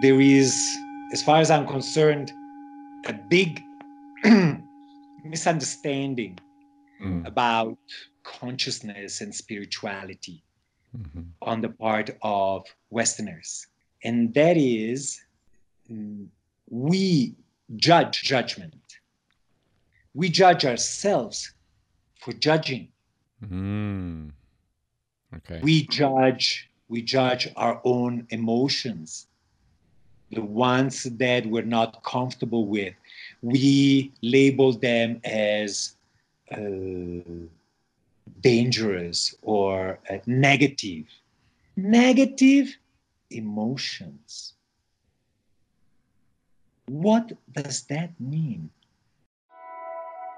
there 0.00 0.20
is, 0.20 0.78
as 1.12 1.22
far 1.22 1.40
as 1.40 1.50
I'm 1.50 1.66
concerned, 1.66 2.32
a 3.06 3.12
big 3.12 3.62
misunderstanding 5.24 6.38
mm. 7.02 7.26
about 7.26 7.78
consciousness 8.22 9.20
and 9.20 9.34
spirituality 9.34 10.42
mm-hmm. 10.96 11.22
on 11.42 11.60
the 11.60 11.68
part 11.68 12.10
of 12.22 12.64
Westerners. 12.90 13.66
And 14.04 14.32
that 14.34 14.56
is, 14.56 15.20
mm, 15.90 16.26
we 16.68 17.34
judge 17.76 18.22
judgment. 18.22 18.74
We 20.14 20.28
judge 20.28 20.64
ourselves 20.64 21.52
for 22.20 22.32
judging. 22.32 22.88
Mm. 23.44 24.30
Okay. 25.36 25.60
We 25.62 25.86
judge 25.86 26.70
we 26.90 27.02
judge 27.02 27.48
our 27.54 27.80
own 27.84 28.26
emotions, 28.30 29.28
the 30.30 30.42
ones 30.42 31.04
that 31.04 31.44
we're 31.46 31.62
not 31.62 32.02
comfortable 32.04 32.66
with. 32.66 32.94
We 33.42 34.12
label 34.22 34.72
them 34.72 35.20
as 35.24 35.96
uh, 36.52 36.58
dangerous 38.40 39.34
or 39.42 39.98
uh, 40.08 40.18
negative. 40.26 41.06
Negative 41.76 42.76
emotions. 43.30 44.54
What 46.86 47.32
does 47.52 47.82
that 47.84 48.10
mean? 48.20 48.70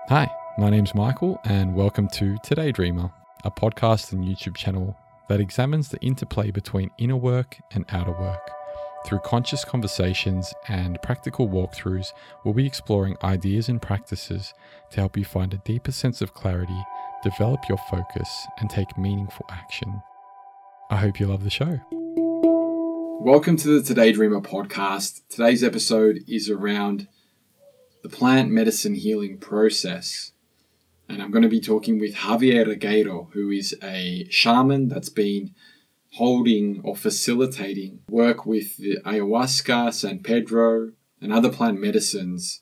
Hi, 0.09 0.31
my 0.59 0.71
name's 0.71 0.95
Michael, 0.95 1.39
and 1.45 1.75
welcome 1.75 2.09
to 2.15 2.37
Today 2.43 2.73
Dreamer, 2.73 3.11
a 3.45 3.51
podcast 3.51 4.13
and 4.13 4.25
YouTube 4.25 4.57
channel 4.57 4.97
that 5.29 5.41
examines 5.41 5.89
the 5.89 5.99
interplay 6.01 6.51
between 6.51 6.91
inner 6.99 7.17
work 7.17 7.57
and 7.73 7.85
outer 7.91 8.13
work. 8.13 8.51
Through 9.05 9.21
conscious 9.21 9.65
conversations 9.65 10.55
and 10.69 11.01
practical 11.03 11.49
walkthroughs, 11.49 12.13
we'll 12.45 12.55
be 12.55 12.67
exploring 12.67 13.17
ideas 13.25 13.69
and 13.69 13.83
practices 13.83 14.55
to 14.91 15.01
help 15.01 15.17
you 15.17 15.25
find 15.25 15.53
a 15.53 15.63
deeper 15.65 15.91
sense 15.91 16.23
of 16.23 16.35
clarity, 16.35 16.81
develop 17.23 17.69
your 17.69 17.79
focus, 17.91 18.47
and 18.59 18.71
take 18.71 18.97
meaningful 18.97 19.47
action. 19.51 20.01
I 20.91 20.97
hope 20.97 21.19
you 21.19 21.27
love 21.27 21.43
the 21.43 21.51
show. 21.51 21.81
Welcome 23.21 23.57
to 23.59 23.81
the 23.81 23.83
Today 23.83 24.13
Dreamer 24.13 24.41
podcast. 24.41 25.23
Today's 25.29 25.65
episode 25.65 26.21
is 26.29 26.49
around 26.49 27.09
the 28.03 28.09
plant 28.09 28.51
medicine 28.51 28.95
healing 28.95 29.39
process 29.39 30.33
and 31.13 31.23
I'm 31.23 31.31
going 31.31 31.43
to 31.43 31.49
be 31.49 31.61
talking 31.61 31.99
with 31.99 32.15
Javier 32.15 32.67
Regueiro, 32.67 33.31
who 33.33 33.51
is 33.51 33.77
a 33.83 34.27
shaman 34.31 34.89
that's 34.89 35.11
been 35.11 35.55
holding 36.15 36.81
or 36.85 36.97
facilitating 36.97 38.01
work 38.09 38.45
with 38.45 38.77
the 38.77 38.99
ayahuasca, 39.05 39.93
San 39.93 40.21
Pedro, 40.21 40.93
and 41.21 41.33
other 41.33 41.51
plant 41.51 41.81
medicines 41.81 42.61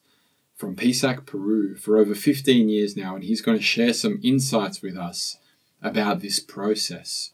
from 0.54 0.76
Pisac, 0.76 1.26
Peru 1.26 1.74
for 1.76 1.98
over 1.98 2.14
15 2.14 2.68
years 2.68 2.96
now, 2.96 3.14
and 3.14 3.24
he's 3.24 3.40
going 3.40 3.56
to 3.56 3.64
share 3.64 3.92
some 3.92 4.20
insights 4.22 4.82
with 4.82 4.96
us 4.96 5.38
about 5.82 6.20
this 6.20 6.38
process. 6.38 7.32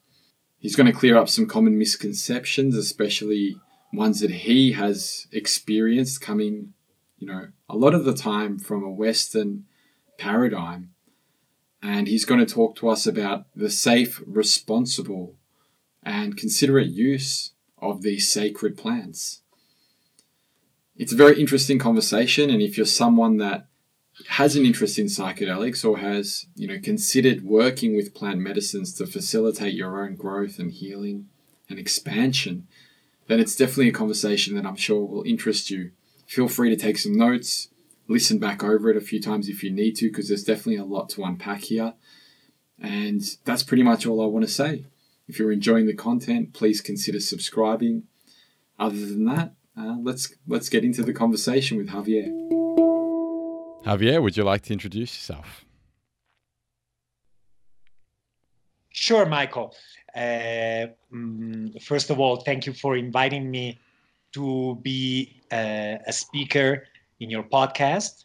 He's 0.59 0.77
going 0.77 0.87
to 0.87 0.99
clear 0.99 1.17
up 1.17 1.29
some 1.29 1.47
common 1.47 1.77
misconceptions, 1.77 2.77
especially 2.77 3.57
ones 3.93 4.21
that 4.21 4.31
he 4.31 4.73
has 4.73 5.27
experienced 5.33 6.21
coming, 6.21 6.73
you 7.19 7.27
know, 7.27 7.49
a 7.69 7.77
lot 7.77 7.95
of 7.95 8.05
the 8.05 8.15
time 8.15 8.59
from 8.59 8.83
a 8.83 8.91
Western 8.91 9.65
paradigm 10.19 10.91
and 11.87 12.09
he's 12.09 12.25
going 12.25 12.45
to 12.45 12.55
talk 12.55 12.75
to 12.77 12.89
us 12.89 13.07
about 13.07 13.47
the 13.55 13.71
safe, 13.71 14.21
responsible, 14.27 15.36
and 16.07 16.37
considerate 16.37 16.87
use 16.87 17.51
of 17.79 18.03
these 18.03 18.31
sacred 18.31 18.79
plants. 18.79 19.43
It's 20.97 21.13
a 21.13 21.17
very 21.17 21.39
interesting 21.39 21.81
conversation, 21.81 22.49
and 22.49 22.63
if 22.63 22.77
you're 22.79 22.87
someone 22.87 23.37
that 23.39 23.67
has 24.29 24.57
an 24.57 24.65
interest 24.65 24.99
in 24.99 25.07
psychedelics 25.07 25.85
or 25.85 25.99
has, 25.99 26.47
you 26.55 26.67
know, 26.67 26.79
considered 26.83 27.45
working 27.45 27.95
with 27.95 28.15
plant 28.15 28.39
medicines 28.39 28.95
to 28.95 29.07
facilitate 29.07 29.75
your 29.75 30.03
own 30.03 30.15
growth 30.15 30.59
and 30.59 30.73
healing 30.73 31.29
and 31.69 31.79
expansion, 31.79 32.67
then 33.27 33.41
it's 33.41 33.57
definitely 33.57 33.89
a 33.89 33.93
conversation 33.93 34.55
that 34.55 34.65
I'm 34.65 34.77
sure 34.77 35.05
will 35.05 35.25
interest 35.25 35.71
you. 35.71 35.91
Feel 36.27 36.49
free 36.49 36.71
to 36.71 36.77
take 36.77 36.99
some 36.99 37.17
notes, 37.17 37.69
listen 38.09 38.39
back 38.39 38.63
over 38.63 38.89
it 38.91 38.97
a 38.97 39.01
few 39.03 39.21
times 39.21 39.49
if 39.49 39.63
you 39.63 39.71
need 39.71 39.97
to, 39.97 40.09
because 40.09 40.29
there's 40.29 40.45
definitely 40.45 40.77
a 40.77 40.85
lot 40.85 41.11
to 41.11 41.25
unpack 41.25 41.63
here. 41.63 41.95
And 42.81 43.23
that's 43.45 43.65
pretty 43.65 43.83
much 43.83 44.07
all 44.07 44.23
I 44.23 44.27
want 44.27 44.47
to 44.47 44.53
say. 44.53 44.85
If 45.29 45.39
you're 45.39 45.53
enjoying 45.53 45.87
the 45.87 45.95
content, 45.95 46.53
please 46.53 46.81
consider 46.81 47.19
subscribing. 47.19 48.05
Other 48.79 49.07
than 49.07 49.25
that, 49.25 49.55
uh, 49.77 49.97
let's 50.01 50.33
let's 50.47 50.69
get 50.69 50.85
into 50.85 51.03
the 51.03 51.13
conversation 51.13 51.79
with 51.79 51.89
Javier. 51.89 52.29
Javier, 53.85 54.23
would 54.23 54.37
you 54.37 54.45
like 54.45 54.63
to 54.63 54.73
introduce 54.73 55.15
yourself? 55.17 55.65
Sure, 58.91 59.27
Michael. 59.27 59.75
Uh, 60.15 60.87
mm, 61.13 61.83
first 61.83 62.11
of 62.11 62.19
all, 62.21 62.37
thank 62.37 62.67
you 62.67 62.73
for 62.73 62.97
inviting 62.97 63.51
me 63.51 63.79
to 64.33 64.79
be 64.83 65.41
uh, 65.53 65.97
a 66.07 66.13
speaker 66.13 66.87
in 67.21 67.31
your 67.31 67.43
podcast. 67.43 68.25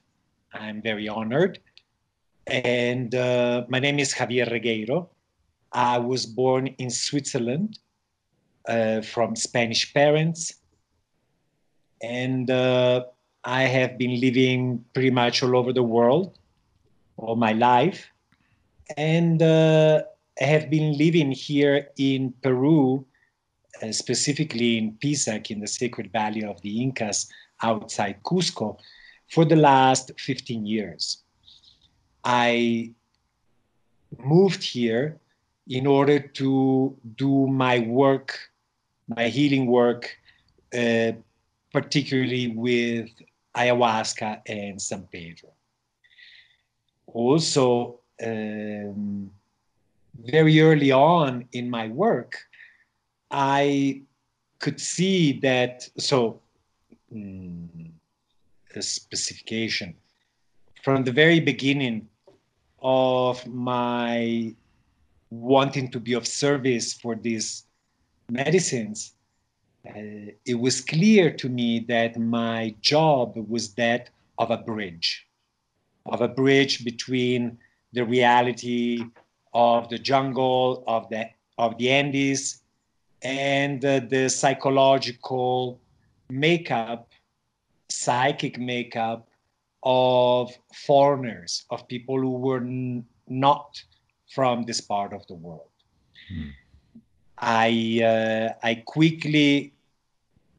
I'm 0.53 0.81
very 0.81 1.07
honored. 1.07 1.59
And 2.47 3.13
uh, 3.16 3.66
my 3.69 3.79
name 3.79 4.00
is 4.00 4.13
Javier 4.13 4.50
Regueiro. 4.50 5.09
I 5.74 5.98
was 6.00 6.26
born 6.26 6.68
in 6.78 6.90
Switzerland 6.90 7.80
uh, 8.68 9.02
from 9.02 9.36
Spanish 9.36 9.94
parents. 9.94 10.54
And 12.02 12.50
uh, 12.50 13.06
I 13.44 13.64
have 13.64 13.98
been 13.98 14.20
living 14.20 14.84
pretty 14.94 15.12
much 15.12 15.44
all 15.44 15.56
over 15.56 15.72
the 15.72 15.84
world 15.84 16.38
all 17.22 17.36
my 17.36 17.54
life. 17.54 18.10
And 18.98 19.42
uh, 19.42 20.04
I 20.42 20.44
have 20.44 20.70
been 20.70 20.98
living 20.98 21.31
here 21.31 21.88
in 21.98 22.34
Peru, 22.42 23.06
uh, 23.81 23.92
specifically 23.92 24.78
in 24.78 24.94
Pisac, 24.94 25.52
in 25.52 25.60
the 25.60 25.68
sacred 25.68 26.12
valley 26.12 26.44
of 26.44 26.62
the 26.62 26.81
Incas, 26.81 27.30
outside 27.64 28.22
Cusco 28.24 28.78
for 29.30 29.46
the 29.46 29.56
last 29.56 30.12
15 30.20 30.66
years. 30.66 31.20
I 32.24 32.92
moved 34.18 34.64
here 34.64 35.21
in 35.68 35.88
order 35.88 36.20
to 36.20 36.98
do 37.16 37.48
my 37.48 37.80
work, 37.80 38.38
my 39.08 39.28
healing 39.28 39.68
work, 39.68 40.16
uh, 40.74 41.12
particularly 41.72 42.48
with 42.50 43.10
ayahuasca 43.56 44.42
and 44.48 44.82
San 44.82 45.04
Pedro. 45.12 45.50
Also, 47.08 48.00
um, 48.24 49.32
very 50.16 50.62
early 50.62 50.92
on 50.92 51.48
in 51.52 51.70
my 51.70 51.88
work, 51.88 52.38
I 53.30 54.02
could 54.60 54.80
see 54.80 55.40
that. 55.40 55.90
So, 55.98 56.42
um, 57.12 57.70
a 58.76 58.82
specification. 58.82 59.96
From 60.84 61.04
the 61.04 61.12
very 61.12 61.40
beginning 61.40 62.08
of 62.82 63.46
my 63.48 64.56
wanting 65.31 65.90
to 65.90 66.00
be 66.00 66.14
of 66.14 66.28
service 66.28 66.94
for 66.94 67.16
these 67.16 67.64
medicines, 68.30 69.14
uh, 69.88 70.30
it 70.46 70.59
was 70.59 70.81
clear 70.81 71.31
to 71.31 71.50
me 71.50 71.80
that 71.88 72.19
my 72.19 72.75
job 72.81 73.36
was 73.50 73.74
that 73.74 74.09
of 74.38 74.52
a 74.52 74.58
bridge, 74.58 75.25
of 76.06 76.22
a 76.22 76.28
bridge 76.28 76.84
between 76.86 77.58
the 77.94 78.06
reality 78.06 79.03
of 79.53 79.90
the 79.90 79.97
jungle, 79.97 80.84
of 80.86 81.09
the 81.09 81.28
of 81.58 81.78
the 81.78 81.90
Andes, 81.90 82.62
and 83.22 83.84
uh, 83.84 84.00
the 84.00 84.30
psychological 84.30 85.80
makeup 86.30 87.10
psychic 87.92 88.57
makeup 88.57 89.28
of 89.83 90.51
foreigners, 90.74 91.66
of 91.69 91.88
people 91.88 92.18
who 92.18 92.31
were 92.31 92.62
n- 92.62 93.06
not 93.28 93.83
from 94.33 94.63
this 94.63 94.81
part 94.81 95.13
of 95.13 95.25
the 95.28 95.36
world. 95.36 95.75
Mm. 96.31 96.51
I 97.38 97.69
uh, 98.04 98.48
I 98.63 98.75
quickly 98.86 99.74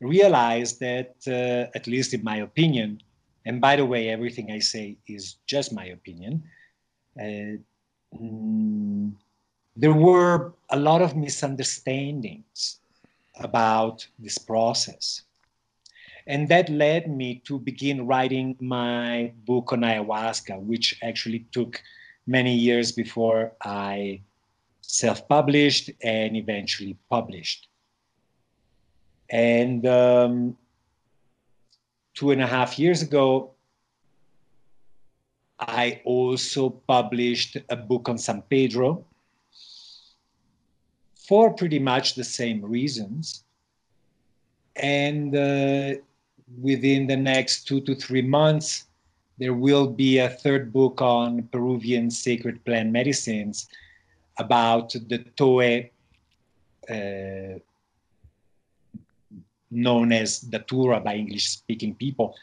realized 0.00 0.80
that, 0.80 1.14
uh, 1.26 1.70
at 1.78 1.86
least 1.86 2.12
in 2.12 2.22
my 2.24 2.38
opinion, 2.38 3.00
and 3.46 3.60
by 3.60 3.76
the 3.76 3.86
way, 3.86 4.08
everything 4.08 4.50
I 4.50 4.58
say 4.58 4.96
is 5.06 5.36
just 5.46 5.72
my 5.72 5.86
opinion. 5.86 6.42
Uh, 7.18 7.56
mm, 8.14 9.12
there 9.76 9.92
were 9.92 10.52
a 10.70 10.78
lot 10.78 11.02
of 11.02 11.16
misunderstandings 11.16 12.80
about 13.36 14.06
this 14.18 14.38
process. 14.38 15.22
And 16.26 16.48
that 16.48 16.68
led 16.68 17.10
me 17.10 17.42
to 17.46 17.58
begin 17.58 18.06
writing 18.06 18.56
my 18.60 19.32
book 19.44 19.72
on 19.72 19.80
ayahuasca, 19.80 20.60
which 20.60 20.98
actually 21.02 21.46
took 21.50 21.82
many 22.26 22.54
years 22.54 22.92
before 22.92 23.52
I 23.62 24.22
self 24.80 25.26
published 25.28 25.90
and 26.02 26.36
eventually 26.36 26.96
published. 27.08 27.68
And 29.30 29.86
um, 29.86 30.56
two 32.14 32.30
and 32.30 32.42
a 32.42 32.46
half 32.46 32.78
years 32.78 33.02
ago, 33.02 33.52
I 35.58 36.02
also 36.04 36.70
published 36.70 37.56
a 37.68 37.76
book 37.76 38.08
on 38.08 38.18
San 38.18 38.42
Pedro 38.42 39.04
for 41.14 41.54
pretty 41.54 41.78
much 41.78 42.14
the 42.14 42.24
same 42.24 42.62
reasons. 42.64 43.44
And 44.76 45.34
uh, 45.34 45.94
within 46.60 47.06
the 47.06 47.16
next 47.16 47.66
two 47.66 47.80
to 47.82 47.94
three 47.94 48.22
months, 48.22 48.86
there 49.38 49.54
will 49.54 49.86
be 49.86 50.18
a 50.18 50.28
third 50.28 50.72
book 50.72 51.00
on 51.00 51.48
Peruvian 51.52 52.10
sacred 52.10 52.64
plant 52.64 52.90
medicines 52.90 53.68
about 54.38 54.92
the 54.92 55.18
Toé, 55.36 55.90
uh, 56.88 57.58
known 59.70 60.12
as 60.12 60.40
Datura 60.40 61.00
by 61.00 61.14
English 61.14 61.48
speaking 61.48 61.94
people, 61.94 62.34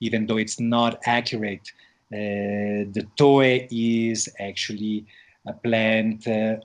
even 0.00 0.26
though 0.26 0.38
it's 0.38 0.60
not 0.60 1.00
accurate. 1.04 1.70
Uh, 2.12 2.88
the 2.96 3.06
Toé 3.18 3.68
is 3.70 4.28
actually 4.40 5.06
a 5.46 5.52
plant 5.52 6.26
uh, 6.26 6.56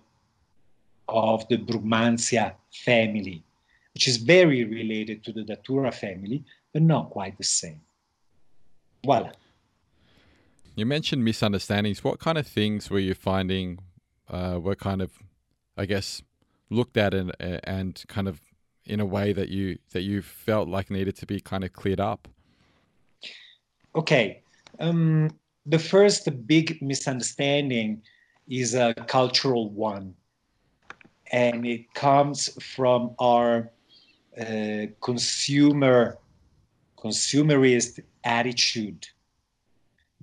of 1.10 1.48
the 1.50 1.58
Brugmansia 1.58 2.54
family, 2.72 3.44
which 3.94 4.08
is 4.08 4.18
very 4.18 4.64
related 4.64 5.24
to 5.26 5.34
the 5.34 5.44
Datura 5.44 5.92
family, 5.92 6.44
but 6.72 6.82
not 6.82 7.10
quite 7.10 7.38
the 7.38 7.44
same. 7.44 7.82
Voila. 9.06 9.32
You 10.75 10.88
mentioned 10.88 11.24
misunderstandings. 11.24 12.04
What 12.04 12.20
kind 12.20 12.38
of 12.38 12.48
things 12.48 12.90
were 12.90 13.00
you 13.00 13.14
finding 13.14 13.80
uh, 14.28 14.60
were 14.60 14.75
kind 14.75 15.02
of, 15.02 15.12
I 15.78 15.86
guess, 15.86 16.24
looked 16.70 16.98
at 16.98 17.14
and 17.14 17.31
and 17.40 18.04
kind 18.08 18.28
of 18.28 18.42
in 18.86 19.00
a 19.00 19.06
way 19.06 19.34
that 19.34 19.50
you 19.50 19.78
that 19.92 20.02
you 20.02 20.24
felt 20.24 20.68
like 20.68 20.90
needed 20.90 21.16
to 21.18 21.25
be 21.28 21.40
kind 21.40 21.64
of 21.64 21.74
cleared 21.74 22.00
up? 22.00 22.28
Okay, 23.96 24.42
um, 24.80 25.30
the 25.68 25.78
first 25.78 26.28
big 26.48 26.81
misunderstanding 26.81 28.02
is 28.50 28.74
a 28.74 28.96
cultural 29.08 29.70
one, 29.70 30.16
and 31.31 31.68
it 31.68 31.94
comes 31.94 32.50
from 32.64 33.14
our 33.20 33.70
uh, 34.42 34.88
consumer 35.02 36.18
consumerist 36.98 38.00
attitude 38.24 39.08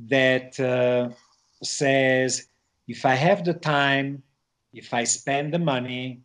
that 0.08 0.58
uh, 0.58 1.10
says 1.62 2.46
if 2.88 3.04
I 3.04 3.14
have 3.14 3.44
the 3.44 3.54
time, 3.54 4.22
if 4.72 4.94
I 4.94 5.04
spend 5.04 5.52
the 5.52 5.58
money, 5.58 6.20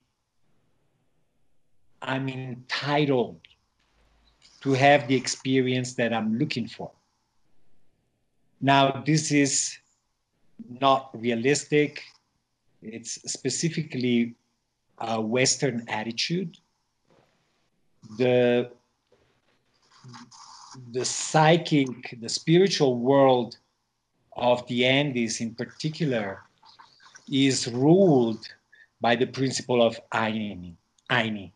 I'm 2.02 2.30
entitled 2.30 3.40
to 4.62 4.74
have 4.74 5.08
the 5.08 5.16
experience 5.16 5.94
that 5.94 6.14
I'm 6.14 6.38
looking 6.38 6.68
for. 6.68 6.92
Now, 8.62 9.04
this 9.06 9.32
is 9.32 9.78
not 10.80 11.10
realistic. 11.14 12.02
It's 12.82 13.14
specifically 13.32 14.36
a 14.98 15.22
Western 15.22 15.86
attitude. 15.88 16.58
The, 18.18 18.72
the 20.92 21.06
psychic, 21.06 22.18
the 22.20 22.30
spiritual 22.30 22.98
world 22.98 23.58
of 24.36 24.66
the 24.68 24.86
Andes 24.86 25.42
in 25.42 25.56
particular 25.56 26.40
is 27.32 27.68
ruled 27.68 28.48
by 29.02 29.16
the 29.16 29.28
principle 29.28 29.82
of 29.82 30.00
Ayni, 30.14 30.76
Ayni 31.10 31.52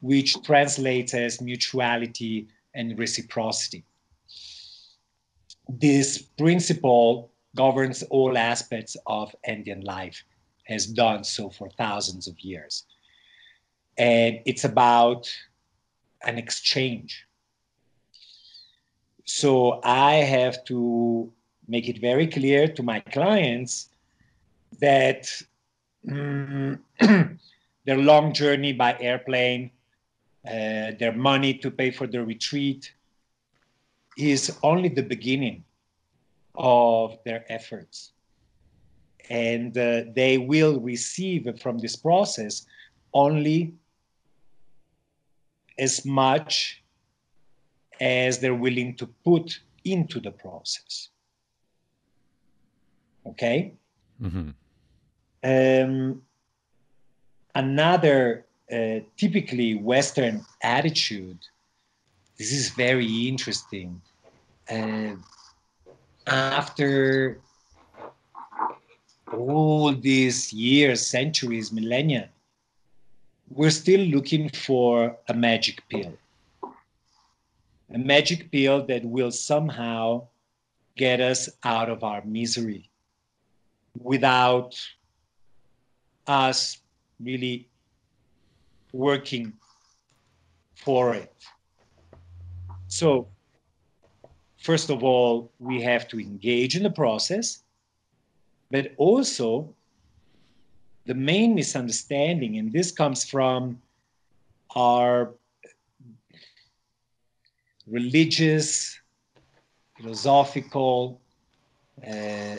which 0.00 0.42
translates 0.42 1.14
as 1.14 1.40
mutuality 1.40 2.48
and 2.74 2.98
reciprocity. 2.98 3.84
This 5.68 6.20
principle 6.22 7.30
governs 7.56 8.02
all 8.04 8.36
aspects 8.36 8.96
of 9.06 9.34
Andean 9.44 9.82
life, 9.82 10.24
has 10.64 10.86
done 10.86 11.24
so 11.24 11.50
for 11.50 11.68
thousands 11.70 12.26
of 12.26 12.38
years. 12.40 12.84
And 13.98 14.40
it's 14.46 14.64
about 14.64 15.30
an 16.24 16.38
exchange. 16.38 17.26
So 19.24 19.80
I 19.84 20.14
have 20.14 20.64
to 20.64 21.32
make 21.72 21.88
it 21.88 21.98
very 21.98 22.26
clear 22.26 22.68
to 22.68 22.82
my 22.82 23.00
clients 23.00 23.88
that 24.78 25.22
mm, 26.06 26.78
their 27.86 27.96
long 27.96 28.34
journey 28.34 28.74
by 28.74 28.94
airplane, 29.00 29.70
uh, 30.46 30.92
their 31.00 31.14
money 31.14 31.54
to 31.54 31.70
pay 31.70 31.90
for 31.90 32.06
the 32.06 32.22
retreat 32.22 32.92
is 34.18 34.58
only 34.62 34.90
the 34.90 35.02
beginning 35.14 35.64
of 36.54 37.18
their 37.24 37.42
efforts. 37.48 38.12
And 39.30 39.72
uh, 39.78 40.02
they 40.14 40.36
will 40.36 40.78
receive 40.78 41.48
from 41.62 41.78
this 41.78 41.96
process 41.96 42.66
only 43.14 43.72
as 45.78 46.04
much 46.04 46.82
as 47.98 48.40
they're 48.40 48.62
willing 48.66 48.94
to 48.96 49.06
put 49.24 49.58
into 49.84 50.20
the 50.20 50.32
process. 50.32 51.08
Okay? 53.26 53.74
Mm-hmm. 54.20 54.50
Um, 55.44 56.22
another 57.54 58.46
uh, 58.70 59.00
typically 59.16 59.74
Western 59.74 60.44
attitude, 60.62 61.38
this 62.38 62.52
is 62.52 62.70
very 62.70 63.28
interesting. 63.28 64.00
Uh, 64.70 65.16
after 66.26 67.38
all 69.32 69.92
these 69.92 70.52
years, 70.52 71.04
centuries, 71.04 71.72
millennia, 71.72 72.28
we're 73.50 73.70
still 73.70 74.00
looking 74.00 74.48
for 74.48 75.16
a 75.28 75.34
magic 75.34 75.82
pill. 75.88 76.12
A 77.94 77.98
magic 77.98 78.50
pill 78.50 78.86
that 78.86 79.04
will 79.04 79.30
somehow 79.30 80.26
get 80.96 81.20
us 81.20 81.48
out 81.64 81.90
of 81.90 82.04
our 82.04 82.22
misery 82.24 82.88
without 83.98 84.80
us 86.26 86.78
really 87.20 87.68
working 88.92 89.52
for 90.74 91.14
it. 91.14 91.32
So, 92.88 93.28
first 94.58 94.90
of 94.90 95.02
all, 95.02 95.50
we 95.58 95.80
have 95.82 96.08
to 96.08 96.20
engage 96.20 96.76
in 96.76 96.82
the 96.82 96.90
process, 96.90 97.62
but 98.70 98.92
also 98.96 99.74
the 101.06 101.14
main 101.14 101.54
misunderstanding, 101.54 102.58
and 102.58 102.72
this 102.72 102.92
comes 102.92 103.24
from 103.24 103.80
our 104.76 105.32
religious, 107.86 108.98
philosophical 109.96 111.20
uh, 112.06 112.56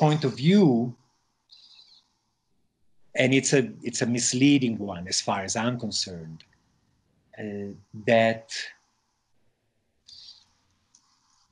point 0.00 0.24
of 0.24 0.34
view, 0.34 0.96
and 3.14 3.34
it's 3.34 3.52
a 3.52 3.70
it's 3.82 4.00
a 4.00 4.06
misleading 4.06 4.78
one 4.78 5.06
as 5.06 5.20
far 5.20 5.42
as 5.42 5.54
I'm 5.56 5.78
concerned. 5.78 6.42
Uh, 7.38 7.74
that 8.06 8.46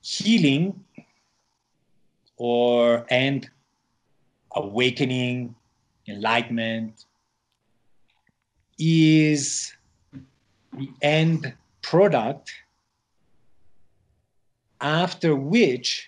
healing 0.03 0.85
or 2.39 3.07
and 3.11 3.49
awakening, 4.53 5.55
enlightenment 6.09 7.05
is 8.79 9.75
the 10.73 10.89
end 11.03 11.53
product 11.83 12.53
after 14.81 15.37
which 15.37 16.08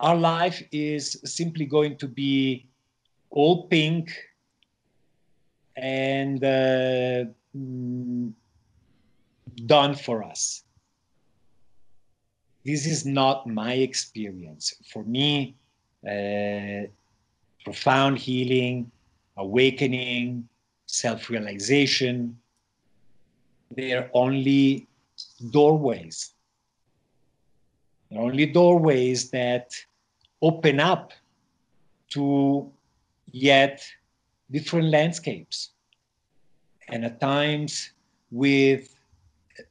our 0.00 0.16
life 0.16 0.62
is 0.70 1.20
simply 1.24 1.66
going 1.66 1.96
to 1.98 2.06
be 2.06 2.66
all 3.30 3.66
pink 3.66 4.14
and 5.76 6.42
uh, 6.42 7.24
mm, 7.56 8.32
done 9.66 9.94
for 9.94 10.22
us. 10.22 10.62
This 12.64 12.86
is 12.86 13.06
not 13.06 13.46
my 13.46 13.74
experience. 13.74 14.74
For 14.92 15.02
me, 15.04 15.56
uh, 16.06 16.86
profound 17.64 18.18
healing, 18.18 18.90
awakening, 19.36 20.48
self 20.86 21.30
realization, 21.30 22.38
they're 23.70 24.10
only 24.12 24.86
doorways. 25.50 26.34
They're 28.10 28.20
only 28.20 28.46
doorways 28.46 29.30
that 29.30 29.72
open 30.42 30.80
up 30.80 31.12
to 32.10 32.70
yet 33.30 33.86
different 34.50 34.88
landscapes 34.88 35.70
and 36.88 37.04
at 37.04 37.20
times 37.20 37.90
with 38.30 38.94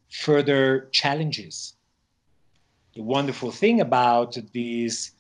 further 0.10 0.88
challenges 0.92 1.74
the 2.98 3.04
wonderful 3.04 3.52
thing 3.52 3.82
about 3.82 4.36
these 4.54 5.12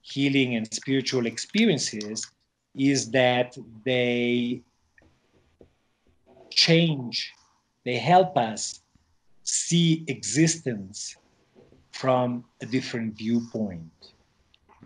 healing 0.00 0.56
and 0.56 0.72
spiritual 0.72 1.26
experiences 1.26 2.26
is 2.74 3.10
that 3.10 3.56
they 3.84 4.62
change, 6.50 7.34
they 7.84 7.98
help 7.98 8.38
us 8.38 8.80
see 9.42 10.02
existence 10.08 11.16
from 11.92 12.42
a 12.62 12.66
different 12.66 13.14
viewpoint. 13.14 13.90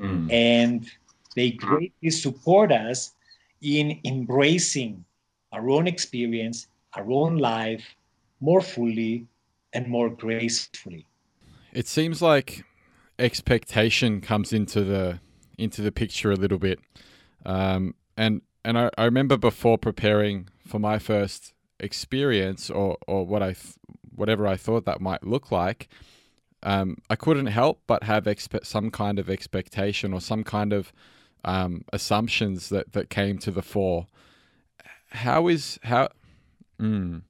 Mm. 0.01 0.33
And 0.33 0.91
they 1.37 1.51
greatly 1.51 2.11
support 2.11 2.73
us 2.73 3.15
in 3.61 4.01
embracing 4.05 5.05
our 5.53 5.69
own 5.69 5.87
experience, 5.87 6.67
our 6.95 7.11
own 7.11 7.37
life 7.37 7.85
more 8.41 8.61
fully 8.61 9.27
and 9.73 9.87
more 9.87 10.09
gracefully. 10.09 11.07
It 11.73 11.87
seems 11.87 12.21
like 12.21 12.65
expectation 13.19 14.21
comes 14.21 14.53
into 14.53 14.83
the 14.83 15.21
into 15.59 15.83
the 15.83 15.93
picture 15.93 16.33
a 16.33 16.37
little 16.37 16.59
bit, 16.59 16.81
um, 17.45 17.95
and 18.17 18.43
and 18.65 18.79
I, 18.79 18.91
I 18.97 19.05
remember 19.05 19.37
before 19.37 19.79
preparing 19.79 20.49
for 20.67 20.79
my 20.79 20.99
first 20.99 21.53
experience 21.79 22.71
or 22.71 22.97
or 23.07 23.25
what 23.27 23.43
I 23.43 23.53
th- 23.53 23.77
whatever 24.15 24.47
I 24.47 24.57
thought 24.57 24.85
that 24.87 25.01
might 25.01 25.25
look 25.25 25.53
like, 25.53 25.89
um, 26.63 26.99
I 27.09 27.17
couldn't 27.17 27.47
help 27.47 27.81
but 27.87 28.03
have 28.05 28.25
expe- 28.25 28.67
some 28.67 28.91
kind 28.91 29.19
of 29.19 29.31
expectation 29.31 30.13
or 30.13 30.21
some 30.21 30.45
kind 30.45 30.73
of 30.73 30.93
um, 31.45 31.85
assumptions 31.93 32.69
that 32.69 32.93
that 32.93 33.11
came 33.11 33.39
to 33.39 33.51
the 33.51 33.63
fore. 33.63 34.07
How 35.11 35.49
is 35.49 35.79
how? 35.83 36.11
Mm, 36.79 37.23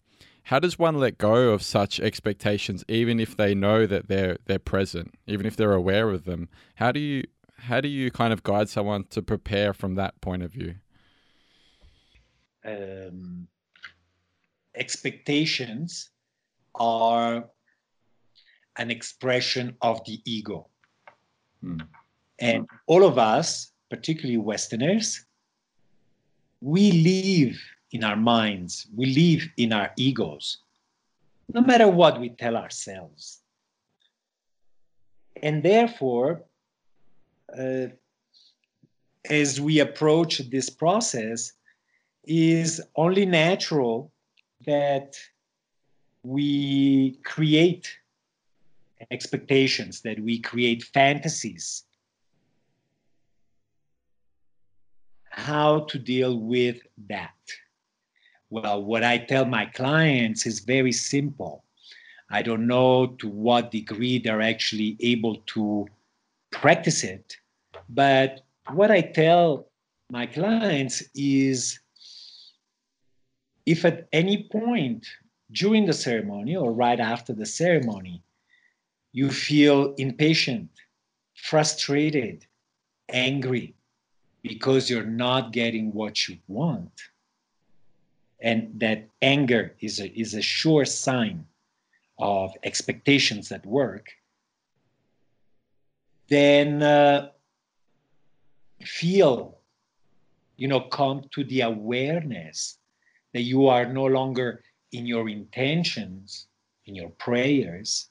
how 0.44 0.58
does 0.58 0.78
one 0.78 0.98
let 0.98 1.18
go 1.18 1.50
of 1.50 1.62
such 1.62 2.00
expectations, 2.00 2.84
even 2.88 3.20
if 3.20 3.36
they 3.36 3.54
know 3.54 3.86
that 3.86 4.08
they're 4.08 4.38
they're 4.46 4.58
present, 4.58 5.14
even 5.26 5.46
if 5.46 5.56
they're 5.56 5.72
aware 5.72 6.10
of 6.10 6.24
them? 6.24 6.48
How 6.74 6.90
do 6.92 7.00
you 7.00 7.24
how 7.56 7.80
do 7.80 7.88
you 7.88 8.10
kind 8.10 8.32
of 8.32 8.42
guide 8.42 8.68
someone 8.68 9.04
to 9.10 9.22
prepare 9.22 9.72
from 9.72 9.94
that 9.94 10.20
point 10.20 10.42
of 10.42 10.52
view? 10.52 10.74
Um, 12.64 13.48
expectations 14.74 16.10
are 16.74 17.48
an 18.76 18.90
expression 18.90 19.76
of 19.82 20.04
the 20.04 20.20
ego. 20.24 20.68
Hmm. 21.62 21.80
And 22.38 22.66
all 22.86 23.04
of 23.04 23.18
us, 23.18 23.72
particularly 23.90 24.38
Westerners, 24.38 25.24
we 26.60 26.92
live 26.92 27.60
in 27.92 28.04
our 28.04 28.16
minds, 28.16 28.86
we 28.94 29.06
live 29.06 29.48
in 29.56 29.72
our 29.72 29.90
egos, 29.96 30.58
no 31.52 31.60
matter 31.60 31.88
what 31.88 32.20
we 32.20 32.30
tell 32.30 32.56
ourselves. 32.56 33.40
And 35.42 35.62
therefore, 35.62 36.42
uh, 37.58 37.86
as 39.28 39.60
we 39.60 39.80
approach 39.80 40.38
this 40.50 40.70
process, 40.70 41.52
is 42.24 42.80
only 42.96 43.26
natural 43.26 44.12
that 44.66 45.16
we 46.22 47.18
create 47.24 47.88
expectations, 49.10 50.00
that 50.02 50.20
we 50.20 50.38
create 50.38 50.82
fantasies. 50.82 51.84
How 55.30 55.80
to 55.80 55.98
deal 55.98 56.38
with 56.38 56.80
that? 57.08 57.34
Well, 58.50 58.82
what 58.82 59.04
I 59.04 59.18
tell 59.18 59.44
my 59.44 59.66
clients 59.66 60.44
is 60.44 60.60
very 60.60 60.92
simple. 60.92 61.64
I 62.30 62.42
don't 62.42 62.66
know 62.66 63.06
to 63.18 63.28
what 63.28 63.70
degree 63.70 64.18
they're 64.18 64.42
actually 64.42 64.96
able 65.00 65.36
to 65.54 65.86
practice 66.50 67.04
it, 67.04 67.36
but 67.88 68.42
what 68.72 68.90
I 68.90 69.00
tell 69.00 69.68
my 70.10 70.26
clients 70.26 71.02
is 71.14 71.78
if 73.66 73.84
at 73.84 74.08
any 74.12 74.48
point 74.50 75.06
during 75.52 75.86
the 75.86 75.92
ceremony 75.92 76.56
or 76.56 76.72
right 76.72 77.00
after 77.00 77.32
the 77.32 77.46
ceremony 77.46 78.22
you 79.12 79.30
feel 79.30 79.94
impatient, 79.94 80.70
frustrated, 81.34 82.46
angry 83.08 83.74
because 84.42 84.88
you're 84.88 85.04
not 85.04 85.52
getting 85.52 85.92
what 85.92 86.28
you 86.28 86.38
want, 86.48 86.92
and 88.40 88.70
that 88.80 89.08
anger 89.20 89.74
is 89.80 90.00
a, 90.00 90.08
is 90.18 90.34
a 90.34 90.42
sure 90.42 90.84
sign 90.84 91.44
of 92.18 92.52
expectations 92.64 93.52
at 93.52 93.64
work, 93.66 94.10
then 96.28 96.82
uh, 96.82 97.30
feel, 98.82 99.58
you 100.56 100.68
know, 100.68 100.80
come 100.80 101.22
to 101.32 101.44
the 101.44 101.62
awareness 101.62 102.78
that 103.32 103.42
you 103.42 103.66
are 103.66 103.92
no 103.92 104.04
longer 104.04 104.62
in 104.92 105.06
your 105.06 105.28
intentions, 105.28 106.46
in 106.86 106.94
your 106.94 107.10
prayers, 107.10 108.08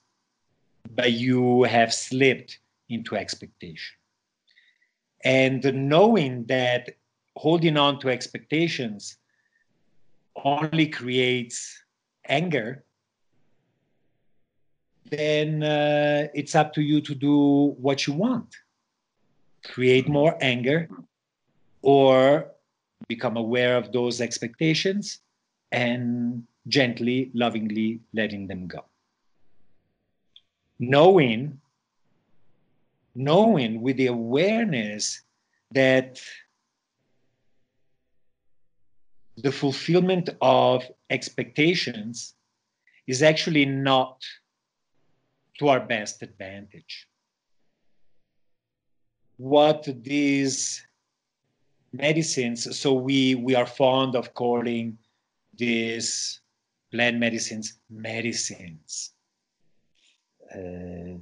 but 0.89 1.13
you 1.13 1.63
have 1.63 1.93
slipped 1.93 2.60
into 2.89 3.15
expectation. 3.15 3.96
And 5.24 5.63
knowing 5.89 6.46
that 6.46 6.89
holding 7.36 7.77
on 7.77 8.00
to 8.00 8.10
expectations 8.10 9.17
only 10.43 10.88
creates 10.88 11.84
anger, 12.27 12.84
then 15.10 15.63
uh, 15.63 16.27
it's 16.34 16.55
up 16.55 16.74
to 16.74 16.81
you 16.81 17.01
to 17.01 17.15
do 17.15 17.75
what 17.79 18.08
you 18.08 18.13
want. 18.13 18.55
Create 19.65 20.08
more 20.08 20.38
anger 20.41 20.89
or 21.81 22.51
become 23.08 23.38
aware 23.38 23.75
of 23.75 23.91
those 23.91 24.22
expectations 24.22 25.19
and 25.72 26.43
gently, 26.67 27.31
lovingly 27.34 28.00
letting 28.13 28.48
them 28.48 28.67
go. 28.67 28.88
Knowing, 30.80 31.60
knowing 33.16 33.82
with 33.82 33.98
the 33.98 34.08
awareness 34.08 35.22
that 35.72 36.22
the 39.38 39.52
fulfillment 39.52 40.30
of 40.42 40.84
expectations 41.10 42.36
is 43.08 43.24
actually 43.24 43.66
not 43.66 44.24
to 45.58 45.68
our 45.68 45.80
best 45.80 46.22
advantage. 46.22 47.08
What 49.38 49.88
these 50.04 50.86
medicines, 51.92 52.78
so 52.78 52.94
we, 52.94 53.36
we 53.36 53.56
are 53.56 53.66
fond 53.66 54.16
of 54.16 54.34
calling 54.34 54.98
these 55.56 56.42
plant 56.92 57.18
medicines 57.18 57.80
medicines. 57.90 59.14
Uh, 60.53 61.18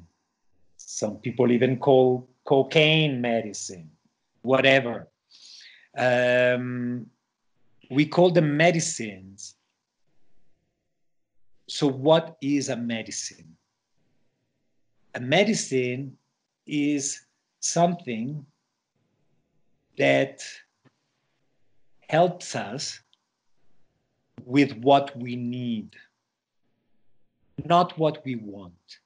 some 0.78 1.18
people 1.18 1.52
even 1.52 1.78
call 1.78 2.28
cocaine 2.46 3.20
medicine, 3.20 3.90
whatever. 4.42 5.08
Um, 5.98 7.08
we 7.90 8.06
call 8.06 8.32
them 8.32 8.56
medicines. 8.56 9.56
So, 11.68 11.88
what 11.88 12.38
is 12.42 12.70
a 12.70 12.76
medicine? 12.76 13.58
A 15.16 15.20
medicine 15.20 16.18
is 16.66 17.26
something 17.60 18.46
that 19.98 20.42
helps 22.10 22.56
us 22.56 23.00
with 24.46 24.72
what 24.78 25.16
we 25.18 25.36
need, 25.36 25.96
not 27.66 27.98
what 27.98 28.24
we 28.24 28.36
want. 28.36 29.00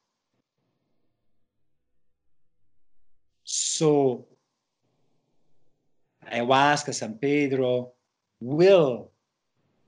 So, 3.53 4.27
ayahuasca, 6.25 6.93
San 6.93 7.15
Pedro, 7.15 7.91
will, 8.39 9.12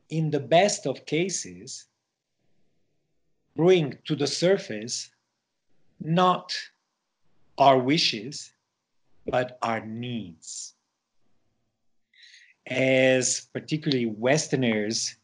in 0.10 0.30
the 0.32 0.42
best 0.42 0.86
of 0.86 1.06
cases, 1.06 1.86
bring 3.56 3.98
to 4.04 4.18
the 4.18 4.28
surface 4.28 5.12
not 6.02 6.54
our 7.58 7.80
wishes, 7.80 8.52
but 9.28 9.58
our 9.62 9.80
needs. 9.86 10.74
As 12.68 13.48
particularly 13.54 14.08
Westerners, 14.08 15.16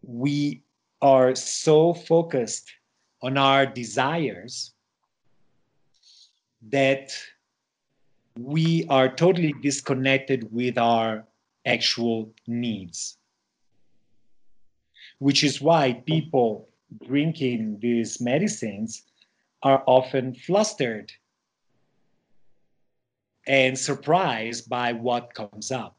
we 0.00 0.62
are 1.02 1.34
so 1.34 1.92
focused 1.92 2.72
on 3.20 3.36
our 3.36 3.66
desires 3.66 4.73
that 6.70 7.12
we 8.38 8.86
are 8.88 9.08
totally 9.08 9.54
disconnected 9.62 10.52
with 10.52 10.78
our 10.78 11.24
actual 11.66 12.32
needs. 12.46 13.16
Which 15.18 15.44
is 15.44 15.60
why 15.60 16.02
people 16.06 16.68
drinking 17.06 17.78
these 17.80 18.20
medicines 18.20 19.02
are 19.62 19.82
often 19.86 20.34
flustered 20.34 21.12
and 23.46 23.78
surprised 23.78 24.68
by 24.68 24.92
what 24.92 25.34
comes 25.34 25.70
up. 25.70 25.96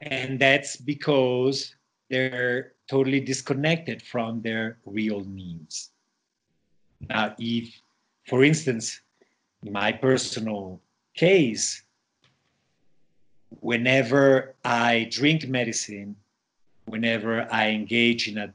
And 0.00 0.38
that's 0.38 0.76
because 0.76 1.74
they're 2.10 2.72
totally 2.88 3.20
disconnected 3.20 4.02
from 4.02 4.42
their 4.42 4.78
real 4.84 5.24
needs. 5.24 5.90
Now, 7.08 7.34
if, 7.38 7.72
for 8.26 8.44
instance, 8.44 9.00
in 9.00 9.11
my 9.62 9.92
personal 9.92 10.80
case, 11.14 11.82
whenever 13.60 14.54
I 14.64 15.08
drink 15.10 15.48
medicine, 15.48 16.16
whenever 16.86 17.46
I 17.52 17.68
engage 17.70 18.28
in 18.28 18.38
a 18.38 18.52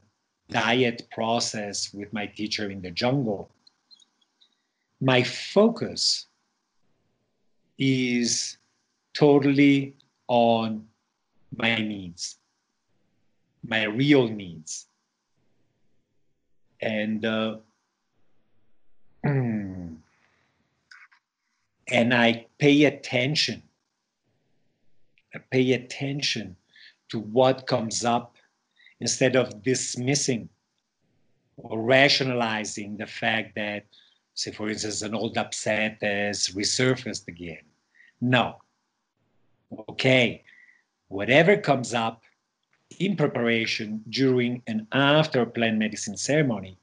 diet 0.50 1.08
process 1.10 1.92
with 1.94 2.12
my 2.12 2.26
teacher 2.26 2.70
in 2.70 2.82
the 2.82 2.90
jungle, 2.90 3.50
my 5.00 5.22
focus 5.22 6.26
is 7.78 8.58
totally 9.14 9.94
on 10.26 10.86
my 11.56 11.76
needs, 11.76 12.36
my 13.66 13.84
real 13.84 14.28
needs. 14.28 14.86
And 16.80 17.24
uh, 17.24 17.56
and 21.90 22.14
I 22.14 22.46
pay 22.58 22.84
attention. 22.84 23.62
I 25.34 25.38
pay 25.50 25.72
attention 25.72 26.56
to 27.10 27.20
what 27.20 27.66
comes 27.66 28.04
up 28.04 28.36
instead 29.00 29.36
of 29.36 29.62
dismissing 29.62 30.48
or 31.56 31.80
rationalizing 31.82 32.96
the 32.96 33.06
fact 33.06 33.54
that, 33.56 33.84
say, 34.34 34.52
for 34.52 34.68
instance, 34.68 35.02
an 35.02 35.14
old 35.14 35.36
upset 35.36 35.98
has 36.02 36.48
resurfaced 36.48 37.28
again. 37.28 37.62
No. 38.20 38.56
Okay. 39.88 40.44
Whatever 41.08 41.56
comes 41.56 41.94
up 41.94 42.22
in 42.98 43.16
preparation 43.16 44.02
during 44.08 44.62
and 44.66 44.86
after 44.92 45.42
a 45.42 45.46
plant 45.46 45.78
medicine 45.78 46.16
ceremony 46.16 46.78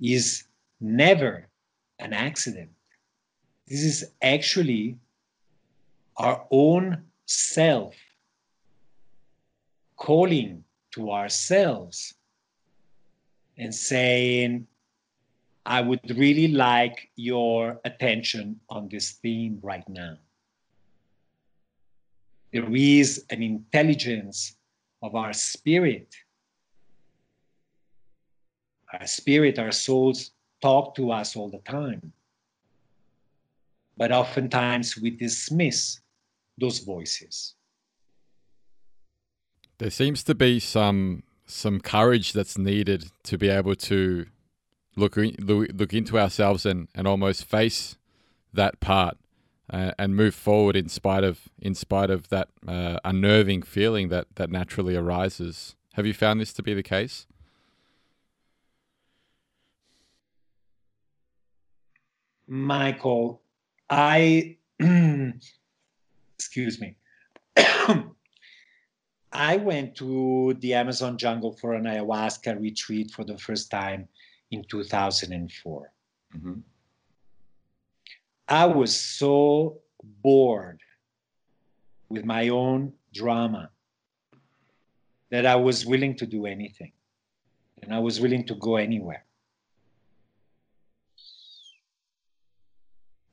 is 0.00 0.44
never 0.80 1.48
an 1.98 2.12
accident. 2.12 2.70
This 3.72 3.84
is 3.84 4.04
actually 4.20 4.98
our 6.18 6.46
own 6.50 7.04
self 7.24 7.94
calling 9.96 10.62
to 10.90 11.10
ourselves 11.10 12.12
and 13.56 13.74
saying, 13.74 14.66
I 15.64 15.80
would 15.80 16.18
really 16.18 16.48
like 16.48 17.08
your 17.16 17.80
attention 17.86 18.60
on 18.68 18.90
this 18.90 19.12
theme 19.12 19.58
right 19.62 19.88
now. 19.88 20.18
There 22.52 22.76
is 22.76 23.24
an 23.30 23.42
intelligence 23.42 24.54
of 25.00 25.14
our 25.14 25.32
spirit. 25.32 26.14
Our 28.92 29.06
spirit, 29.06 29.58
our 29.58 29.72
souls 29.72 30.32
talk 30.60 30.94
to 30.96 31.10
us 31.10 31.36
all 31.36 31.48
the 31.48 31.60
time. 31.60 32.12
But 33.96 34.12
oftentimes 34.12 34.96
we 34.96 35.10
dismiss 35.10 36.00
those 36.58 36.78
voices. 36.80 37.54
There 39.78 39.90
seems 39.90 40.22
to 40.24 40.34
be 40.34 40.60
some 40.60 41.24
some 41.44 41.80
courage 41.80 42.32
that's 42.32 42.56
needed 42.56 43.10
to 43.24 43.36
be 43.36 43.48
able 43.48 43.74
to 43.74 44.26
look 44.96 45.16
look 45.16 45.92
into 45.92 46.18
ourselves 46.18 46.64
and, 46.64 46.88
and 46.94 47.06
almost 47.06 47.44
face 47.44 47.96
that 48.52 48.80
part 48.80 49.18
uh, 49.70 49.92
and 49.98 50.16
move 50.16 50.34
forward 50.34 50.76
in 50.76 50.88
spite 50.88 51.24
of 51.24 51.48
in 51.58 51.74
spite 51.74 52.10
of 52.10 52.28
that 52.28 52.48
uh, 52.66 52.98
unnerving 53.04 53.62
feeling 53.62 54.08
that 54.08 54.26
that 54.36 54.50
naturally 54.50 54.96
arises. 54.96 55.76
Have 55.94 56.06
you 56.06 56.14
found 56.14 56.40
this 56.40 56.52
to 56.54 56.62
be 56.62 56.74
the 56.74 56.82
case? 56.82 57.26
Michael, 62.46 63.41
I 63.92 64.56
excuse 66.38 66.80
me. 66.80 66.96
I 69.34 69.56
went 69.58 69.96
to 69.96 70.56
the 70.60 70.72
Amazon 70.72 71.18
jungle 71.18 71.52
for 71.60 71.74
an 71.74 71.84
ayahuasca 71.84 72.58
retreat 72.58 73.10
for 73.10 73.22
the 73.22 73.36
first 73.36 73.70
time 73.70 74.08
in 74.50 74.64
2004. 74.64 75.92
Mm-hmm. 76.34 76.52
I 78.48 78.64
was 78.64 78.98
so 78.98 79.80
bored 80.22 80.80
with 82.08 82.24
my 82.24 82.48
own 82.48 82.94
drama 83.12 83.70
that 85.30 85.44
I 85.44 85.56
was 85.56 85.84
willing 85.84 86.16
to 86.16 86.26
do 86.26 86.46
anything 86.46 86.92
and 87.82 87.94
I 87.94 87.98
was 87.98 88.22
willing 88.22 88.46
to 88.46 88.54
go 88.54 88.76
anywhere. 88.76 89.26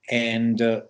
And 0.10 0.62
uh, 0.62 0.82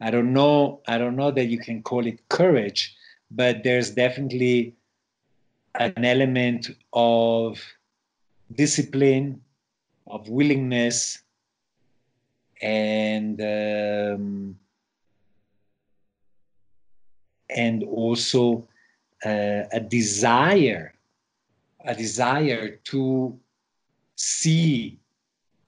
I 0.00 0.10
don't 0.10 0.32
know, 0.32 0.80
I 0.86 0.98
don't 0.98 1.16
know 1.16 1.30
that 1.30 1.46
you 1.46 1.58
can 1.58 1.82
call 1.82 2.06
it 2.06 2.28
courage, 2.28 2.94
but 3.30 3.62
there's 3.62 3.90
definitely 3.90 4.76
an 5.74 6.04
element 6.04 6.70
of 6.92 7.60
discipline, 8.54 9.40
of 10.06 10.28
willingness, 10.28 11.22
and 12.60 13.40
um, 13.40 14.58
and 17.48 17.82
also 17.84 18.68
uh, 19.24 19.64
a 19.72 19.80
desire, 19.80 20.94
a 21.84 21.94
desire 21.94 22.76
to 22.84 23.38
see 24.16 24.98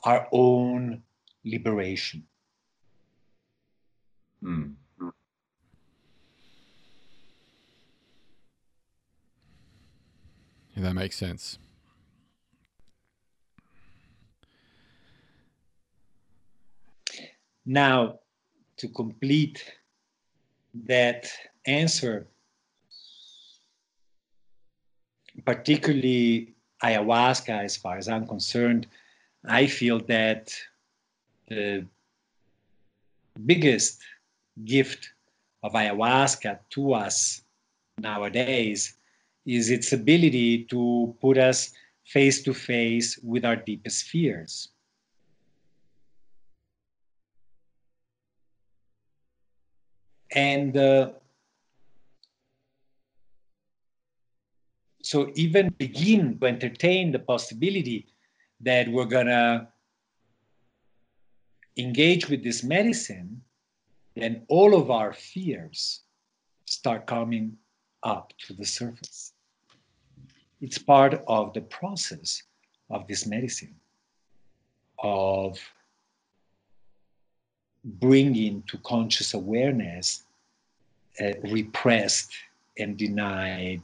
our 0.05 0.29
own 0.33 1.03
liberation. 1.45 2.25
Mm. 4.43 4.75
Yeah, 10.75 10.83
that 10.83 10.95
makes 10.95 11.17
sense. 11.17 11.59
Now, 17.65 18.19
to 18.77 18.89
complete 18.89 19.65
that 20.87 21.31
answer, 21.67 22.27
particularly 25.47 26.55
ayahuasca, 26.83 27.65
as 27.65 27.77
far 27.77 27.97
as 27.97 28.09
I'm 28.09 28.27
concerned, 28.27 28.87
I 29.47 29.67
feel 29.67 30.01
that 30.07 30.55
the 31.49 31.87
biggest 33.47 34.01
gift 34.65 35.11
of 35.63 35.73
ayahuasca 35.73 36.59
to 36.71 36.95
us 36.95 37.43
nowadays 37.99 38.97
is 39.47 39.71
its 39.71 39.93
ability 39.93 40.65
to 40.65 41.15
put 41.21 41.39
us 41.39 41.73
face 42.07 42.43
to 42.43 42.55
face 42.55 43.19
with 43.23 43.45
our 43.45 43.57
deepest 43.57 44.05
fears. 44.05 44.69
And 50.35 50.77
uh, 50.77 51.11
so, 55.03 55.31
even 55.37 55.69
begin 55.79 56.39
to 56.41 56.47
entertain 56.47 57.13
the 57.13 57.21
possibility 57.21 58.07
that 58.61 58.89
we're 58.89 59.05
going 59.05 59.27
to 59.27 59.69
engage 61.77 62.29
with 62.29 62.43
this 62.45 62.63
medicine, 62.63 63.43
then 64.15 64.45
all 64.49 64.75
of 64.75 64.91
our 64.91 65.13
fears 65.13 66.01
start 66.67 67.07
coming 67.07 67.57
up 68.03 68.33
to 68.47 68.53
the 68.55 68.65
surface. 68.65 69.33
It's 70.61 70.79
part 70.79 71.23
of 71.27 71.53
the 71.53 71.63
process 71.63 72.43
of 72.91 73.07
this 73.09 73.27
medicine, 73.27 73.75
of 74.99 75.59
bringing 77.85 78.63
to 78.69 78.79
conscious 78.79 79.35
awareness 79.35 80.23
uh, 81.21 81.33
repressed 81.51 82.33
and 82.79 82.97
denied 82.97 83.83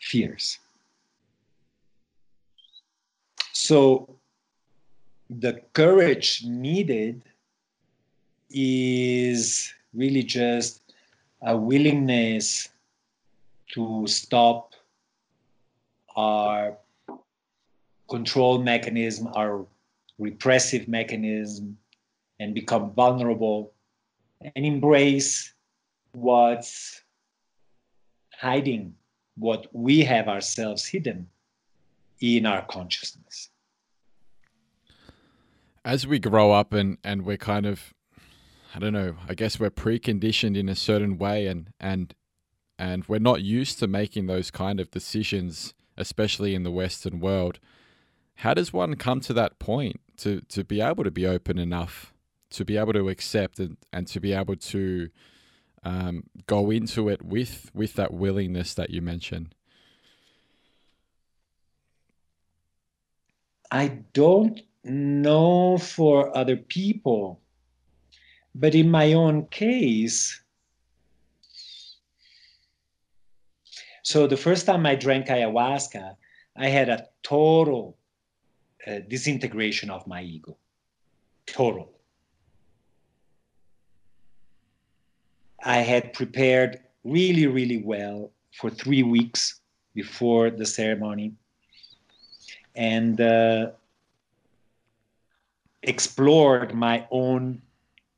fears. 0.00 0.58
So, 3.52 4.19
the 5.38 5.62
courage 5.74 6.42
needed 6.44 7.22
is 8.50 9.72
really 9.94 10.24
just 10.24 10.82
a 11.42 11.56
willingness 11.56 12.68
to 13.72 14.04
stop 14.08 14.74
our 16.16 16.76
control 18.08 18.58
mechanism, 18.58 19.28
our 19.36 19.64
repressive 20.18 20.88
mechanism 20.88 21.78
and 22.40 22.52
become 22.52 22.90
vulnerable 22.90 23.72
and 24.40 24.66
embrace 24.66 25.52
what's 26.12 27.02
hiding, 28.36 28.92
what 29.36 29.68
we 29.72 30.02
have 30.02 30.26
ourselves 30.26 30.84
hidden 30.84 31.28
in 32.20 32.46
our 32.46 32.62
consciousness. 32.62 33.50
As 35.84 36.06
we 36.06 36.18
grow 36.18 36.52
up 36.52 36.72
and, 36.72 36.98
and 37.02 37.24
we're 37.24 37.36
kind 37.36 37.66
of 37.66 37.94
I 38.74 38.78
don't 38.78 38.92
know, 38.92 39.16
I 39.28 39.34
guess 39.34 39.58
we're 39.58 39.70
preconditioned 39.70 40.56
in 40.56 40.68
a 40.68 40.76
certain 40.76 41.18
way 41.18 41.46
and 41.46 41.70
and 41.80 42.14
and 42.78 43.04
we're 43.06 43.18
not 43.18 43.42
used 43.42 43.78
to 43.80 43.86
making 43.86 44.26
those 44.26 44.50
kind 44.50 44.80
of 44.80 44.90
decisions, 44.90 45.74
especially 45.98 46.54
in 46.54 46.62
the 46.62 46.70
Western 46.70 47.20
world. 47.20 47.58
How 48.36 48.54
does 48.54 48.72
one 48.72 48.94
come 48.94 49.20
to 49.20 49.34
that 49.34 49.58
point 49.58 50.00
to, 50.16 50.40
to 50.48 50.64
be 50.64 50.80
able 50.80 51.04
to 51.04 51.10
be 51.10 51.26
open 51.26 51.58
enough, 51.58 52.14
to 52.50 52.64
be 52.64 52.78
able 52.78 52.94
to 52.94 53.10
accept 53.10 53.58
and, 53.58 53.76
and 53.92 54.06
to 54.06 54.18
be 54.18 54.32
able 54.32 54.56
to 54.56 55.10
um, 55.84 56.24
go 56.46 56.70
into 56.70 57.10
it 57.10 57.22
with 57.22 57.70
with 57.74 57.94
that 57.94 58.14
willingness 58.14 58.72
that 58.74 58.90
you 58.90 59.02
mentioned? 59.02 59.54
I 63.70 64.04
don't 64.12 64.60
know 64.84 65.78
for 65.78 66.36
other 66.36 66.56
people, 66.56 67.40
but 68.54 68.74
in 68.74 68.90
my 68.90 69.12
own 69.12 69.46
case, 69.46 70.42
so 74.02 74.26
the 74.26 74.36
first 74.36 74.66
time 74.66 74.86
I 74.86 74.94
drank 74.94 75.26
ayahuasca, 75.26 76.16
I 76.56 76.68
had 76.68 76.88
a 76.88 77.06
total 77.22 77.96
uh, 78.86 79.00
disintegration 79.08 79.90
of 79.90 80.06
my 80.06 80.22
ego. 80.22 80.56
Total. 81.46 81.90
I 85.62 85.78
had 85.78 86.14
prepared 86.14 86.80
really, 87.04 87.46
really 87.46 87.82
well 87.82 88.32
for 88.52 88.70
three 88.70 89.02
weeks 89.02 89.60
before 89.94 90.50
the 90.50 90.64
ceremony 90.64 91.34
and 92.74 93.20
uh, 93.20 93.70
explored 95.82 96.74
my 96.74 97.06
own 97.10 97.62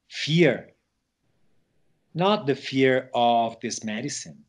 fear. 0.09 0.72
Not 2.14 2.46
the 2.46 2.55
fear 2.55 3.11
of 3.14 3.59
this 3.61 3.85
medicine, 3.85 4.44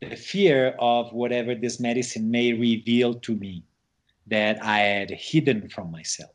the 0.00 0.16
fear 0.16 0.74
of 0.78 1.12
whatever 1.12 1.54
this 1.54 1.78
medicine 1.78 2.30
may 2.30 2.52
reveal 2.52 3.14
to 3.14 3.36
me 3.36 3.62
that 4.26 4.62
I 4.62 4.78
had 4.80 5.10
hidden 5.10 5.68
from 5.68 5.90
myself. 5.90 6.32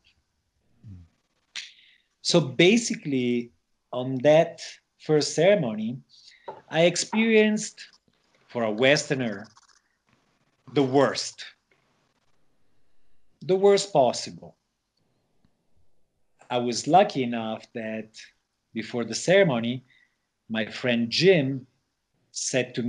So 2.22 2.40
basically, 2.40 3.50
on 3.92 4.18
that 4.18 4.60
first 4.98 5.34
ceremony, 5.34 5.98
I 6.70 6.82
experienced, 6.82 7.80
for 8.48 8.64
a 8.64 8.70
Westerner, 8.70 9.46
the 10.74 10.82
worst. 10.82 11.44
The 13.42 13.56
worst 13.56 13.92
possible. 13.92 14.56
I 16.50 16.58
was 16.58 16.88
lucky 16.88 17.22
enough 17.22 17.64
that 17.74 18.08
before 18.74 19.04
the 19.04 19.14
ceremony, 19.14 19.84
my 20.48 20.66
friend 20.66 21.08
Jim 21.08 21.64
said 22.32 22.74
to 22.74 22.82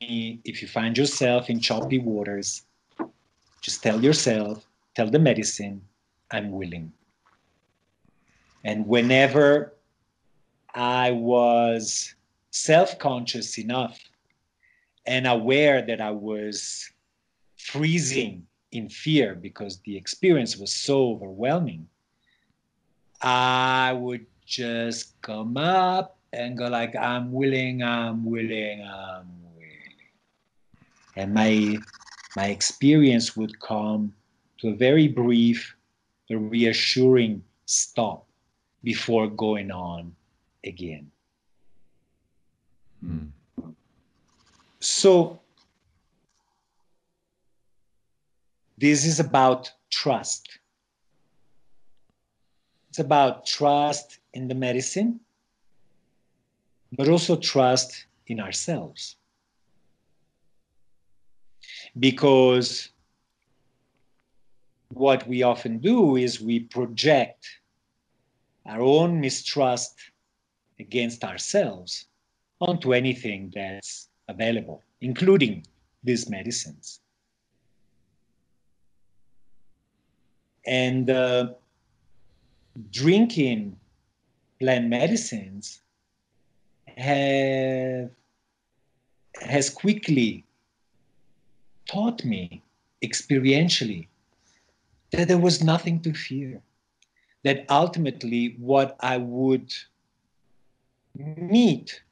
me, 0.00 0.40
If 0.44 0.62
you 0.62 0.68
find 0.68 0.96
yourself 0.96 1.50
in 1.50 1.58
choppy 1.58 1.98
waters, 1.98 2.62
just 3.60 3.82
tell 3.82 4.02
yourself, 4.02 4.64
tell 4.94 5.10
the 5.10 5.18
medicine, 5.18 5.82
I'm 6.30 6.52
willing. 6.52 6.92
And 8.62 8.86
whenever 8.86 9.74
I 10.72 11.10
was 11.10 12.14
self 12.52 12.96
conscious 13.00 13.58
enough 13.58 13.98
and 15.04 15.26
aware 15.26 15.82
that 15.82 16.00
I 16.00 16.12
was 16.12 16.88
freezing 17.56 18.46
in 18.70 18.88
fear 18.88 19.34
because 19.34 19.80
the 19.80 19.96
experience 19.96 20.56
was 20.56 20.72
so 20.72 21.10
overwhelming, 21.10 21.88
I 23.22 23.92
would 23.92 24.26
just 24.46 25.20
come 25.22 25.56
up 25.56 26.18
and 26.32 26.56
go 26.56 26.68
like, 26.68 26.96
I'm 26.96 27.32
willing, 27.32 27.82
I'm 27.82 28.24
willing, 28.24 28.82
I'm 28.82 29.28
willing. 29.54 29.98
And 31.16 31.34
my 31.34 31.78
my 32.36 32.46
experience 32.46 33.36
would 33.36 33.58
come 33.60 34.14
to 34.58 34.68
a 34.68 34.74
very 34.74 35.08
brief, 35.08 35.74
a 36.30 36.36
reassuring 36.36 37.42
stop 37.66 38.26
before 38.84 39.28
going 39.28 39.70
on 39.70 40.14
again. 40.64 41.10
Mm. 43.04 43.30
So, 44.78 45.40
this 48.78 49.04
is 49.04 49.20
about 49.20 49.70
trust. 49.90 50.59
It's 52.90 52.98
about 52.98 53.46
trust 53.46 54.18
in 54.34 54.48
the 54.48 54.54
medicine, 54.54 55.20
but 56.90 57.08
also 57.08 57.36
trust 57.36 58.06
in 58.26 58.40
ourselves. 58.40 59.16
Because 61.98 62.88
what 64.88 65.26
we 65.28 65.44
often 65.44 65.78
do 65.78 66.16
is 66.16 66.40
we 66.40 66.60
project 66.60 67.46
our 68.66 68.80
own 68.80 69.20
mistrust 69.20 69.94
against 70.80 71.22
ourselves 71.22 72.06
onto 72.60 72.92
anything 72.92 73.52
that's 73.54 74.08
available, 74.28 74.82
including 75.00 75.64
these 76.02 76.28
medicines. 76.28 77.00
And 80.66 81.08
uh, 81.08 81.54
drinking 82.90 83.78
plant 84.58 84.88
medicines 84.88 85.80
have, 86.96 88.10
has 89.40 89.70
quickly 89.70 90.44
taught 91.86 92.24
me 92.24 92.62
experientially 93.02 94.06
that 95.10 95.28
there 95.28 95.38
was 95.38 95.62
nothing 95.62 96.00
to 96.02 96.12
fear. 96.12 96.60
That 97.42 97.64
ultimately, 97.70 98.54
what 98.58 98.96
I 99.00 99.16
would 99.16 99.72
meet, 101.16 102.02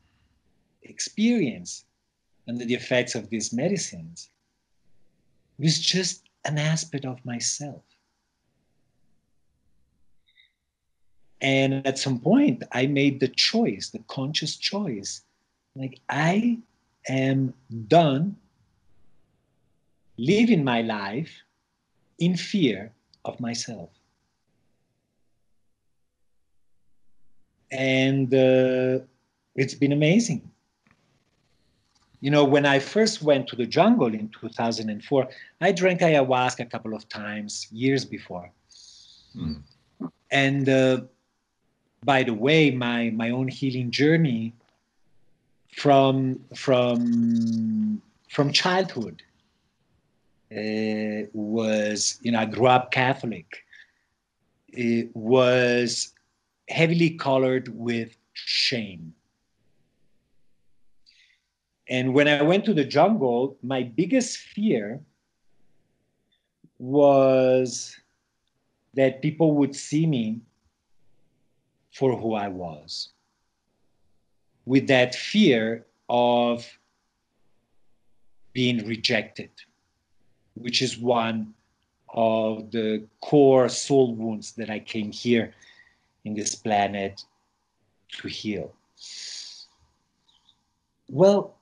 experience 0.82 1.84
under 2.48 2.64
the 2.64 2.74
effects 2.74 3.14
of 3.14 3.28
these 3.28 3.52
medicines 3.52 4.30
was 5.58 5.78
just 5.78 6.22
an 6.46 6.56
aspect 6.56 7.04
of 7.04 7.22
myself. 7.26 7.82
And 11.40 11.87
at 11.87 11.98
some 11.98 12.18
point, 12.18 12.64
I 12.72 12.87
made 12.87 13.20
the 13.20 13.29
choice, 13.29 13.90
the 13.90 14.01
conscious 14.09 14.57
choice 14.57 15.22
like, 15.79 16.01
I 16.09 16.59
am 17.09 17.55
done 17.87 18.37
living 20.16 20.64
my 20.64 20.83
life 20.83 21.31
in 22.18 22.37
fear 22.37 22.92
of 23.24 23.38
myself. 23.38 23.90
And 27.70 28.35
uh, 28.35 29.05
it's 29.55 29.74
been 29.74 29.92
amazing. 29.92 30.51
You 32.20 32.33
know, 32.33 32.42
when 32.42 32.66
I 32.66 32.81
first 32.81 33.22
went 33.22 33.46
to 33.48 33.57
the 33.57 33.66
jungle 33.66 34.12
in 34.12 34.29
2004, 34.31 35.29
I 35.61 35.70
drank 35.70 36.01
ayahuasca 36.01 36.61
a 36.61 36.66
couple 36.66 36.94
of 36.94 37.09
times 37.09 37.68
years 37.70 38.05
before. 38.05 38.51
Mm. 39.37 39.62
And 40.33 40.68
uh, 40.68 41.03
by 42.04 42.22
the 42.22 42.34
way, 42.34 42.70
my, 42.70 43.11
my 43.11 43.30
own 43.30 43.48
healing 43.48 43.90
journey 43.90 44.54
from, 45.76 46.40
from, 46.54 48.00
from 48.30 48.52
childhood 48.52 49.22
uh, 50.52 51.28
was, 51.32 52.18
you 52.22 52.32
know, 52.32 52.40
I 52.40 52.46
grew 52.46 52.66
up 52.66 52.90
Catholic. 52.90 53.64
It 54.68 55.14
was 55.14 56.14
heavily 56.68 57.11
colored 57.11 57.68
with 57.76 58.16
shame. 58.32 59.14
And 61.88 62.12
when 62.12 62.28
I 62.28 62.42
went 62.42 62.64
to 62.66 62.74
the 62.74 62.84
jungle, 62.84 63.56
my 63.62 63.82
biggest 63.82 64.38
fear 64.38 65.00
was 66.78 67.98
that 68.94 69.22
people 69.22 69.54
would 69.54 69.74
see 69.74 70.06
me 70.06 70.40
for 71.98 72.16
who 72.16 72.34
I 72.34 72.48
was. 72.48 73.11
With 74.64 74.87
that 74.88 75.14
fear 75.14 75.87
of 76.08 76.66
being 78.52 78.87
rejected 78.87 79.50
which 80.61 80.82
is 80.82 80.98
one 80.98 81.54
of 82.14 82.70
the 82.70 83.04
core 83.20 83.68
soul 83.68 84.14
wounds 84.14 84.52
that 84.52 84.70
I 84.70 84.78
came 84.78 85.12
here 85.12 85.52
in 86.24 86.34
this 86.34 86.54
planet 86.54 87.24
to 88.18 88.28
heal? 88.28 88.72
Well, 91.08 91.54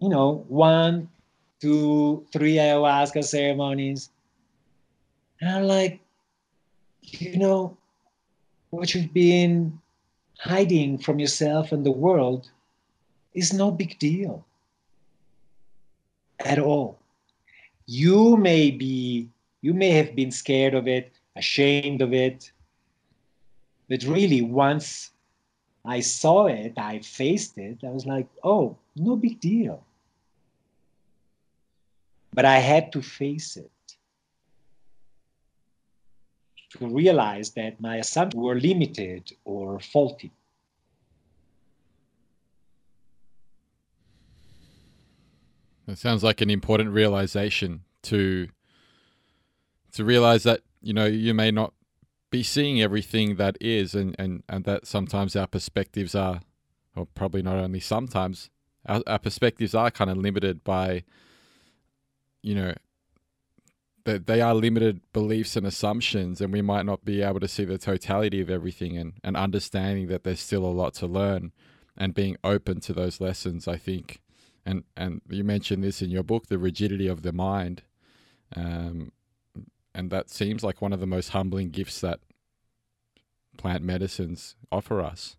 you 0.00 0.08
know, 0.08 0.44
one, 0.48 1.08
two, 1.60 2.26
three 2.32 2.54
ayahuasca 2.54 3.24
ceremonies. 3.24 4.10
And 5.40 5.50
I'm 5.50 5.64
like, 5.64 6.00
you 7.02 7.38
know, 7.38 7.76
what 8.70 8.94
you've 8.94 9.12
been 9.12 9.78
hiding 10.38 10.98
from 10.98 11.18
yourself 11.18 11.72
and 11.72 11.84
the 11.84 11.90
world 11.90 12.50
is 13.34 13.52
no 13.52 13.70
big 13.70 13.98
deal 13.98 14.44
at 16.40 16.58
all. 16.58 16.98
You 17.86 18.36
may 18.36 18.70
be, 18.70 19.28
you 19.62 19.74
may 19.74 19.90
have 19.90 20.14
been 20.14 20.30
scared 20.30 20.74
of 20.74 20.86
it, 20.86 21.12
ashamed 21.36 22.02
of 22.02 22.12
it, 22.12 22.52
but 23.88 24.02
really, 24.02 24.42
once 24.42 25.10
I 25.84 26.00
saw 26.00 26.46
it, 26.46 26.74
I 26.76 26.98
faced 26.98 27.56
it, 27.56 27.78
I 27.82 27.88
was 27.88 28.04
like, 28.04 28.26
oh, 28.44 28.76
no 28.96 29.16
big 29.16 29.40
deal. 29.40 29.82
But 32.34 32.44
I 32.44 32.58
had 32.58 32.92
to 32.92 33.00
face 33.00 33.56
it 33.56 33.70
to 36.70 36.86
realize 36.86 37.50
that 37.50 37.80
my 37.80 37.96
assumptions 37.96 38.40
were 38.40 38.54
limited 38.54 39.32
or 39.44 39.80
faulty. 39.80 40.30
It 45.86 45.96
sounds 45.96 46.22
like 46.22 46.40
an 46.42 46.50
important 46.50 46.90
realization 46.90 47.84
to 48.02 48.48
to 49.92 50.04
realize 50.04 50.42
that 50.42 50.60
you 50.82 50.92
know 50.92 51.06
you 51.06 51.32
may 51.32 51.50
not 51.50 51.72
be 52.30 52.42
seeing 52.42 52.80
everything 52.80 53.36
that 53.36 53.56
is 53.60 53.94
and 53.94 54.14
and, 54.18 54.42
and 54.48 54.64
that 54.64 54.86
sometimes 54.86 55.34
our 55.34 55.46
perspectives 55.46 56.14
are 56.14 56.42
or 56.94 57.06
probably 57.06 57.40
not 57.40 57.56
only 57.56 57.80
sometimes 57.80 58.50
our, 58.84 59.02
our 59.06 59.18
perspectives 59.18 59.74
are 59.74 59.90
kind 59.90 60.10
of 60.10 60.18
limited 60.18 60.62
by 60.62 61.04
you 62.42 62.54
know 62.54 62.74
that 64.08 64.26
they 64.26 64.40
are 64.40 64.54
limited 64.54 65.02
beliefs 65.12 65.54
and 65.54 65.66
assumptions 65.66 66.40
and 66.40 66.50
we 66.50 66.62
might 66.62 66.86
not 66.86 67.04
be 67.04 67.20
able 67.20 67.40
to 67.40 67.46
see 67.46 67.66
the 67.66 67.76
totality 67.76 68.40
of 68.40 68.48
everything 68.48 68.96
and, 68.96 69.12
and 69.22 69.36
understanding 69.36 70.08
that 70.08 70.24
there's 70.24 70.40
still 70.40 70.64
a 70.64 70.72
lot 70.80 70.94
to 70.94 71.06
learn 71.06 71.52
and 71.94 72.14
being 72.14 72.34
open 72.42 72.80
to 72.80 72.94
those 72.94 73.20
lessons 73.20 73.68
i 73.68 73.76
think. 73.76 74.22
And 74.64 74.84
and 74.96 75.20
you 75.28 75.44
mentioned 75.44 75.84
this 75.84 76.00
in 76.00 76.10
your 76.10 76.22
book 76.22 76.46
the 76.46 76.58
rigidity 76.58 77.06
of 77.06 77.22
the 77.22 77.32
mind. 77.32 77.82
Um, 78.56 79.12
and 79.94 80.10
that 80.10 80.30
seems 80.30 80.62
like 80.62 80.80
one 80.80 80.92
of 80.92 81.00
the 81.00 81.06
most 81.06 81.30
humbling 81.30 81.70
gifts 81.70 82.00
that 82.00 82.20
plant 83.56 83.82
medicines 83.82 84.56
offer 84.70 85.02
us. 85.02 85.36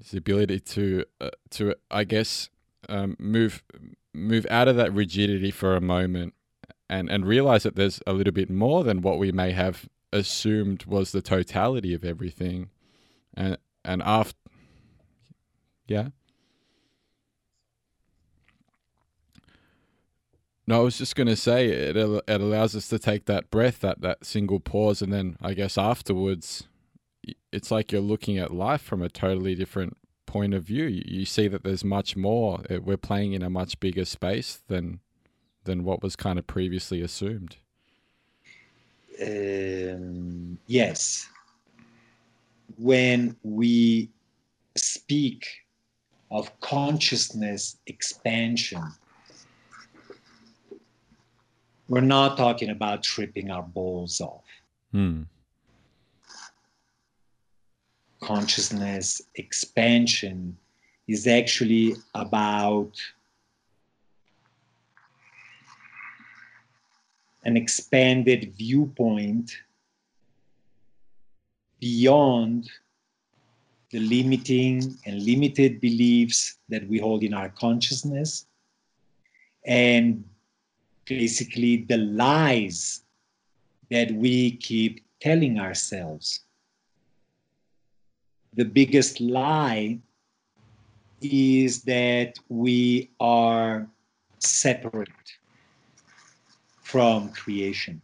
Is 0.00 0.10
the 0.10 0.18
ability 0.18 0.60
to 0.60 1.04
uh, 1.20 1.30
to 1.50 1.74
i 1.90 2.04
guess 2.04 2.50
um, 2.88 3.16
move 3.18 3.62
move 4.12 4.46
out 4.50 4.68
of 4.68 4.76
that 4.76 4.92
rigidity 4.92 5.50
for 5.50 5.76
a 5.76 5.80
moment 5.80 6.34
and 6.94 7.10
and 7.10 7.26
realize 7.26 7.64
that 7.64 7.76
there's 7.76 8.00
a 8.06 8.12
little 8.12 8.32
bit 8.32 8.50
more 8.50 8.84
than 8.84 9.02
what 9.02 9.18
we 9.18 9.32
may 9.32 9.52
have 9.52 9.88
assumed 10.12 10.84
was 10.84 11.10
the 11.10 11.22
totality 11.22 11.92
of 11.92 12.04
everything 12.04 12.70
and 13.34 13.58
and 13.84 14.00
after 14.02 14.38
yeah 15.88 16.08
no, 20.66 20.80
I 20.80 20.84
was 20.84 20.96
just 20.96 21.14
going 21.14 21.26
to 21.26 21.36
say 21.36 21.68
it, 21.68 21.96
it 21.96 22.40
allows 22.40 22.74
us 22.74 22.88
to 22.88 22.98
take 22.98 23.26
that 23.26 23.50
breath, 23.50 23.80
that, 23.80 24.00
that 24.00 24.24
single 24.24 24.60
pause, 24.60 25.02
and 25.02 25.12
then 25.12 25.36
I 25.42 25.52
guess 25.52 25.76
afterwards, 25.76 26.66
it's 27.52 27.70
like 27.70 27.92
you're 27.92 28.00
looking 28.00 28.38
at 28.38 28.54
life 28.54 28.80
from 28.80 29.02
a 29.02 29.10
totally 29.10 29.54
different 29.54 29.98
point 30.24 30.54
of 30.54 30.64
view. 30.64 30.84
You, 30.84 31.02
you 31.04 31.24
see 31.26 31.48
that 31.48 31.64
there's 31.64 31.84
much 31.84 32.16
more. 32.16 32.62
We're 32.70 32.96
playing 32.96 33.34
in 33.34 33.42
a 33.42 33.50
much 33.50 33.78
bigger 33.78 34.06
space 34.06 34.62
than 34.66 35.00
than 35.64 35.84
what 35.84 36.02
was 36.02 36.16
kind 36.16 36.38
of 36.38 36.46
previously 36.46 37.00
assumed. 37.00 37.56
Um, 39.20 40.58
yes. 40.66 41.28
When 42.76 43.36
we 43.42 44.10
speak 44.76 45.46
of 46.30 46.58
consciousness 46.60 47.76
expansion, 47.86 48.82
we're 51.88 52.00
not 52.00 52.36
talking 52.36 52.70
about 52.70 53.02
tripping 53.02 53.50
our 53.50 53.62
balls 53.62 54.20
off. 54.20 54.44
Hmm. 54.92 55.22
Consciousness 58.22 59.20
expansion 59.34 60.56
is 61.06 61.26
actually 61.26 61.94
about 62.14 62.92
an 67.44 67.56
expanded 67.56 68.54
viewpoint 68.56 69.56
beyond 71.80 72.70
the 73.90 74.00
limiting 74.00 74.96
and 75.06 75.22
limited 75.22 75.80
beliefs 75.80 76.58
that 76.68 76.88
we 76.88 76.98
hold 76.98 77.22
in 77.22 77.34
our 77.34 77.50
consciousness 77.50 78.46
and 79.66 80.24
basically 81.04 81.84
the 81.88 81.98
lies 81.98 83.02
that 83.90 84.10
we 84.12 84.56
keep 84.56 85.04
telling 85.20 85.58
ourselves. 85.58 86.40
The 88.54 88.64
biggest 88.64 89.20
lie 89.20 89.98
is 91.20 91.82
that 91.82 92.38
we 92.48 93.10
are 93.20 93.86
separate 94.38 95.08
from 96.94 97.28
creation. 97.30 98.00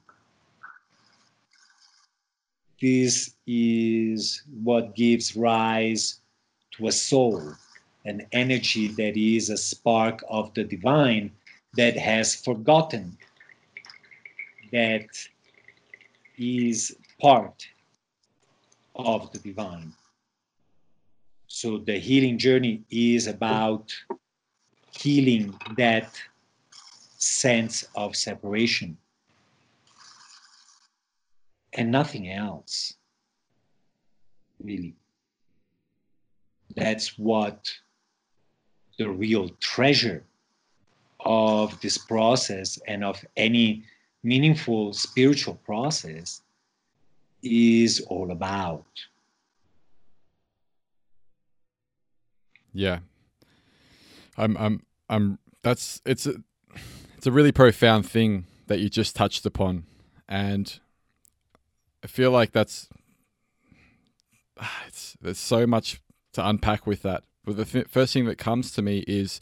This 2.82 3.36
is 3.46 4.42
what 4.64 4.96
gives 4.96 5.36
rise 5.36 6.18
to 6.72 6.88
a 6.88 6.90
soul, 6.90 7.54
an 8.04 8.26
energy 8.32 8.88
that 8.88 9.16
is 9.16 9.48
a 9.48 9.56
spark 9.56 10.24
of 10.28 10.52
the 10.54 10.64
divine 10.64 11.30
that 11.76 11.96
has 11.96 12.34
forgotten 12.34 13.16
that 14.72 15.06
is 16.36 16.96
part 17.20 17.68
of 18.96 19.30
the 19.30 19.38
divine. 19.38 19.92
So 21.46 21.78
the 21.78 22.00
healing 22.00 22.38
journey 22.38 22.82
is 22.90 23.28
about 23.28 23.94
healing 24.90 25.54
that 25.76 26.20
sense 27.20 27.86
of 27.94 28.16
separation 28.16 28.96
and 31.74 31.90
nothing 31.90 32.30
else, 32.30 32.94
really. 34.62 34.94
That's 36.74 37.18
what 37.18 37.70
the 38.98 39.08
real 39.08 39.50
treasure 39.60 40.24
of 41.20 41.78
this 41.80 41.98
process 41.98 42.78
and 42.86 43.04
of 43.04 43.24
any 43.36 43.84
meaningful 44.22 44.92
spiritual 44.92 45.54
process 45.54 46.42
is 47.42 48.00
all 48.08 48.30
about. 48.30 48.84
Yeah. 52.72 53.00
I'm 54.36 54.56
I'm 54.56 54.82
I'm 55.08 55.38
that's 55.62 56.00
it's 56.06 56.26
a 56.26 56.42
it's 57.20 57.26
a 57.26 57.30
really 57.30 57.52
profound 57.52 58.08
thing 58.08 58.46
that 58.66 58.80
you 58.80 58.88
just 58.88 59.14
touched 59.14 59.44
upon 59.44 59.84
and 60.26 60.80
I 62.02 62.06
feel 62.06 62.30
like 62.30 62.52
that's 62.52 62.88
it's 64.86 65.18
there's 65.20 65.36
so 65.36 65.66
much 65.66 66.00
to 66.32 66.48
unpack 66.48 66.86
with 66.86 67.02
that. 67.02 67.24
But 67.44 67.58
the 67.58 67.66
th- 67.66 67.88
first 67.88 68.14
thing 68.14 68.24
that 68.24 68.38
comes 68.38 68.70
to 68.70 68.80
me 68.80 69.04
is 69.06 69.38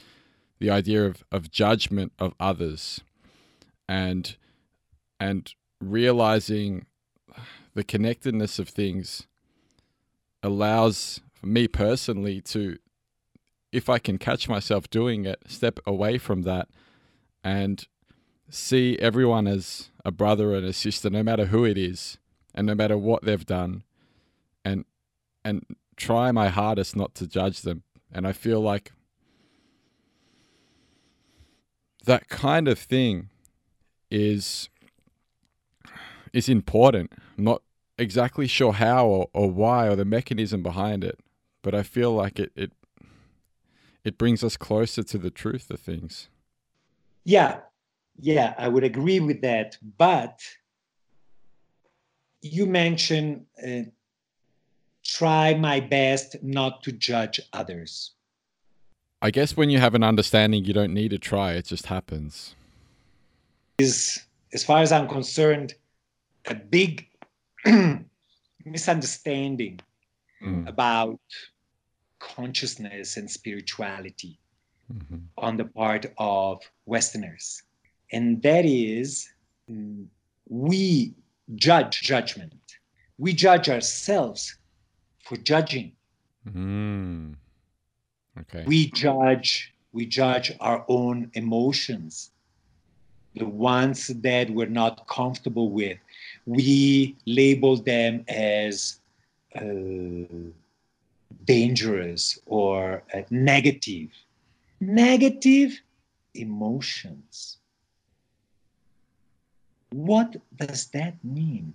the 0.59 0.71
idea 0.71 1.07
of, 1.07 1.23
of 1.31 1.53
judgment 1.53 2.11
of 2.19 2.35
others 2.41 3.01
and 3.89 4.35
and 5.21 5.55
realizing 5.81 6.87
the 7.75 7.85
connectedness 7.85 8.59
of 8.59 8.69
things 8.69 9.29
allows 10.43 11.21
me 11.45 11.69
personally 11.69 12.41
to 12.41 12.79
if 13.71 13.89
I 13.89 14.01
can 14.01 14.19
catch 14.19 14.49
myself 14.49 14.91
doing 14.91 15.27
it, 15.27 15.45
step 15.47 15.79
away 15.87 16.19
from 16.19 16.43
that 16.43 16.67
and 17.43 17.87
see 18.51 18.99
everyone 18.99 19.47
as 19.47 19.91
a 20.05 20.11
brother 20.11 20.55
and 20.55 20.65
a 20.65 20.73
sister, 20.73 21.11
no 21.11 21.23
matter 21.23 21.47
who 21.47 21.65
it 21.65 21.79
is, 21.79 22.19
and 22.55 22.67
no 22.67 22.75
matter 22.75 22.97
what 22.97 23.25
they've 23.25 23.47
done, 23.47 23.83
and 24.65 24.85
and 25.45 25.65
try 25.97 26.33
my 26.33 26.49
hardest 26.49 26.97
not 26.97 27.15
to 27.17 27.27
judge 27.27 27.63
them. 27.63 27.83
And 28.13 28.27
I 28.27 28.33
feel 28.33 28.61
like 28.61 28.93
that 32.05 32.29
kind 32.29 32.69
of 32.69 32.79
thing 32.79 33.29
is 34.11 34.69
is 36.33 36.49
important. 36.49 37.13
I'm 37.37 37.45
not 37.45 37.63
exactly 37.99 38.47
sure 38.47 38.73
how 38.73 39.07
or, 39.07 39.29
or 39.33 39.51
why 39.51 39.89
or 39.89 39.97
the 39.97 40.05
mechanism 40.05 40.63
behind 40.63 41.05
it, 41.05 41.19
but 41.63 41.75
I 41.75 41.83
feel 41.83 42.13
like 42.13 42.39
it 42.39 42.53
it 42.57 42.73
it 44.05 44.17
brings 44.17 44.43
us 44.43 44.57
closer 44.57 45.03
to 45.03 45.19
the 45.19 45.31
truth 45.31 45.71
of 45.71 45.81
things. 45.81 46.29
Yeah, 47.29 47.59
yeah, 48.19 48.55
I 48.57 48.69
would 48.69 48.85
agree 48.85 49.21
with 49.21 49.43
that. 49.43 49.77
But 49.99 50.41
you 52.41 52.65
mentioned 52.65 53.45
uh, 53.63 53.83
try 55.05 55.53
my 55.53 55.81
best 55.81 56.43
not 56.43 56.83
to 56.85 56.93
judge 56.93 57.39
others. 57.53 58.13
I 59.21 59.31
guess 59.31 59.59
when 59.59 59.69
you 59.69 59.79
have 59.79 59.95
an 59.95 60.03
understanding, 60.03 60.65
you 60.65 60.73
don't 60.73 60.95
need 60.95 61.11
to 61.11 61.19
try, 61.19 61.53
it 61.53 61.67
just 61.67 61.85
happens. 61.85 62.55
Is, 63.77 64.25
as 64.55 64.65
far 64.65 64.79
as 64.79 64.91
I'm 64.91 65.07
concerned, 65.07 65.75
a 66.47 66.55
big 66.55 67.09
misunderstanding 68.65 69.81
mm. 70.43 70.67
about 70.67 71.21
consciousness 72.21 73.19
and 73.19 73.31
spirituality 73.31 74.39
mm-hmm. 74.93 75.17
on 75.37 75.57
the 75.57 75.65
part 75.65 76.07
of 76.19 76.63
Westerners. 76.87 77.63
And 78.13 78.43
that 78.43 78.65
is, 78.65 79.29
we 80.49 81.15
judge 81.55 82.03
judgment. 82.03 82.55
We 83.19 83.33
judge 83.33 83.69
ourselves 83.69 84.57
for 85.25 85.37
judging. 85.37 85.93
Mm. 86.49 87.35
Okay. 88.41 88.65
We 88.67 88.91
judge, 88.93 89.75
we 89.93 90.07
judge 90.07 90.53
our 90.61 90.85
own 90.89 91.31
emotions, 91.35 92.31
the 93.35 93.47
ones 93.47 94.07
that 94.09 94.51
we're 94.51 94.67
not 94.67 95.07
comfortable 95.09 95.71
with. 95.71 95.99
We 96.47 97.17
label 97.27 97.77
them 97.77 98.25
as 98.29 99.01
uh, 99.55 99.61
dangerous 101.45 102.39
or 102.47 103.03
uh, 103.13 103.23
negative. 103.31 104.09
Negative 104.81 105.81
emotions. 106.35 107.59
What 109.91 110.37
does 110.57 110.87
that 110.89 111.23
mean? 111.25 111.75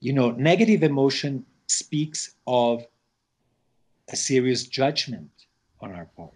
You 0.00 0.12
know, 0.12 0.30
negative 0.30 0.82
emotion 0.82 1.44
speaks 1.66 2.34
of 2.46 2.86
a 4.10 4.16
serious 4.16 4.64
judgment 4.64 5.30
on 5.80 5.92
our 5.92 6.06
part. 6.16 6.32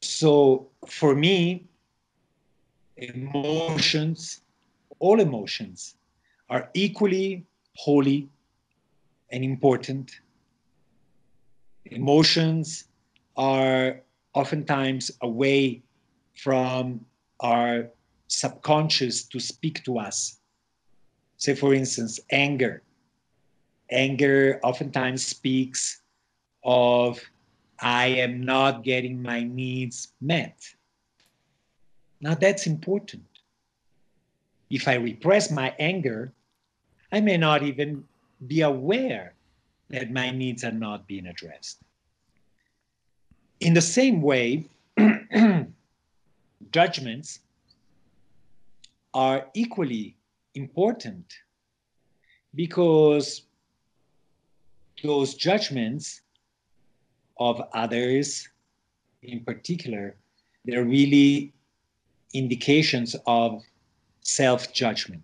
So 0.00 0.68
for 0.86 1.14
me, 1.14 1.66
emotions, 2.96 4.42
all 4.98 5.20
emotions, 5.20 5.96
are 6.48 6.70
equally 6.74 7.46
holy 7.76 8.28
and 9.32 9.44
important. 9.44 10.20
Emotions 11.86 12.84
are 13.36 14.00
oftentimes 14.34 15.10
a 15.22 15.28
way 15.28 15.82
from 16.36 17.04
our 17.40 17.88
subconscious 18.28 19.24
to 19.24 19.40
speak 19.40 19.82
to 19.84 19.98
us. 19.98 20.38
Say, 21.36 21.54
for 21.54 21.74
instance, 21.74 22.20
anger. 22.30 22.82
Anger 23.90 24.60
oftentimes 24.62 25.26
speaks 25.26 26.02
of, 26.62 27.20
I 27.80 28.06
am 28.06 28.42
not 28.42 28.84
getting 28.84 29.22
my 29.22 29.42
needs 29.42 30.12
met. 30.20 30.62
Now, 32.20 32.34
that's 32.34 32.66
important. 32.66 33.24
If 34.68 34.86
I 34.86 34.94
repress 34.94 35.50
my 35.50 35.74
anger, 35.78 36.32
I 37.10 37.20
may 37.20 37.38
not 37.38 37.62
even 37.62 38.04
be 38.46 38.62
aware 38.62 39.34
that 39.88 40.10
my 40.10 40.30
needs 40.30 40.64
are 40.64 40.72
not 40.72 41.06
being 41.06 41.26
addressed. 41.26 41.78
In 43.60 43.74
the 43.74 43.80
same 43.80 44.22
way, 44.22 44.66
judgments 46.70 47.40
are 49.12 49.46
equally 49.54 50.16
important 50.54 51.26
because 52.54 53.42
those 55.02 55.34
judgments 55.34 56.22
of 57.38 57.62
others 57.72 58.48
in 59.22 59.40
particular 59.40 60.14
they're 60.64 60.84
really 60.84 61.52
indications 62.34 63.16
of 63.26 63.62
self-judgment 64.20 65.22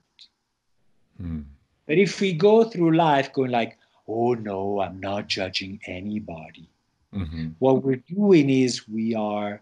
mm. 1.20 1.44
But 1.86 1.98
if 1.98 2.20
we 2.20 2.32
go 2.32 2.64
through 2.64 2.96
life 2.96 3.32
going 3.32 3.50
like 3.50 3.78
oh 4.08 4.34
no 4.34 4.80
i'm 4.80 5.00
not 5.00 5.26
judging 5.26 5.80
anybody 5.86 6.68
mm-hmm. 7.14 7.48
what 7.58 7.82
we're 7.82 8.02
doing 8.08 8.50
is 8.50 8.88
we 8.88 9.14
are 9.14 9.60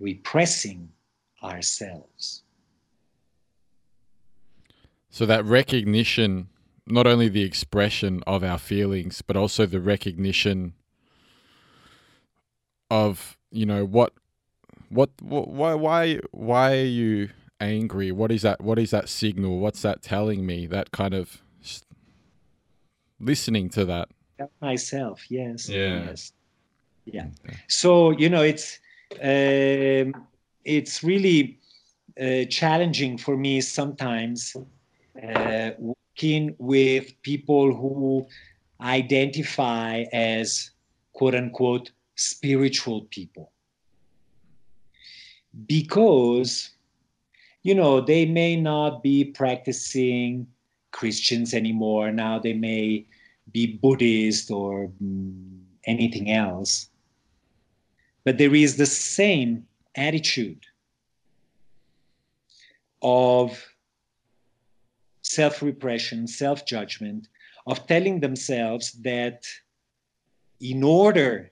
repressing 0.00 0.88
ourselves 1.42 2.42
so 5.12 5.26
that 5.26 5.44
recognition, 5.44 6.48
not 6.86 7.06
only 7.06 7.28
the 7.28 7.42
expression 7.42 8.22
of 8.26 8.42
our 8.42 8.56
feelings, 8.56 9.20
but 9.20 9.36
also 9.36 9.66
the 9.66 9.78
recognition 9.78 10.72
of 12.90 13.36
you 13.50 13.66
know 13.66 13.84
what, 13.84 14.14
what, 14.88 15.10
what 15.20 15.48
why, 15.48 15.74
why, 15.74 16.18
why 16.30 16.72
are 16.78 16.86
you 16.86 17.28
angry? 17.60 18.10
What 18.10 18.32
is 18.32 18.40
that? 18.40 18.62
What 18.62 18.78
is 18.78 18.90
that 18.92 19.10
signal? 19.10 19.58
What's 19.58 19.82
that 19.82 20.00
telling 20.00 20.46
me? 20.46 20.64
That 20.64 20.92
kind 20.92 21.12
of 21.12 21.41
listening 23.22 23.68
to 23.70 23.84
that 23.86 24.08
myself. 24.60 25.30
Yes. 25.30 25.68
Yeah. 25.68 26.04
Yes. 26.06 26.32
Yeah. 27.04 27.26
So 27.68 28.10
you 28.10 28.28
know, 28.28 28.42
it's 28.42 28.78
um, 29.22 30.26
it's 30.64 31.02
really 31.02 31.58
uh, 32.20 32.44
challenging 32.50 33.18
for 33.18 33.36
me 33.36 33.60
sometimes 33.60 34.56
uh, 35.22 35.70
working 35.78 36.54
with 36.58 37.20
people 37.22 37.74
who 37.74 38.26
identify 38.80 40.04
as 40.12 40.70
quote 41.12 41.34
unquote 41.34 41.90
spiritual 42.16 43.02
people. 43.10 43.52
Because, 45.66 46.70
you 47.62 47.74
know, 47.74 48.00
they 48.00 48.24
may 48.24 48.56
not 48.56 49.02
be 49.02 49.24
practicing 49.24 50.46
Christians 50.92 51.54
anymore. 51.54 52.12
Now 52.12 52.38
they 52.38 52.52
may 52.52 53.06
be 53.50 53.78
Buddhist 53.82 54.50
or 54.50 54.90
mm, 55.02 55.60
anything 55.86 56.30
else. 56.30 56.88
But 58.24 58.38
there 58.38 58.54
is 58.54 58.76
the 58.76 58.86
same 58.86 59.66
attitude 59.96 60.64
of 63.02 63.60
self 65.22 65.62
repression, 65.62 66.26
self 66.26 66.64
judgment, 66.66 67.28
of 67.66 67.86
telling 67.86 68.20
themselves 68.20 68.92
that 69.02 69.44
in 70.60 70.84
order 70.84 71.50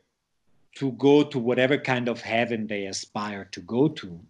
to 0.76 0.92
go 0.92 1.24
to 1.24 1.38
whatever 1.38 1.76
kind 1.76 2.09
of 2.09 2.20
heaven 2.20 2.68
they 2.68 2.87
aspire 2.87 3.46
to 3.50 3.61
go 3.61 3.88
to, 3.88 4.20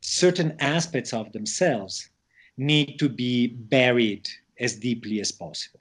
certain 0.00 0.56
aspects 0.60 1.12
of 1.12 1.30
themselves 1.32 2.08
need 2.56 2.98
to 2.98 3.08
be 3.08 3.48
buried 3.48 4.28
as 4.58 4.76
deeply 4.76 5.20
as 5.20 5.32
possible. 5.32 5.80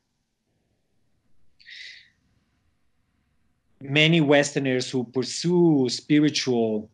Many 3.82 4.22
Westerners 4.22 4.90
who 4.90 5.04
pursue 5.04 5.90
spiritual 5.90 6.90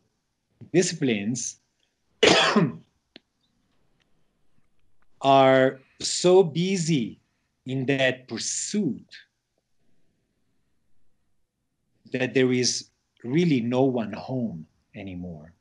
disciplines 0.74 1.60
are 5.22 5.80
so 6.02 6.44
busy 6.44 7.20
in 7.66 7.86
that 7.86 8.28
pursuit 8.28 9.06
that 12.12 12.34
there 12.34 12.52
is 12.52 12.90
really 13.24 13.62
no 13.62 13.84
one 13.84 14.14
home 14.14 14.66
anymore. 14.96 15.54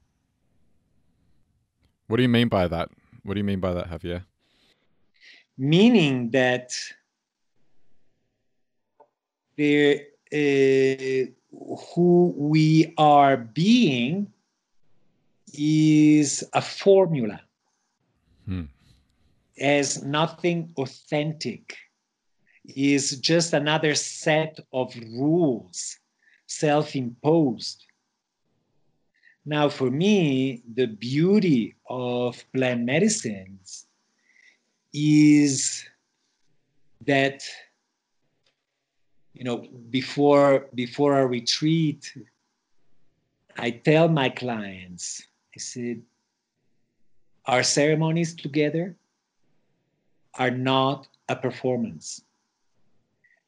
What 2.07 2.17
do 2.17 2.23
you 2.23 2.29
mean 2.29 2.49
by 2.49 2.69
that? 2.69 2.89
What 3.29 3.35
do 3.35 3.41
you 3.41 3.45
mean 3.45 3.61
by 3.61 3.75
that, 3.75 3.91
Javier? 3.91 4.25
Meaning 5.59 6.31
that 6.31 6.73
there, 9.57 10.01
uh, 10.33 11.31
who 11.95 12.35
we 12.37 12.95
are 12.97 13.37
being 13.37 14.33
is 15.53 16.43
a 16.55 16.63
formula. 16.63 17.41
Hmm 18.47 18.65
as 19.61 20.03
nothing 20.03 20.73
authentic, 20.77 21.77
is 22.65 23.19
just 23.21 23.53
another 23.53 23.95
set 23.95 24.61
of 24.73 24.95
rules, 24.97 25.99
self 26.47 26.95
imposed, 26.95 27.85
Now, 29.49 29.71
for 29.71 29.91
me, 29.91 30.63
the 30.75 30.87
beauty 30.87 31.75
of 31.89 32.45
plant 32.53 32.83
medicines 32.83 33.87
is 34.93 35.85
that 37.07 37.43
you 39.33 39.45
know 39.45 39.67
before 39.89 40.67
before 40.75 41.21
a 41.21 41.27
retreat 41.27 42.13
i 43.57 43.71
tell 43.71 44.09
my 44.09 44.29
clients 44.29 45.23
i 45.55 45.59
said 45.59 46.03
our 47.47 47.63
ceremonies 47.63 48.35
together 48.35 48.97
are 50.35 50.51
not 50.51 51.09
a 51.29 51.37
performance. 51.37 52.23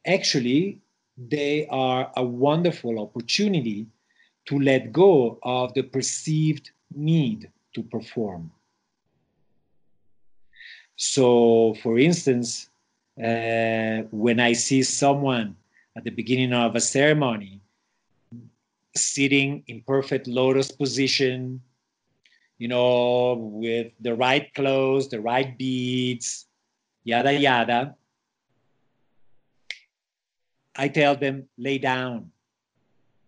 Actually 0.05 0.81
they 1.17 1.67
are 1.67 2.11
a 2.15 2.23
wonderful 2.23 2.99
opportunity 2.99 3.85
to 4.45 4.59
let 4.59 4.91
go 4.91 5.39
of 5.43 5.73
the 5.73 5.83
perceived 5.83 6.71
need 6.93 7.49
to 7.73 7.83
perform 7.83 8.51
so 10.95 11.75
for 11.81 11.97
instance 11.97 12.69
uh, 13.19 14.01
when 14.11 14.39
I 14.39 14.53
see 14.53 14.83
someone 14.83 15.55
at 15.95 16.03
the 16.03 16.09
beginning 16.09 16.53
of 16.53 16.75
a 16.75 16.79
ceremony 16.79 17.61
sitting 18.95 19.63
in 19.67 19.81
perfect 19.81 20.27
lotus 20.27 20.71
position, 20.71 21.61
you 22.57 22.67
know, 22.67 23.35
with 23.35 23.91
the 23.99 24.15
right 24.15 24.53
clothes, 24.53 25.09
the 25.09 25.19
right 25.19 25.57
beads, 25.57 26.47
yada 27.03 27.33
yada. 27.33 27.95
I 30.75 30.87
tell 30.87 31.15
them, 31.15 31.47
lay 31.57 31.77
down, 31.77 32.31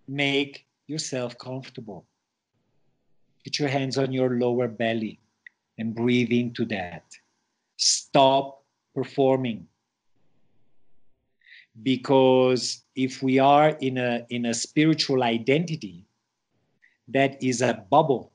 make 0.08 0.66
yourself 0.88 1.38
comfortable. 1.38 2.06
Put 3.44 3.60
your 3.60 3.70
hands 3.70 3.98
on 3.98 4.12
your 4.12 4.40
lower 4.40 4.68
belly 4.68 5.20
and 5.78 5.96
breathe 5.96 6.32
into 6.32 6.66
that. 6.66 7.04
Stop 7.78 8.64
performing 8.96 9.68
because 11.82 12.84
if 12.96 13.24
we 13.24 13.40
are 13.40 13.70
in 13.82 13.98
a 13.98 14.26
in 14.30 14.46
a 14.46 14.54
spiritual 14.54 15.24
identity 15.24 16.06
that 17.08 17.42
is 17.42 17.62
a 17.62 17.86
bubble 17.90 18.32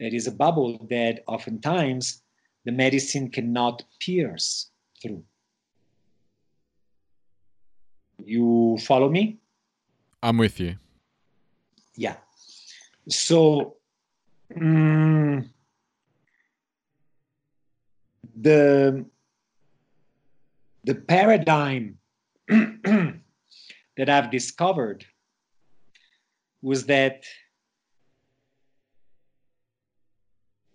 that 0.00 0.12
is 0.12 0.26
a 0.26 0.32
bubble 0.32 0.84
that 0.90 1.22
oftentimes 1.28 2.22
the 2.64 2.72
medicine 2.72 3.30
cannot 3.30 3.84
pierce 4.00 4.70
through 5.00 5.22
you 8.24 8.76
follow 8.80 9.08
me 9.08 9.38
i'm 10.24 10.38
with 10.38 10.58
you. 10.58 10.76
Yeah. 11.96 12.16
So 13.08 13.76
mm, 14.56 15.46
the 18.34 19.04
the 20.84 20.94
paradigm 20.94 21.98
that 22.48 24.08
I've 24.08 24.30
discovered 24.30 25.04
was 26.62 26.86
that 26.86 27.24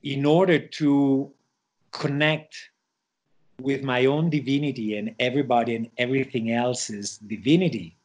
in 0.04 0.26
order 0.26 0.60
to 0.60 1.32
connect 1.92 2.56
with 3.60 3.84
my 3.84 4.06
own 4.06 4.30
divinity 4.30 4.98
and 4.98 5.16
everybody 5.20 5.76
and 5.76 5.90
everything 5.98 6.52
else's 6.52 7.18
divinity, 7.18 7.99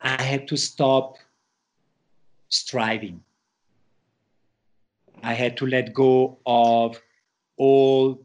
I 0.00 0.22
had 0.22 0.46
to 0.48 0.56
stop 0.56 1.18
striving. 2.48 3.22
I 5.22 5.34
had 5.34 5.56
to 5.58 5.66
let 5.66 5.92
go 5.92 6.38
of 6.46 7.00
all 7.56 8.24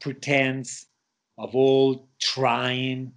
pretense 0.00 0.86
of 1.38 1.54
all 1.54 2.06
trying. 2.20 3.12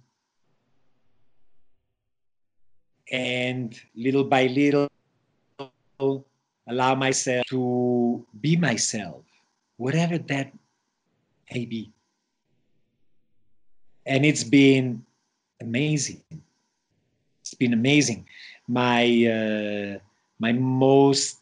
And 3.12 3.78
little 3.94 4.24
by 4.24 4.46
little 4.46 4.88
allow 6.66 6.94
myself 6.94 7.44
to 7.46 8.26
be 8.40 8.56
myself 8.56 9.24
whatever 9.76 10.18
that 10.18 10.52
may 11.52 11.64
be. 11.64 11.92
And 14.06 14.24
it's 14.24 14.44
been 14.44 15.04
amazing 15.60 16.22
it's 17.48 17.54
been 17.54 17.72
amazing. 17.72 18.26
My 18.66 19.04
uh, 19.36 19.98
my 20.38 20.52
most 20.52 21.38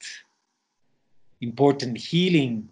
important 1.40 1.98
healing 1.98 2.68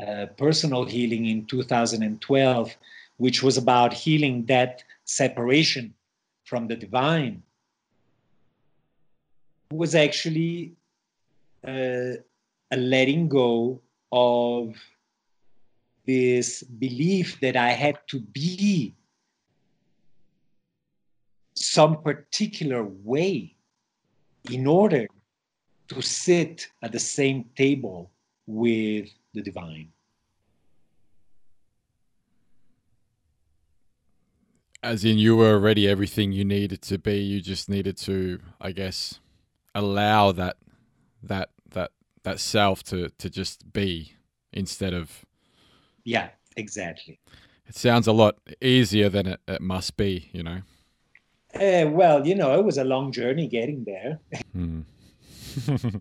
uh, 0.00 0.26
personal 0.36 0.84
healing 0.84 1.26
in 1.26 1.46
2012, 1.46 2.76
which 3.16 3.42
was 3.42 3.56
about 3.56 3.94
healing 3.94 4.44
that 4.46 4.84
separation 5.04 5.94
from 6.44 6.66
the 6.66 6.76
divine, 6.76 7.42
was 9.70 9.94
actually 9.94 10.72
uh, 11.66 12.14
a 12.70 12.76
letting 12.76 13.28
go 13.28 13.80
of 14.10 14.74
this 16.06 16.62
belief 16.62 17.40
that 17.40 17.56
I 17.56 17.70
had 17.70 17.98
to 18.08 18.20
be 18.20 18.94
some 21.62 22.02
particular 22.02 22.84
way 22.84 23.54
in 24.50 24.66
order 24.66 25.06
to 25.88 26.02
sit 26.02 26.68
at 26.82 26.92
the 26.92 26.98
same 26.98 27.44
table 27.56 28.10
with 28.46 29.08
the 29.34 29.42
divine. 29.42 29.88
As 34.82 35.04
in, 35.04 35.16
you 35.16 35.36
were 35.36 35.52
already 35.52 35.88
everything 35.88 36.32
you 36.32 36.44
needed 36.44 36.82
to 36.82 36.98
be. 36.98 37.18
You 37.18 37.40
just 37.40 37.68
needed 37.68 37.96
to, 37.98 38.40
I 38.60 38.72
guess, 38.72 39.20
allow 39.74 40.32
that 40.32 40.56
that 41.22 41.50
that 41.70 41.92
that 42.24 42.40
self 42.40 42.82
to 42.84 43.10
to 43.10 43.30
just 43.30 43.72
be 43.72 44.16
instead 44.52 44.92
of. 44.92 45.24
Yeah, 46.04 46.30
exactly. 46.56 47.20
It 47.68 47.76
sounds 47.76 48.08
a 48.08 48.12
lot 48.12 48.38
easier 48.60 49.08
than 49.08 49.26
it, 49.28 49.40
it 49.46 49.60
must 49.60 49.96
be, 49.96 50.30
you 50.32 50.42
know. 50.42 50.62
Uh, 51.54 51.86
well, 51.90 52.26
you 52.26 52.34
know, 52.34 52.58
it 52.58 52.64
was 52.64 52.78
a 52.78 52.84
long 52.84 53.12
journey 53.12 53.46
getting 53.46 53.84
there. 53.84 54.18
Hmm. 54.52 54.80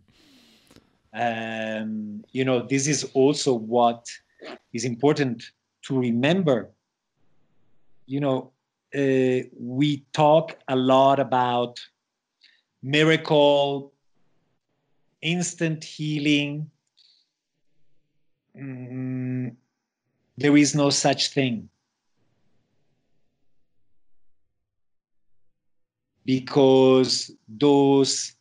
um, 1.13 2.23
you 2.31 2.45
know, 2.45 2.65
this 2.65 2.87
is 2.87 3.09
also 3.13 3.53
what 3.53 4.07
is 4.73 4.85
important 4.85 5.43
to 5.83 5.99
remember. 5.99 6.69
You 8.05 8.21
know, 8.21 8.51
uh, 8.95 9.47
we 9.59 10.05
talk 10.13 10.57
a 10.67 10.75
lot 10.75 11.19
about 11.19 11.79
miracle, 12.81 13.93
instant 15.21 15.83
healing. 15.83 16.69
Mm, 18.57 19.55
there 20.37 20.57
is 20.57 20.75
no 20.75 20.89
such 20.89 21.29
thing. 21.29 21.69
Because 26.25 27.31
those 27.47 28.35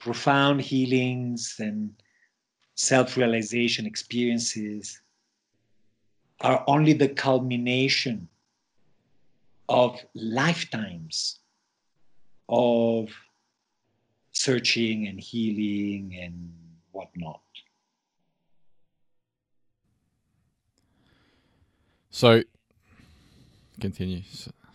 profound 0.00 0.60
healings 0.60 1.56
and 1.58 1.92
self 2.74 3.16
realization 3.16 3.86
experiences 3.86 5.00
are 6.40 6.64
only 6.66 6.92
the 6.92 7.08
culmination 7.08 8.28
of 9.68 10.04
lifetimes 10.14 11.38
of 12.48 13.08
searching 14.32 15.06
and 15.06 15.20
healing 15.20 16.18
and 16.20 16.52
whatnot. 16.90 17.40
So, 22.10 22.42
continue. 23.80 24.22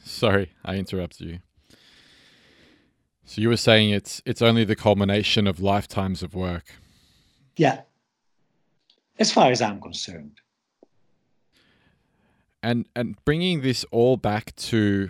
Sorry, 0.04 0.52
I 0.66 0.76
interrupted 0.76 1.28
you. 1.28 1.40
So 3.28 3.42
you 3.42 3.50
were 3.50 3.58
saying 3.58 3.90
it's 3.90 4.22
it's 4.26 4.42
only 4.42 4.64
the 4.64 4.76
culmination 4.76 5.48
of 5.48 5.60
lifetimes 5.60 6.24
of 6.24 6.34
work. 6.34 6.64
Yeah. 7.58 7.82
As 9.20 9.34
far 9.34 9.52
as 9.52 9.62
I'm 9.62 9.82
concerned. 9.82 10.40
And 12.64 12.88
and 12.96 13.18
bringing 13.26 13.62
this 13.62 13.84
all 13.92 14.16
back 14.16 14.56
to 14.56 15.10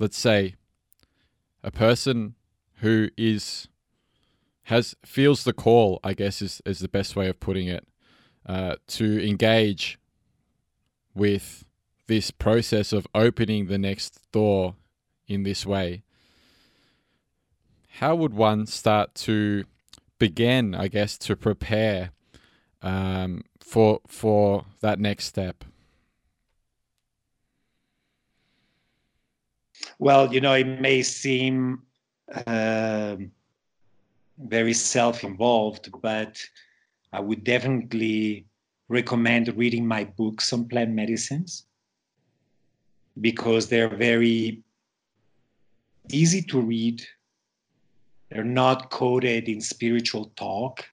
let's 0.00 0.18
say 0.18 0.56
a 1.62 1.70
person 1.70 2.34
who 2.78 3.10
is 3.16 3.68
has 4.64 4.96
feels 5.04 5.44
the 5.44 5.52
call, 5.52 6.00
I 6.02 6.12
guess 6.14 6.42
is 6.42 6.60
is 6.66 6.80
the 6.80 6.88
best 6.88 7.14
way 7.14 7.28
of 7.28 7.38
putting 7.38 7.68
it, 7.68 7.86
uh, 8.46 8.76
to 8.88 9.24
engage 9.24 10.00
with 11.14 11.64
this 12.08 12.32
process 12.32 12.92
of 12.92 13.06
opening 13.14 13.66
the 13.66 13.78
next 13.78 14.20
door 14.32 14.74
in 15.28 15.44
this 15.44 15.64
way 15.64 16.02
how 17.98 18.14
would 18.14 18.34
one 18.34 18.66
start 18.66 19.14
to 19.14 19.64
begin, 20.18 20.74
I 20.74 20.88
guess, 20.88 21.16
to 21.18 21.36
prepare 21.36 22.10
um, 22.82 23.42
for 23.60 24.00
for 24.06 24.66
that 24.80 24.98
next 24.98 25.26
step? 25.26 25.64
Well, 29.98 30.32
you 30.32 30.40
know, 30.40 30.54
it 30.54 30.80
may 30.80 31.02
seem 31.02 31.82
uh, 32.46 33.16
very 34.38 34.72
self-involved, 34.72 35.90
but 36.02 36.42
I 37.12 37.20
would 37.20 37.44
definitely 37.44 38.46
recommend 38.88 39.56
reading 39.56 39.86
my 39.86 40.04
books 40.04 40.52
on 40.52 40.68
plant 40.68 40.90
medicines 40.90 41.66
because 43.20 43.68
they're 43.68 43.96
very 43.96 44.62
easy 46.10 46.42
to 46.42 46.60
read. 46.60 47.02
They're 48.34 48.42
not 48.42 48.90
coded 48.90 49.48
in 49.48 49.60
spiritual 49.60 50.32
talk. 50.34 50.84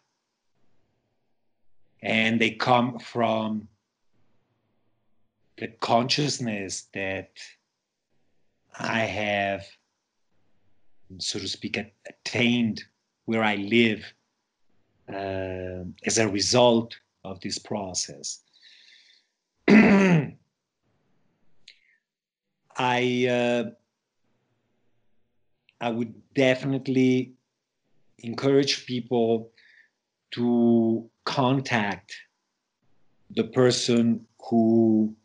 And 2.04 2.40
they 2.40 2.52
come 2.52 3.00
from 3.00 3.68
the 5.58 5.70
consciousness 5.80 6.88
that 6.94 7.32
I 8.78 9.00
have, 9.00 9.66
so 11.18 11.40
to 11.40 11.48
speak, 11.48 11.80
attained 12.08 12.84
where 13.26 13.44
I 13.44 13.56
live 13.56 14.06
uh, 15.12 15.86
as 16.06 16.20
a 16.20 16.30
result 16.30 16.96
of 17.24 17.40
this 17.42 17.58
process. 17.58 18.44
I 19.68 20.36
uh, 22.78 23.72
I 25.82 25.90
would 25.90 26.14
definitely 26.36 27.34
encourage 28.20 28.86
people 28.86 29.50
to 30.32 31.10
contact 31.26 32.16
the 33.32 33.46
person 33.46 34.28
who 34.48 35.16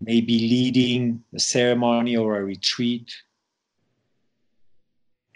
may 0.00 0.22
be 0.22 0.38
leading 0.38 1.22
a 1.34 1.38
ceremony 1.38 2.16
or 2.16 2.38
a 2.38 2.44
retreat 2.44 3.14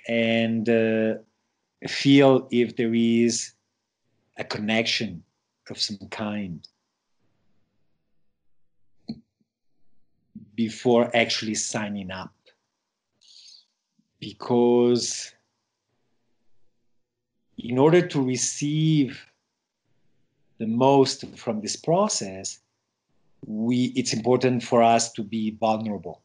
and 0.09 0.67
uh, 0.69 1.15
feel 1.87 2.49
if 2.51 2.75
there 2.75 2.95
is 2.95 3.53
a 4.39 4.45
connection 4.45 5.23
of 5.69 5.79
some 5.79 5.99
kind 6.11 6.67
before 10.55 11.15
actually 11.15 11.55
signing 11.55 12.11
up 12.11 12.36
because 14.21 15.33
in 17.59 17.79
order 17.79 18.07
to 18.07 18.23
receive 18.23 19.27
the 20.59 20.67
most 20.67 21.25
from 21.37 21.61
this 21.61 21.77
process 21.77 22.61
we 23.47 23.93
it's 23.97 24.13
important 24.13 24.63
for 24.63 24.83
us 24.83 25.13
to 25.13 25.23
be 25.23 25.57
vulnerable. 25.61 26.23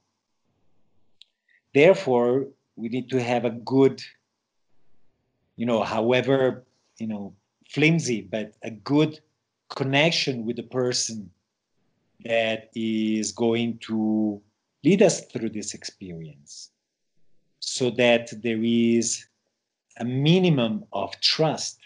Therefore 1.73 2.47
we 2.75 2.89
need 2.89 3.09
to 3.09 3.21
have 3.21 3.45
a 3.45 3.51
good 3.51 4.01
you 5.55 5.65
know 5.65 5.83
however 5.83 6.63
you 6.97 7.07
know 7.07 7.33
flimsy 7.69 8.21
but 8.21 8.53
a 8.63 8.71
good 8.71 9.19
connection 9.69 10.45
with 10.45 10.55
the 10.55 10.63
person 10.63 11.29
that 12.25 12.69
is 12.75 13.31
going 13.31 13.77
to 13.79 14.41
lead 14.83 15.01
us 15.01 15.25
through 15.25 15.49
this 15.49 15.73
experience 15.73 16.71
so 17.61 17.89
that 17.91 18.29
there 18.41 18.61
is 18.61 19.25
a 19.99 20.03
minimum 20.03 20.83
of 20.91 21.17
trust 21.21 21.79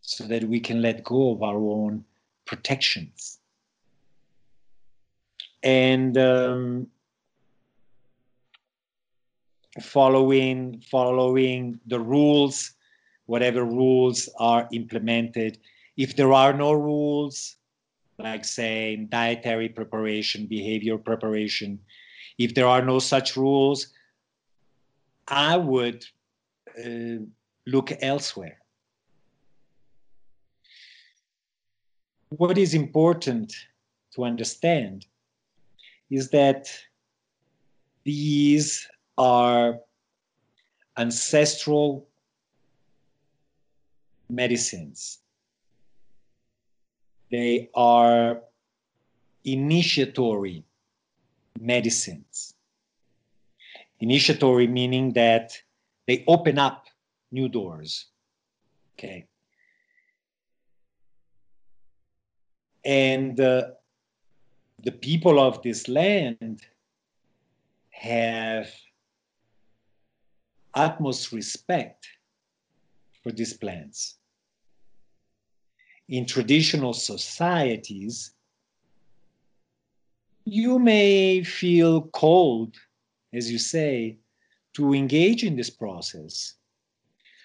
so 0.00 0.24
that 0.24 0.42
we 0.44 0.58
can 0.58 0.82
let 0.82 1.04
go 1.04 1.32
of 1.32 1.42
our 1.42 1.56
own 1.56 2.04
protections. 2.46 3.38
And 5.62 6.18
um, 6.18 6.88
following 9.80 10.82
following 10.90 11.80
the 11.86 11.98
rules 11.98 12.72
whatever 13.26 13.64
rules 13.64 14.28
are 14.38 14.68
implemented 14.72 15.58
if 15.96 16.14
there 16.14 16.32
are 16.32 16.52
no 16.52 16.72
rules 16.72 17.56
like 18.18 18.44
say 18.44 18.96
dietary 19.08 19.70
preparation 19.70 20.44
behavior 20.46 20.98
preparation 20.98 21.78
if 22.44 22.54
there 22.54 22.66
are 22.66 22.82
no 22.82 22.98
such 22.98 23.36
rules, 23.36 23.86
I 25.28 25.56
would 25.56 26.04
uh, 26.76 27.24
look 27.66 27.92
elsewhere. 28.00 28.58
What 32.30 32.58
is 32.58 32.74
important 32.74 33.54
to 34.14 34.24
understand 34.24 35.06
is 36.10 36.30
that 36.30 36.68
these 38.04 38.88
are 39.16 39.78
ancestral 40.96 42.08
medicines. 44.28 45.18
They 47.30 47.70
are 47.74 48.40
initiatory 49.44 50.64
medicines. 51.62 52.54
Initiatory 54.00 54.66
meaning 54.66 55.12
that 55.12 55.56
they 56.06 56.24
open 56.26 56.58
up 56.58 56.86
new 57.30 57.48
doors. 57.48 58.06
Okay. 58.94 59.26
And 62.84 63.38
uh, 63.40 63.62
the 64.82 64.92
people 64.92 65.38
of 65.38 65.62
this 65.62 65.88
land 65.88 66.62
have 67.90 68.68
utmost 70.74 71.32
respect 71.32 72.08
for 73.22 73.30
these 73.30 73.54
plants. 73.54 74.16
In 76.08 76.26
traditional 76.26 76.92
societies, 76.92 78.32
you 80.44 80.78
may 80.78 81.42
feel 81.44 82.02
cold, 82.08 82.76
as 83.32 83.50
you 83.50 83.58
say, 83.58 84.18
to 84.74 84.94
engage 84.94 85.44
in 85.44 85.56
this 85.56 85.70
process. 85.70 86.54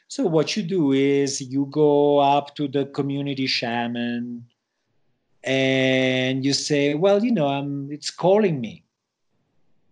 So, 0.07 0.25
what 0.25 0.55
you 0.55 0.63
do 0.63 0.93
is 0.93 1.41
you 1.41 1.65
go 1.65 2.19
up 2.19 2.55
to 2.55 2.67
the 2.67 2.85
community 2.85 3.45
shaman 3.45 4.45
and 5.43 6.45
you 6.45 6.53
say, 6.53 6.93
Well, 6.93 7.23
you 7.23 7.31
know, 7.31 7.47
I'm, 7.47 7.91
it's 7.91 8.09
calling 8.09 8.61
me. 8.61 8.83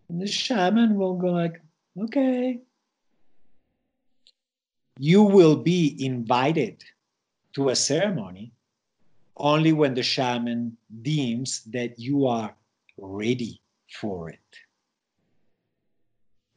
And 0.10 0.22
the 0.22 0.28
shaman 0.28 0.96
will 0.96 1.16
go, 1.16 1.28
like, 1.28 1.62
Okay. 2.02 2.60
You 4.98 5.24
will 5.24 5.58
be 5.58 5.96
invited 6.06 6.84
to 7.54 7.70
a 7.70 7.76
ceremony 7.76 8.54
only 9.38 9.74
when 9.74 9.94
the 9.94 10.04
shaman 10.04 10.78
deems 11.02 11.64
that 11.66 12.00
you 12.00 12.26
are 12.28 12.56
ready 12.98 13.62
for 14.00 14.30
it. 14.30 14.40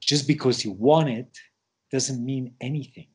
Just 0.01 0.27
because 0.27 0.65
you 0.65 0.73
want 0.73 1.09
it 1.09 1.39
doesn't 1.93 2.25
mean 2.25 2.55
anything. 2.61 3.09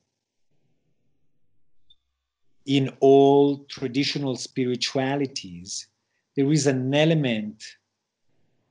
In 2.66 2.96
all 3.00 3.66
traditional 3.66 4.36
spiritualities, 4.36 5.88
there 6.36 6.52
is 6.52 6.68
an 6.68 6.94
element 6.94 7.64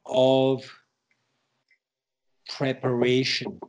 of 0.06 0.64
preparation. 2.48 3.60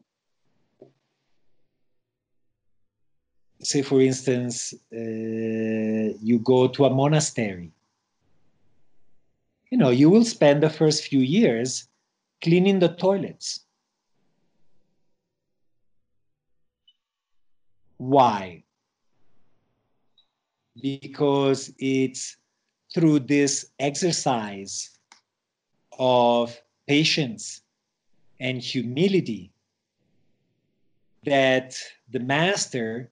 Say, 3.62 3.82
for 3.82 4.02
instance, 4.02 4.74
uh, 4.94 4.98
you 4.98 6.40
go 6.44 6.68
to 6.68 6.86
a 6.86 6.90
monastery 6.90 7.72
you 9.74 9.80
know, 9.80 9.90
you 9.90 10.08
will 10.08 10.24
spend 10.24 10.62
the 10.62 10.70
first 10.70 11.06
few 11.06 11.22
years 11.22 11.88
cleaning 12.44 12.78
the 12.78 12.90
toilets. 12.90 13.62
Why? 17.98 18.66
Because 20.80 21.74
it's 21.80 22.38
through 22.94 23.22
this 23.22 23.72
exercise 23.80 24.92
of 25.98 26.56
patience 26.88 27.62
and 28.40 28.62
humility 28.62 29.52
that 31.26 31.76
the 32.12 32.20
master 32.20 33.10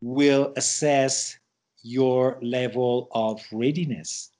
will 0.00 0.54
assess 0.56 1.36
your 1.82 2.38
level 2.40 3.08
of 3.10 3.42
readiness 3.52 4.30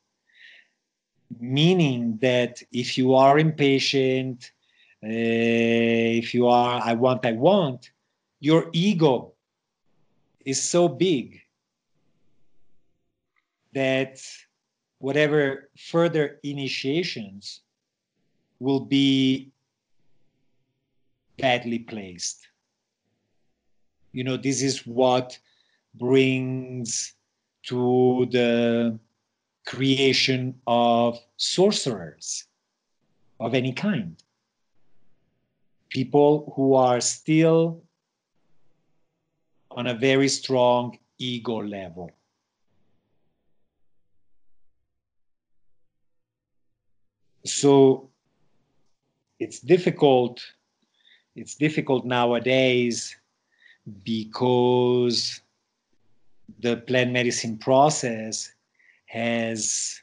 meaning 1.40 2.18
that 2.22 2.62
if 2.72 2.96
you 2.96 3.14
are 3.14 3.38
impatient, 3.38 4.52
uh, 5.04 5.08
if 5.08 6.34
you 6.34 6.46
are 6.46 6.80
I 6.82 6.94
want, 6.94 7.24
I 7.26 7.32
want, 7.32 7.90
your 8.40 8.70
ego 8.72 9.32
is 10.44 10.62
so 10.62 10.88
big 10.88 11.40
that 13.72 14.20
whatever 14.98 15.70
further 15.76 16.38
initiations 16.42 17.60
will 18.58 18.80
be 18.80 19.50
badly 21.38 21.80
placed. 21.80 22.48
You 24.12 24.24
know, 24.24 24.36
this 24.36 24.62
is 24.62 24.86
what 24.86 25.38
brings 25.94 27.14
to 27.64 28.26
the 28.30 28.98
creation 29.66 30.54
of 30.66 31.18
sorcerers 31.36 32.44
of 33.40 33.54
any 33.54 33.72
kind. 33.72 34.16
People 35.90 36.52
who 36.56 36.74
are 36.74 37.00
still 37.00 37.82
on 39.70 39.88
a 39.88 39.94
very 39.94 40.28
strong 40.28 40.98
ego 41.18 41.56
level. 41.56 42.10
So 47.44 48.08
it's 49.38 49.60
difficult. 49.60 50.40
It's 51.34 51.54
difficult 51.54 52.04
nowadays 52.04 53.16
because 54.04 55.40
the 56.60 56.78
plant 56.78 57.12
medicine 57.12 57.58
process 57.58 58.52
has 59.06 60.00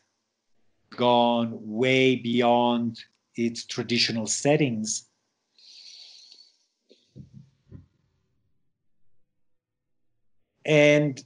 gone 0.96 1.58
way 1.62 2.16
beyond 2.16 3.00
its 3.36 3.66
traditional 3.66 4.28
settings. 4.28 5.08
And, 10.66 11.22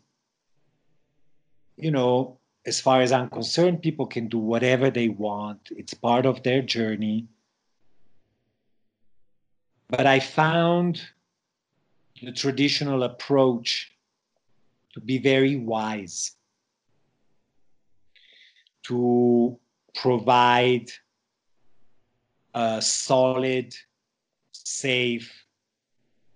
you 1.76 1.92
know, 1.92 2.40
as 2.66 2.82
far 2.82 3.02
as 3.02 3.12
I'm 3.12 3.30
concerned, 3.30 3.82
people 3.82 4.08
can 4.08 4.28
do 4.28 4.38
whatever 4.38 4.90
they 4.90 5.10
want, 5.10 5.70
it's 5.72 5.94
part 5.94 6.26
of 6.26 6.44
their 6.44 6.62
journey. 6.62 7.28
But 9.90 10.06
I 10.06 10.20
found 10.20 11.02
the 12.22 12.32
traditional 12.32 13.04
approach 13.04 13.92
to 14.94 15.00
be 15.00 15.20
very 15.20 15.56
wise, 15.56 16.37
to 18.88 19.58
provide 19.96 20.90
a 22.54 22.82
solid, 22.82 23.76
safe, 24.52 25.32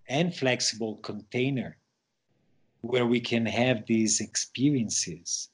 and 0.07 0.35
flexible 0.35 0.97
container 0.97 1.77
where 2.81 3.05
we 3.05 3.19
can 3.19 3.45
have 3.45 3.85
these 3.85 4.19
experiences 4.19 5.49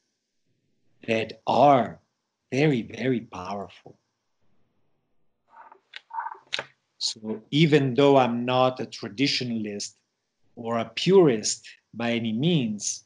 that 1.06 1.40
are 1.46 2.00
very, 2.50 2.82
very 2.82 3.20
powerful. 3.20 3.98
So 6.98 7.42
even 7.50 7.94
though 7.94 8.16
I'm 8.16 8.44
not 8.44 8.80
a 8.80 8.86
traditionalist 8.86 9.94
or 10.56 10.78
a 10.78 10.90
purist 10.96 11.68
by 11.94 12.12
any 12.12 12.32
means, 12.32 13.04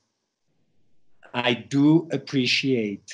I 1.35 1.55
do 1.55 2.09
appreciate 2.13 3.13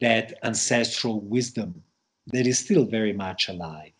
that 0.00 0.34
ancestral 0.42 1.20
wisdom 1.20 1.82
that 2.28 2.46
is 2.46 2.58
still 2.58 2.84
very 2.84 3.12
much 3.12 3.48
alive. 3.48 3.92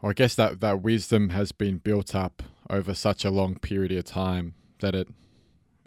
Well, 0.00 0.10
I 0.10 0.12
guess 0.14 0.34
that, 0.34 0.60
that 0.60 0.82
wisdom 0.82 1.30
has 1.30 1.52
been 1.52 1.78
built 1.78 2.14
up 2.14 2.42
over 2.68 2.94
such 2.94 3.24
a 3.24 3.30
long 3.30 3.56
period 3.56 3.92
of 3.92 4.04
time 4.04 4.54
that 4.80 4.94
it 4.94 5.08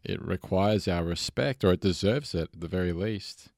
it 0.03 0.21
requires 0.25 0.87
our 0.87 1.03
respect 1.03 1.63
or 1.63 1.73
it 1.73 1.81
deserves 1.81 2.33
it 2.33 2.49
at 2.53 2.61
the 2.61 2.67
very 2.67 2.93
least. 2.93 3.49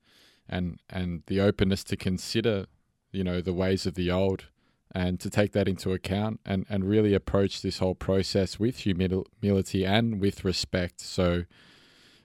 And 0.49 0.79
and 0.89 1.23
the 1.27 1.39
openness 1.39 1.83
to 1.85 1.95
consider, 1.95 2.65
you 3.11 3.23
know, 3.23 3.41
the 3.41 3.53
ways 3.53 3.85
of 3.85 3.93
the 3.93 4.11
old 4.11 4.45
and 4.93 5.19
to 5.21 5.29
take 5.29 5.53
that 5.53 5.67
into 5.67 5.93
account 5.93 6.41
and, 6.45 6.65
and 6.69 6.83
really 6.83 7.13
approach 7.13 7.61
this 7.61 7.79
whole 7.79 7.95
process 7.95 8.59
with 8.59 8.79
humility 8.79 9.85
and 9.85 10.19
with 10.19 10.43
respect. 10.43 10.99
So, 10.99 11.43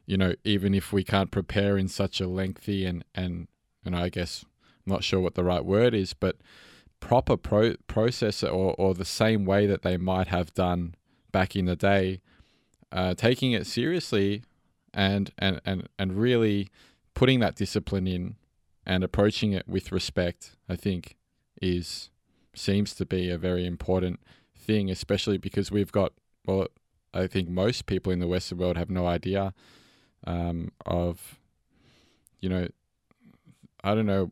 you 0.07 0.17
know, 0.17 0.35
even 0.45 0.75
if 0.75 0.93
we 0.93 1.05
can't 1.05 1.31
prepare 1.31 1.77
in 1.77 1.89
such 1.89 2.21
a 2.21 2.29
lengthy 2.29 2.85
and, 2.87 3.05
and, 3.15 3.49
and 3.85 3.95
I 3.97 4.09
guess 4.09 4.45
I'm 4.87 4.93
not 4.93 5.05
sure 5.05 5.21
what 5.21 5.35
the 5.35 5.45
right 5.45 5.65
word 5.65 5.95
is, 5.95 6.15
but 6.15 6.37
proper 7.01 7.37
pro- 7.37 7.77
process 7.89 8.43
or, 8.43 8.75
or 8.79 8.95
the 8.95 9.05
same 9.05 9.45
way 9.45 9.67
that 9.67 9.83
they 9.83 9.97
might 9.97 10.29
have 10.29 10.55
done 10.55 10.95
back 11.33 11.57
in 11.57 11.67
the 11.67 11.77
day, 11.77 12.21
uh, 12.93 13.15
taking 13.15 13.53
it 13.53 13.67
seriously 13.67 14.43
and, 14.95 15.33
and, 15.39 15.61
and, 15.67 15.89
and 15.99 16.17
really 16.17 16.71
putting 17.15 17.41
that 17.41 17.57
discipline 17.57 18.07
in 18.07 18.37
and 18.87 19.03
approaching 19.03 19.53
it 19.53 19.69
with 19.69 19.91
respect, 19.91 20.53
I 20.69 20.77
think 20.77 21.17
is 21.61 22.11
seems 22.55 22.95
to 22.95 23.05
be 23.05 23.29
a 23.29 23.37
very 23.37 23.67
important 23.67 24.21
thing, 24.57 24.89
especially 24.89 25.37
because 25.37 25.71
we've 25.71 25.93
got, 25.93 26.13
well, 26.47 26.69
I 27.13 27.27
think 27.27 27.49
most 27.49 27.87
people 27.87 28.13
in 28.13 28.19
the 28.19 28.27
Western 28.27 28.59
world 28.59 28.79
have 28.79 28.89
no 28.89 29.07
idea 29.07 29.53
um, 30.27 30.73
of, 30.85 31.39
you 32.41 32.49
know, 32.49 32.69
I 33.83 33.95
don't 33.95 34.07
know, 34.07 34.31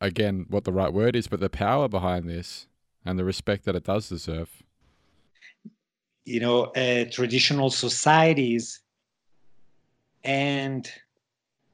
again, 0.00 0.46
what 0.48 0.64
the 0.64 0.72
right 0.72 0.92
word 0.92 1.16
is, 1.16 1.28
but 1.28 1.40
the 1.40 1.48
power 1.48 1.88
behind 1.88 2.28
this 2.28 2.66
and 3.04 3.18
the 3.18 3.24
respect 3.24 3.64
that 3.64 3.76
it 3.76 3.84
does 3.84 4.08
deserve. 4.08 4.50
You 6.24 6.40
know, 6.40 6.64
uh, 6.64 7.04
traditional 7.10 7.70
societies 7.70 8.80
and 10.24 10.90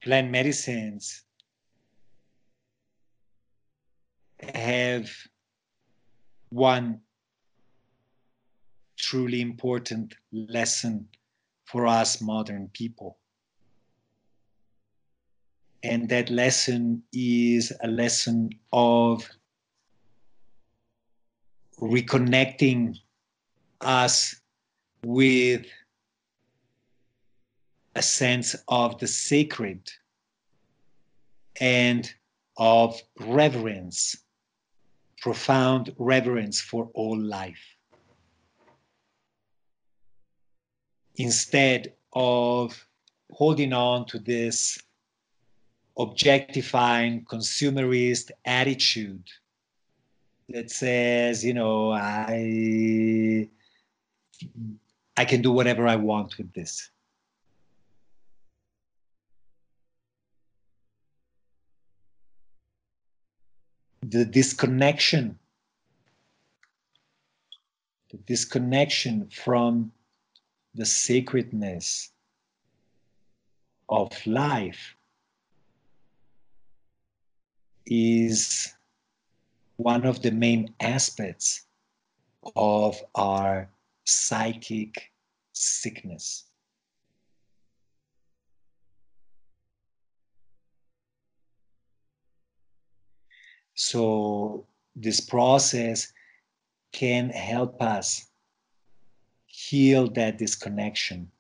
plant 0.03 0.31
medicines 0.31 1.25
have 4.55 5.11
one 6.51 7.01
truly 8.99 9.41
important 9.41 10.15
lesson 10.33 11.09
for 11.65 11.87
us 11.87 12.21
modern 12.21 12.69
people. 12.75 13.19
And 15.83 16.09
that 16.11 16.31
lesson 16.31 17.03
is 17.13 17.73
a 17.83 17.89
lesson 17.89 18.51
of 18.73 19.29
reconnecting 21.81 22.97
us 23.81 24.41
with 25.05 25.67
a 27.97 28.03
sense 28.03 28.55
of 28.69 28.99
the 29.01 29.09
sacred 29.09 29.91
and 31.61 32.13
of 32.57 33.01
reverence 33.19 34.17
profound 35.23 35.95
reverence 35.99 36.61
for 36.61 36.91
all 36.95 37.19
life. 37.19 37.77
Instead 41.15 41.95
of 42.13 42.87
holding 43.31 43.73
on 43.73 44.05
to 44.07 44.19
this 44.19 44.83
objectifying 45.97 47.25
consumerist 47.25 48.31
attitude 48.45 49.25
that 50.49 50.71
says, 50.71 51.45
you 51.45 51.55
know, 51.55 51.93
I 51.93 53.49
I 55.17 55.25
can 55.25 55.43
do 55.43 55.53
whatever 55.53 55.87
I 55.87 55.97
want 55.97 56.39
with 56.39 56.53
this. 56.53 56.91
the 64.03 64.25
disconnection 64.25 65.39
the 68.11 68.19
disconnection 68.27 69.27
from 69.31 69.93
the 70.75 70.85
sacredness 70.85 72.11
of 73.89 74.11
life 74.27 74.97
is 77.87 78.73
one 79.77 80.05
of 80.05 80.23
the 80.23 80.31
main 80.31 80.75
aspects 80.81 81.67
of 82.57 83.01
our 83.15 83.69
psychic 84.05 85.11
sickness. 85.53 86.45
So 93.75 94.67
this 94.95 95.21
process 95.21 96.13
can 96.93 97.31
help 97.31 97.81
us 97.83 98.29
heal 99.47 100.09
that 100.11 100.39
disconnection. 100.39 101.31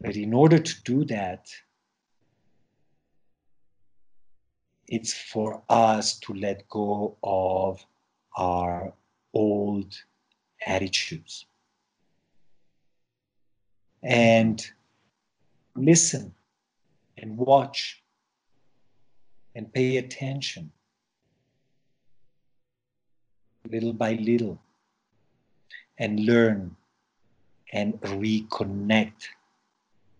But 0.00 0.16
in 0.16 0.32
order 0.32 0.58
to 0.58 0.82
do 0.84 1.04
that, 1.06 1.48
it's 4.88 5.12
for 5.12 5.62
us 5.68 6.18
to 6.20 6.32
let 6.34 6.68
go 6.68 7.16
of 7.22 7.84
our 8.36 8.92
old 9.34 9.94
attitudes 10.66 11.46
and 14.02 14.70
listen 15.76 16.34
and 17.18 17.36
watch 17.36 18.02
and 19.54 19.72
pay 19.72 19.98
attention 19.98 20.70
little 23.70 23.92
by 23.92 24.12
little 24.14 24.58
and 25.98 26.20
learn 26.20 26.74
and 27.72 28.00
reconnect 28.00 29.28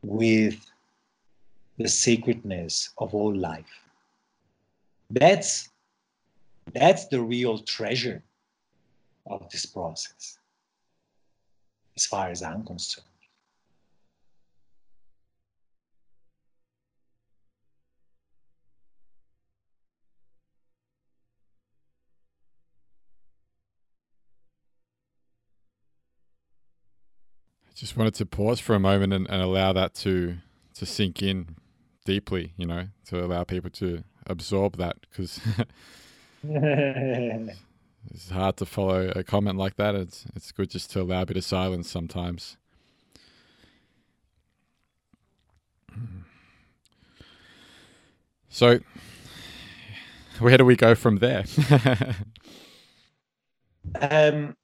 with 0.02 0.70
the 1.78 1.88
sacredness 1.88 2.90
of 2.98 3.14
all 3.14 3.34
life. 3.34 3.87
That's, 5.10 5.70
that's 6.74 7.06
the 7.06 7.20
real 7.20 7.58
treasure 7.58 8.22
of 9.26 9.48
this 9.50 9.64
process, 9.66 10.38
as 11.96 12.06
far 12.06 12.28
as 12.28 12.42
I'm 12.42 12.64
concerned. 12.64 13.04
I 27.66 27.74
just 27.74 27.96
wanted 27.96 28.14
to 28.14 28.26
pause 28.26 28.60
for 28.60 28.74
a 28.74 28.80
moment 28.80 29.12
and, 29.12 29.28
and 29.30 29.40
allow 29.40 29.72
that 29.72 29.94
to 29.96 30.36
to 30.74 30.86
sink 30.86 31.22
in 31.22 31.56
deeply, 32.04 32.52
you 32.56 32.66
know, 32.66 32.88
to 33.06 33.24
allow 33.24 33.44
people 33.44 33.70
to 33.70 34.04
absorb 34.28 34.76
that 34.76 34.96
because 35.00 35.40
it's 36.42 38.30
hard 38.30 38.56
to 38.58 38.66
follow 38.66 39.12
a 39.14 39.24
comment 39.24 39.58
like 39.58 39.76
that. 39.76 39.94
It's 39.94 40.26
it's 40.34 40.52
good 40.52 40.70
just 40.70 40.90
to 40.92 41.02
allow 41.02 41.22
a 41.22 41.26
bit 41.26 41.36
of 41.36 41.44
silence 41.44 41.90
sometimes. 41.90 42.56
So, 48.50 48.80
where 50.38 50.56
do 50.56 50.64
we 50.64 50.74
go 50.74 50.94
from 50.94 51.18
there? 51.18 51.44
um, 54.00 54.56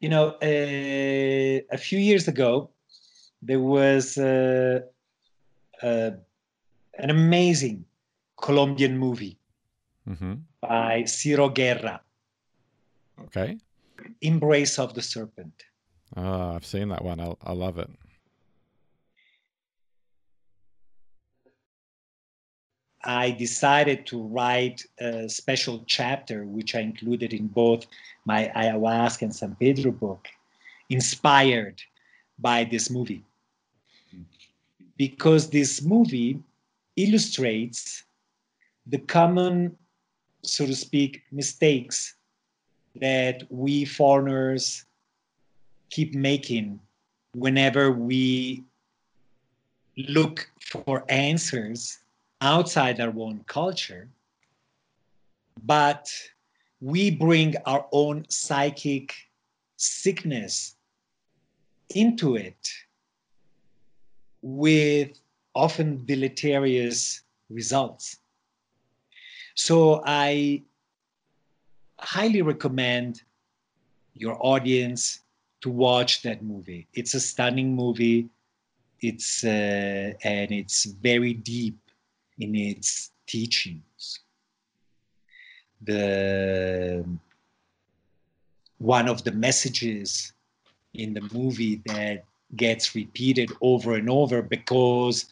you 0.00 0.08
know, 0.08 0.36
uh, 0.42 1.60
a 1.72 1.78
few 1.78 1.98
years 1.98 2.28
ago, 2.28 2.70
there 3.42 3.60
was 3.60 4.18
uh, 4.18 4.80
uh, 5.82 6.10
an 6.98 7.10
amazing 7.10 7.84
Colombian 8.40 8.96
movie 8.96 9.38
mm-hmm. 10.08 10.34
by 10.60 11.04
Ciro 11.04 11.48
Guerra. 11.48 12.00
Okay. 13.24 13.58
Embrace 14.20 14.78
of 14.78 14.94
the 14.94 15.02
Serpent. 15.02 15.64
Oh, 16.16 16.54
I've 16.54 16.64
seen 16.64 16.88
that 16.88 17.04
one. 17.04 17.20
I, 17.20 17.34
I 17.42 17.52
love 17.52 17.78
it. 17.78 17.90
I 23.04 23.30
decided 23.30 24.06
to 24.06 24.22
write 24.22 24.84
a 25.00 25.28
special 25.28 25.84
chapter, 25.86 26.44
which 26.44 26.74
I 26.74 26.80
included 26.80 27.32
in 27.32 27.46
both 27.46 27.86
my 28.24 28.52
ayahuasca 28.54 29.22
and 29.22 29.34
San 29.34 29.56
Pedro 29.56 29.92
book, 29.92 30.28
inspired 30.90 31.80
by 32.38 32.64
this 32.64 32.90
movie. 32.90 33.24
Because 34.96 35.48
this 35.48 35.82
movie 35.82 36.40
illustrates 36.96 38.04
the 38.88 38.98
common, 38.98 39.76
so 40.42 40.66
to 40.66 40.74
speak, 40.74 41.22
mistakes 41.30 42.14
that 43.00 43.42
we 43.50 43.84
foreigners 43.84 44.84
keep 45.90 46.14
making 46.14 46.80
whenever 47.34 47.92
we 47.92 48.64
look 49.96 50.50
for 50.60 51.04
answers 51.08 51.98
outside 52.40 53.00
our 53.00 53.12
own 53.18 53.44
culture, 53.46 54.08
but 55.64 56.10
we 56.80 57.10
bring 57.10 57.54
our 57.66 57.86
own 57.92 58.24
psychic 58.28 59.14
sickness 59.76 60.76
into 61.94 62.36
it 62.36 62.68
with 64.42 65.18
often 65.54 66.04
deleterious 66.06 67.22
results. 67.50 68.18
So 69.58 70.02
I 70.06 70.62
highly 71.98 72.42
recommend 72.42 73.22
your 74.14 74.38
audience 74.38 75.18
to 75.62 75.68
watch 75.68 76.22
that 76.22 76.44
movie. 76.44 76.86
It's 76.94 77.14
a 77.14 77.20
stunning 77.20 77.74
movie. 77.74 78.28
It's 79.00 79.42
uh, 79.42 80.12
and 80.22 80.52
it's 80.52 80.84
very 80.84 81.34
deep 81.34 81.76
in 82.38 82.54
its 82.54 83.10
teachings. 83.26 84.20
The 85.82 87.04
one 88.78 89.08
of 89.08 89.24
the 89.24 89.32
messages 89.32 90.32
in 90.94 91.14
the 91.14 91.28
movie 91.32 91.82
that 91.86 92.24
gets 92.54 92.94
repeated 92.94 93.50
over 93.60 93.94
and 93.94 94.08
over 94.08 94.40
because 94.40 95.26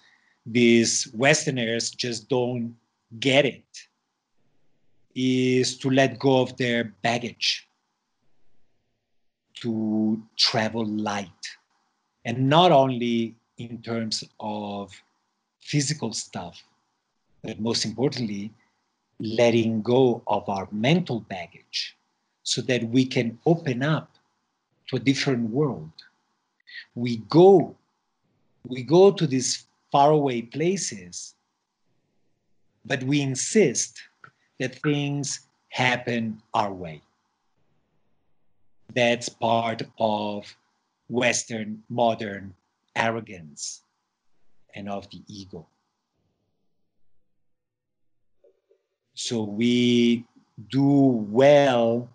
these 0.44 1.06
Westerners 1.14 1.90
just 1.90 2.28
don't 2.28 2.74
get 3.20 3.46
it 3.46 3.62
is 5.16 5.78
to 5.78 5.88
let 5.88 6.18
go 6.18 6.42
of 6.42 6.56
their 6.58 6.92
baggage, 7.02 7.66
to 9.54 10.22
travel 10.36 10.84
light, 10.84 11.56
and 12.26 12.48
not 12.48 12.70
only 12.70 13.34
in 13.56 13.80
terms 13.80 14.22
of 14.38 14.92
physical 15.60 16.12
stuff, 16.12 16.62
but 17.42 17.58
most 17.58 17.86
importantly, 17.86 18.52
letting 19.18 19.80
go 19.80 20.22
of 20.26 20.46
our 20.48 20.68
mental 20.70 21.20
baggage 21.20 21.96
so 22.42 22.60
that 22.60 22.84
we 22.84 23.06
can 23.06 23.38
open 23.46 23.82
up 23.82 24.10
to 24.88 24.96
a 24.96 25.00
different 25.00 25.48
world. 25.50 25.90
We 26.94 27.16
go, 27.28 27.74
we 28.66 28.82
go 28.82 29.10
to 29.10 29.26
these 29.26 29.64
faraway 29.90 30.42
places, 30.42 31.34
but 32.84 33.02
we 33.04 33.22
insist 33.22 34.02
that 34.58 34.74
things 34.82 35.40
happen 35.68 36.42
our 36.54 36.72
way. 36.72 37.02
That's 38.94 39.28
part 39.28 39.82
of 39.98 40.46
Western 41.08 41.82
modern 41.88 42.54
arrogance 42.94 43.82
and 44.74 44.88
of 44.88 45.08
the 45.10 45.22
ego. 45.26 45.66
So 49.14 49.42
we 49.42 50.24
do 50.70 50.84
well 51.30 52.08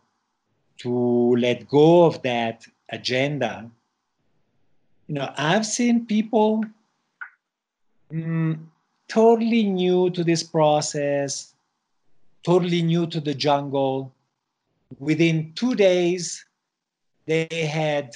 to 0.77 1.35
let 1.35 1.67
go 1.67 2.05
of 2.05 2.21
that 2.23 2.65
agenda. 2.89 3.69
You 5.07 5.15
know, 5.15 5.33
I've 5.37 5.65
seen 5.65 6.05
people 6.05 6.63
mm, 8.11 8.59
totally 9.07 9.63
new 9.63 10.09
to 10.11 10.23
this 10.23 10.43
process, 10.43 11.50
totally 12.43 12.81
new 12.81 13.07
to 13.07 13.19
the 13.19 13.33
jungle. 13.33 14.13
Within 14.99 15.53
two 15.53 15.75
days, 15.75 16.45
they 17.25 17.47
had 17.51 18.15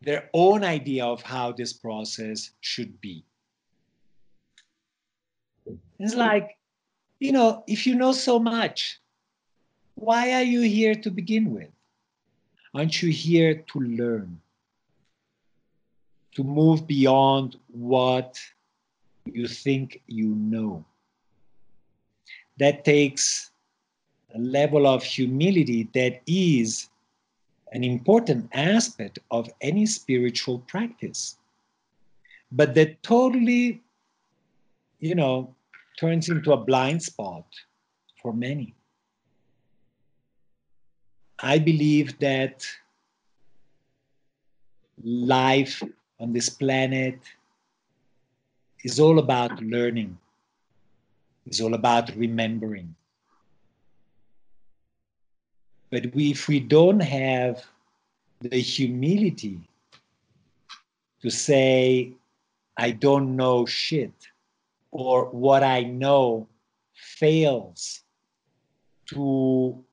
their 0.00 0.30
own 0.32 0.64
idea 0.64 1.04
of 1.04 1.22
how 1.22 1.52
this 1.52 1.72
process 1.72 2.50
should 2.60 3.00
be. 3.00 3.24
It's 5.98 6.14
like 6.14 6.56
you 7.22 7.30
know, 7.30 7.62
if 7.68 7.86
you 7.86 7.94
know 7.94 8.10
so 8.10 8.40
much, 8.40 9.00
why 9.94 10.32
are 10.32 10.42
you 10.42 10.62
here 10.62 10.96
to 10.96 11.08
begin 11.08 11.52
with? 11.52 11.70
Aren't 12.74 13.00
you 13.00 13.12
here 13.12 13.62
to 13.72 13.78
learn? 13.78 14.40
To 16.34 16.42
move 16.42 16.84
beyond 16.84 17.58
what 17.68 18.40
you 19.24 19.46
think 19.46 20.02
you 20.08 20.34
know. 20.34 20.84
That 22.58 22.84
takes 22.84 23.50
a 24.34 24.38
level 24.38 24.86
of 24.86 25.02
humility 25.02 25.88
that 25.94 26.20
is 26.26 26.88
an 27.72 27.84
important 27.84 28.48
aspect 28.52 29.18
of 29.30 29.48
any 29.60 29.86
spiritual 29.86 30.58
practice. 30.60 31.38
But 32.50 32.74
that 32.74 33.02
totally, 33.02 33.82
you 35.00 35.14
know, 35.14 35.54
turns 35.98 36.28
into 36.28 36.52
a 36.52 36.56
blind 36.56 37.02
spot 37.02 37.46
for 38.20 38.32
many. 38.32 38.74
I 41.38 41.58
believe 41.58 42.18
that 42.20 42.66
life 45.02 45.82
on 46.20 46.32
this 46.32 46.48
planet 46.48 47.18
is 48.84 49.00
all 49.00 49.18
about 49.18 49.60
learning. 49.60 50.18
It's 51.46 51.60
all 51.60 51.74
about 51.74 52.14
remembering. 52.16 52.94
But 55.90 56.14
we, 56.14 56.30
if 56.30 56.48
we 56.48 56.60
don't 56.60 57.00
have 57.00 57.64
the 58.40 58.58
humility 58.58 59.60
to 61.20 61.30
say, 61.30 62.12
I 62.76 62.90
don't 62.90 63.36
know 63.36 63.66
shit, 63.66 64.12
or 64.90 65.26
what 65.26 65.62
I 65.62 65.82
know 65.82 66.48
fails 66.94 68.00
to 69.06 69.84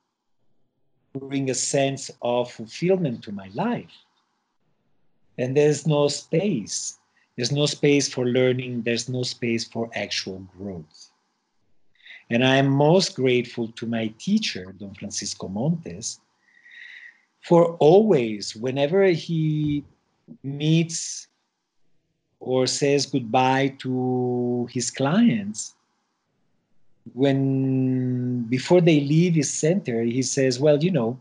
bring 1.14 1.50
a 1.50 1.56
sense 1.56 2.10
of 2.22 2.52
fulfillment 2.52 3.24
to 3.24 3.32
my 3.32 3.50
life, 3.54 3.92
then 5.38 5.54
there's 5.54 5.86
no 5.86 6.08
space. 6.08 6.98
There's 7.36 7.52
no 7.52 7.66
space 7.66 8.08
for 8.12 8.26
learning, 8.26 8.84
there's 8.84 9.10
no 9.10 9.24
space 9.24 9.66
for 9.66 9.90
actual 9.94 10.40
growth. 10.58 11.09
And 12.30 12.46
I 12.46 12.58
am 12.58 12.68
most 12.70 13.16
grateful 13.16 13.70
to 13.70 13.88
my 13.88 14.14
teacher, 14.20 14.74
Don 14.78 14.94
Francisco 14.94 15.48
Montes, 15.48 16.20
for 17.42 17.76
always, 17.78 18.56
whenever 18.56 19.06
he 19.06 19.84
meets 20.44 21.28
or 22.40 22.68
says 22.68 23.06
goodbye 23.06 23.76
to 23.80 24.68
his 24.72 24.92
clients, 24.92 25.76
when 27.14 28.44
before 28.44 28.82
they 28.82 29.00
leave 29.00 29.34
his 29.34 29.52
center, 29.52 30.04
he 30.04 30.22
says, 30.22 30.60
Well, 30.60 30.84
you 30.84 30.92
know, 30.92 31.20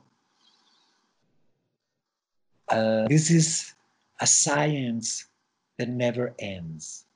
uh, 2.69 3.09
this 3.09 3.31
is 3.31 3.73
a 4.21 4.27
science 4.27 5.25
that 5.79 5.89
never 5.89 6.35
ends 6.39 7.07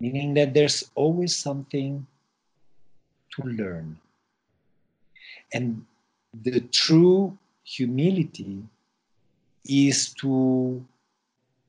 meaning 0.00 0.34
that 0.34 0.54
there's 0.54 0.90
always 0.94 1.36
something 1.36 2.06
to 3.36 3.42
learn. 3.42 3.98
And 5.52 5.84
the 6.42 6.60
true 6.60 7.36
humility 7.64 8.64
is 9.66 10.14
to 10.14 10.84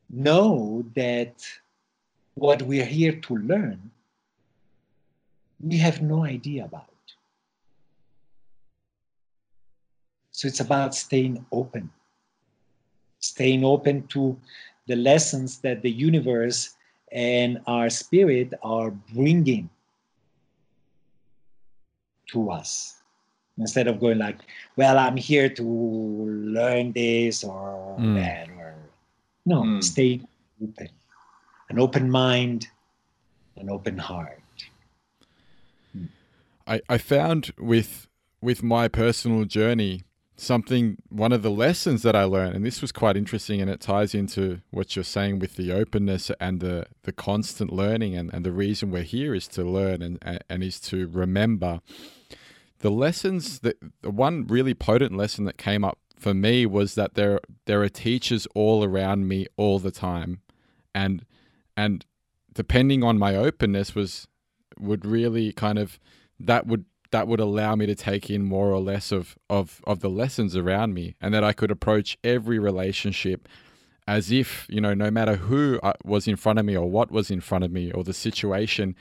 know 0.09 0.83
that 0.95 1.33
what 2.35 2.61
we're 2.61 2.85
here 2.85 3.13
to 3.13 3.37
learn, 3.37 3.91
we 5.59 5.77
have 5.77 6.01
no 6.01 6.23
idea 6.23 6.65
about. 6.65 6.87
So 10.31 10.47
it's 10.47 10.61
about 10.61 10.95
staying 10.95 11.45
open, 11.51 11.91
staying 13.19 13.63
open 13.63 14.07
to 14.07 14.39
the 14.87 14.95
lessons 14.95 15.59
that 15.59 15.81
the 15.81 15.91
universe 15.91 16.75
and 17.11 17.59
our 17.67 17.89
spirit 17.89 18.53
are 18.63 18.91
bringing 19.13 19.69
to 22.27 22.49
us 22.49 23.01
instead 23.57 23.87
of 23.87 23.99
going 23.99 24.17
like 24.17 24.39
well 24.77 24.97
i'm 24.97 25.17
here 25.17 25.49
to 25.49 25.63
learn 25.63 26.91
this 26.93 27.43
or 27.43 27.97
mm. 27.99 28.15
that 28.15 28.49
or 28.57 28.75
no 29.45 29.63
mm. 29.63 29.83
stay 29.83 30.21
open 30.63 30.89
an 31.69 31.79
open 31.79 32.09
mind 32.09 32.67
an 33.57 33.69
open 33.69 33.97
heart 33.97 34.37
I, 36.67 36.81
I 36.87 36.97
found 36.99 37.51
with 37.59 38.07
with 38.41 38.63
my 38.63 38.87
personal 38.87 39.43
journey 39.45 40.03
something 40.41 40.97
one 41.09 41.31
of 41.31 41.43
the 41.43 41.51
lessons 41.51 42.01
that 42.01 42.15
I 42.15 42.23
learned, 42.23 42.55
and 42.55 42.65
this 42.65 42.81
was 42.81 42.91
quite 42.91 43.15
interesting, 43.15 43.61
and 43.61 43.69
it 43.69 43.79
ties 43.79 44.15
into 44.15 44.61
what 44.71 44.95
you're 44.95 45.03
saying 45.03 45.39
with 45.39 45.55
the 45.55 45.71
openness 45.71 46.31
and 46.39 46.59
the 46.59 46.87
the 47.03 47.11
constant 47.11 47.71
learning, 47.71 48.15
and, 48.15 48.33
and 48.33 48.43
the 48.43 48.51
reason 48.51 48.91
we're 48.91 49.03
here 49.03 49.35
is 49.35 49.47
to 49.49 49.63
learn 49.63 50.01
and 50.01 50.41
and 50.49 50.63
is 50.63 50.79
to 50.81 51.07
remember. 51.07 51.81
The 52.79 52.91
lessons 52.91 53.59
that 53.59 53.77
the 54.01 54.09
one 54.09 54.47
really 54.47 54.73
potent 54.73 55.15
lesson 55.15 55.45
that 55.45 55.57
came 55.57 55.83
up 55.83 55.99
for 56.17 56.33
me 56.33 56.65
was 56.65 56.95
that 56.95 57.13
there 57.13 57.39
there 57.65 57.83
are 57.83 57.89
teachers 57.89 58.47
all 58.55 58.83
around 58.83 59.27
me 59.27 59.45
all 59.57 59.77
the 59.77 59.91
time, 59.91 60.41
and 60.95 61.23
and 61.77 62.05
depending 62.53 63.03
on 63.03 63.19
my 63.19 63.35
openness 63.35 63.93
was 63.93 64.27
would 64.79 65.05
really 65.05 65.51
kind 65.53 65.77
of 65.77 65.99
that 66.39 66.65
would 66.65 66.85
that 67.11 67.27
would 67.27 67.39
allow 67.39 67.75
me 67.75 67.85
to 67.85 67.95
take 67.95 68.29
in 68.29 68.43
more 68.43 68.71
or 68.71 68.79
less 68.79 69.11
of, 69.11 69.37
of, 69.49 69.81
of 69.85 69.99
the 69.99 70.09
lessons 70.09 70.55
around 70.55 70.93
me 70.93 71.15
and 71.21 71.33
that 71.33 71.43
I 71.43 71.53
could 71.53 71.71
approach 71.71 72.17
every 72.23 72.57
relationship 72.57 73.47
as 74.07 74.31
if, 74.31 74.65
you 74.69 74.81
know, 74.81 74.93
no 74.93 75.11
matter 75.11 75.35
who 75.35 75.79
uh, 75.83 75.93
was 76.03 76.27
in 76.27 76.35
front 76.35 76.57
of 76.57 76.65
me 76.65 76.75
or 76.75 76.89
what 76.89 77.11
was 77.11 77.29
in 77.29 77.41
front 77.41 77.63
of 77.63 77.71
me 77.71 77.91
or 77.91 78.03
the 78.03 78.13
situation, 78.13 78.95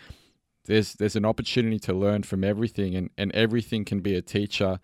there's, 0.67 0.95
there's 0.95 1.17
an 1.17 1.25
opportunity 1.25 1.79
to 1.79 1.93
learn 1.93 2.23
from 2.23 2.45
everything 2.45 2.95
and, 2.95 3.11
and 3.17 3.33
everything 3.33 3.85
can 3.85 4.01
be 4.01 4.15
a 4.15 4.23
teacher 4.23 4.81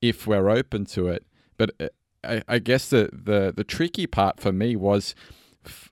if 0.00 0.26
we're 0.26 0.48
open 0.48 0.84
to 0.86 1.08
it. 1.08 1.26
But 1.56 1.72
uh, 1.80 1.88
I, 2.24 2.42
I 2.48 2.58
guess 2.60 2.88
the, 2.90 3.10
the, 3.12 3.52
the 3.54 3.64
tricky 3.64 4.06
part 4.06 4.40
for 4.40 4.52
me 4.52 4.76
was 4.76 5.14
f- 5.66 5.90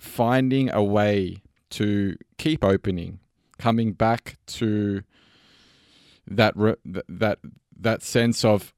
finding 0.00 0.70
a 0.70 0.82
way 0.82 1.42
to 1.70 2.16
keep 2.38 2.64
opening, 2.64 3.18
coming 3.58 3.92
back 3.92 4.38
to 4.46 5.02
that 6.30 6.56
re- 6.56 6.76
that 6.84 7.38
that 7.80 8.02
sense 8.02 8.44
of 8.44 8.74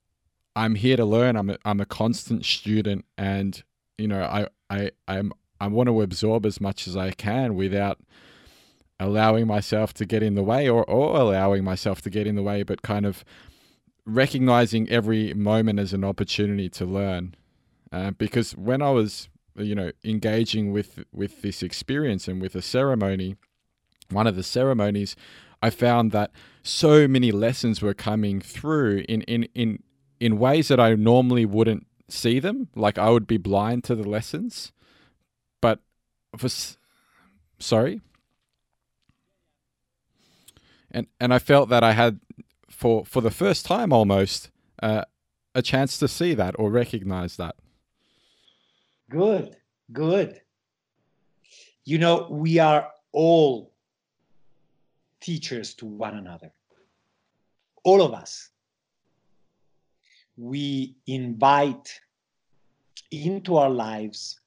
I'm 0.56 0.74
here 0.74 0.96
to 0.96 1.04
learn. 1.04 1.36
I'm 1.36 1.50
a, 1.50 1.58
I'm 1.64 1.80
a 1.80 1.86
constant 1.86 2.44
student, 2.44 3.04
and 3.16 3.62
you 3.98 4.08
know 4.08 4.22
I 4.22 4.46
I 4.68 4.90
I'm 5.08 5.32
I 5.60 5.68
want 5.68 5.88
to 5.88 6.02
absorb 6.02 6.46
as 6.46 6.60
much 6.60 6.88
as 6.88 6.96
I 6.96 7.10
can 7.12 7.54
without 7.54 7.98
allowing 8.98 9.46
myself 9.46 9.94
to 9.94 10.04
get 10.04 10.22
in 10.22 10.34
the 10.34 10.42
way 10.42 10.68
or, 10.68 10.84
or 10.84 11.16
allowing 11.16 11.64
myself 11.64 12.02
to 12.02 12.10
get 12.10 12.26
in 12.26 12.34
the 12.34 12.42
way, 12.42 12.62
but 12.62 12.82
kind 12.82 13.06
of 13.06 13.24
recognizing 14.04 14.88
every 14.90 15.32
moment 15.34 15.78
as 15.78 15.92
an 15.92 16.04
opportunity 16.04 16.68
to 16.68 16.84
learn. 16.84 17.34
Uh, 17.92 18.10
because 18.12 18.52
when 18.56 18.82
I 18.82 18.90
was, 18.90 19.28
you 19.56 19.74
know, 19.74 19.90
engaging 20.04 20.72
with 20.72 21.04
with 21.12 21.42
this 21.42 21.62
experience 21.62 22.28
and 22.28 22.40
with 22.40 22.54
a 22.54 22.62
ceremony, 22.62 23.36
one 24.10 24.26
of 24.26 24.36
the 24.36 24.42
ceremonies, 24.42 25.16
I 25.62 25.70
found 25.70 26.12
that 26.12 26.30
so 26.62 27.06
many 27.06 27.32
lessons 27.32 27.82
were 27.82 27.94
coming 27.94 28.40
through 28.40 29.04
in 29.08 29.22
in 29.22 29.44
in 29.54 29.82
in 30.18 30.38
ways 30.38 30.68
that 30.68 30.80
I 30.80 30.94
normally 30.94 31.44
wouldn't 31.44 31.86
see 32.08 32.38
them. 32.38 32.68
Like 32.74 32.98
I 32.98 33.10
would 33.10 33.26
be 33.26 33.36
blind 33.36 33.84
to 33.84 33.94
the 33.94 34.08
lessons, 34.08 34.72
but 35.60 35.80
for 36.36 36.48
sorry, 37.58 38.00
and 40.90 41.06
and 41.18 41.32
I 41.34 41.38
felt 41.38 41.68
that 41.68 41.84
I 41.84 41.92
had 41.92 42.20
for 42.70 43.04
for 43.04 43.20
the 43.20 43.30
first 43.30 43.66
time 43.66 43.92
almost 43.92 44.50
uh, 44.82 45.04
a 45.54 45.62
chance 45.62 45.98
to 45.98 46.08
see 46.08 46.34
that 46.34 46.54
or 46.58 46.70
recognize 46.70 47.36
that. 47.36 47.56
Good, 49.08 49.56
good. 49.92 50.40
You 51.84 51.98
know, 51.98 52.28
we 52.30 52.58
are 52.58 52.90
all 53.12 53.69
teachers 55.20 55.74
to 55.74 55.86
one 55.86 56.16
another. 56.16 56.50
All 57.84 58.02
of 58.02 58.12
us. 58.12 58.50
We 60.36 60.96
invite 61.06 62.00
into 63.10 63.56
our 63.56 63.70
lives 63.70 64.40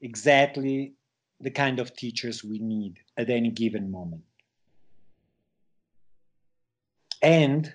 exactly 0.00 0.94
the 1.40 1.50
kind 1.50 1.78
of 1.78 1.94
teachers 1.94 2.44
we 2.44 2.58
need 2.58 2.98
at 3.16 3.30
any 3.30 3.50
given 3.50 3.90
moment. 3.90 4.22
And 7.22 7.74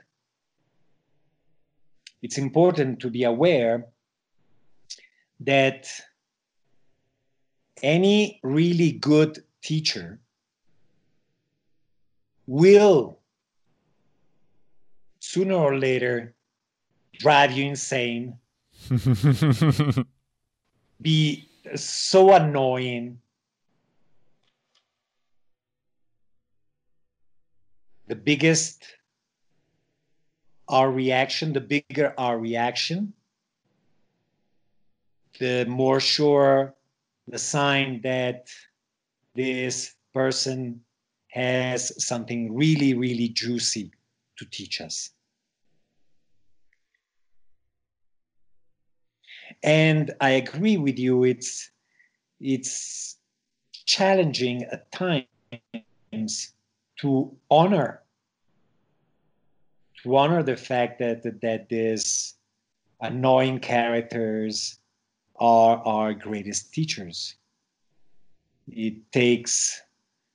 it's 2.22 2.38
important 2.38 3.00
to 3.02 3.10
be 3.10 3.24
aware 3.24 3.86
that 5.42 5.88
any 7.84 8.40
really 8.42 8.94
good 8.94 9.44
teacher 9.62 10.20
will 12.48 13.20
sooner 15.20 15.56
or 15.56 15.78
later 15.78 16.34
drive 17.20 17.52
you 17.52 17.66
insane, 17.66 18.38
be 21.02 21.50
so 21.76 22.34
annoying. 22.34 23.20
The 28.08 28.16
biggest 28.16 28.86
our 30.68 30.92
reaction, 30.92 31.54
the 31.54 31.62
bigger 31.62 32.14
our 32.18 32.38
reaction, 32.38 33.14
the 35.40 35.66
more 35.66 36.00
sure 36.00 36.76
the 37.28 37.40
sign 37.40 38.02
that 38.02 38.50
this 39.34 39.96
person 40.14 40.85
has 41.36 41.92
something 42.04 42.56
really, 42.56 42.94
really 42.94 43.28
juicy 43.28 43.92
to 44.38 44.46
teach 44.46 44.80
us. 44.80 45.10
And 49.62 50.14
I 50.22 50.30
agree 50.32 50.78
with 50.78 50.98
you, 50.98 51.26
it's, 51.26 51.70
it's 52.40 53.18
challenging 53.86 54.64
at 54.72 54.90
times 54.94 55.26
to 57.02 57.38
honor 57.52 58.02
to 60.02 60.16
honor 60.16 60.44
the 60.44 60.56
fact 60.56 61.00
that 61.00 61.24
that, 61.24 61.42
that 61.42 61.70
these 61.70 62.36
annoying 63.02 63.60
characters 63.60 64.80
are 65.38 65.78
our 65.80 66.14
greatest 66.14 66.74
teachers 66.74 67.36
it 68.68 69.12
takes 69.12 69.82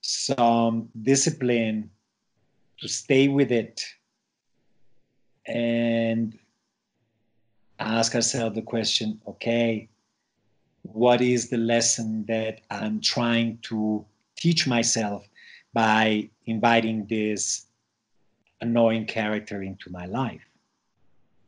some 0.01 0.89
discipline 1.01 1.89
to 2.79 2.87
stay 2.87 3.27
with 3.27 3.51
it 3.51 3.81
and 5.45 6.37
ask 7.79 8.15
ourselves 8.15 8.55
the 8.55 8.61
question 8.61 9.19
okay 9.27 9.87
what 10.83 11.21
is 11.21 11.49
the 11.49 11.57
lesson 11.57 12.25
that 12.27 12.61
i'm 12.69 12.99
trying 12.99 13.57
to 13.61 14.05
teach 14.35 14.67
myself 14.67 15.27
by 15.73 16.29
inviting 16.45 17.05
this 17.07 17.67
annoying 18.61 19.05
character 19.05 19.63
into 19.63 19.89
my 19.89 20.05
life? 20.05 20.41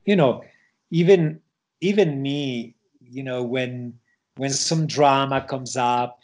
You 0.06 0.16
know 0.16 0.44
even 0.92 1.40
even 1.82 2.22
me 2.22 2.76
you 3.02 3.24
know 3.24 3.42
when 3.42 3.98
when 4.36 4.50
some 4.52 4.86
drama 4.86 5.42
comes 5.42 5.78
up 5.78 6.20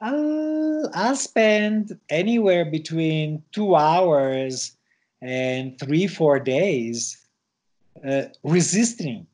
I'll, 0.00 0.90
I'll 0.94 1.16
spend 1.16 1.98
anywhere 2.08 2.64
between 2.64 3.42
two 3.52 3.74
hours 3.74 4.76
and 5.20 5.78
three 5.78 6.06
four 6.06 6.38
days 6.38 7.26
uh, 8.06 8.24
resisting. 8.44 9.26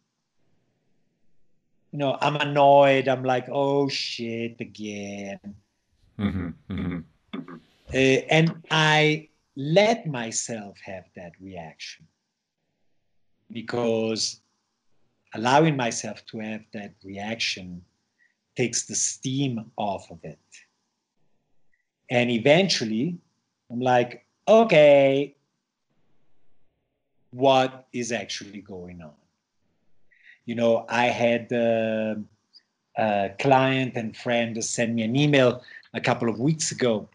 You 1.93 1.99
know 1.99 2.19
i'm 2.21 2.37
annoyed. 2.37 3.09
I'm 3.09 3.23
like 3.25 3.49
oh 3.51 3.89
shit 3.89 4.57
again. 4.61 5.39
Mm-hmm, 6.19 6.49
mm-hmm. 6.71 6.99
Uh, 7.93 7.97
and 7.97 8.63
i 8.71 9.29
let 9.57 10.07
myself 10.07 10.79
have 10.85 11.05
that 11.15 11.33
reaction 11.41 12.07
because 13.53 14.41
allowing 15.35 15.77
myself 15.77 16.25
to 16.27 16.39
have 16.39 16.63
that 16.73 16.95
reaction 17.05 17.83
takes 18.57 18.87
the 18.87 18.95
steam 18.95 19.71
off 19.77 20.11
of 20.11 20.19
it. 20.25 20.39
And 22.11 22.31
eventually 22.31 23.19
i'm 23.71 23.81
like 23.81 24.25
okay 24.47 25.35
what 27.31 27.89
is 27.93 28.13
actually 28.13 28.61
going 28.61 29.03
on? 29.03 29.15
You 30.45 30.55
know 30.55 30.87
i 30.89 31.07
had 31.07 31.53
uh, 31.53 32.15
a 32.97 33.31
client 33.41 33.97
and 33.97 34.17
friend 34.17 34.63
send 34.65 34.95
me 34.95 35.03
an 35.03 35.17
email 35.17 35.63
a 35.95 36.01
couple 36.01 36.29
of 36.29 36.39
weeks 36.39 36.71
ago. 36.71 37.09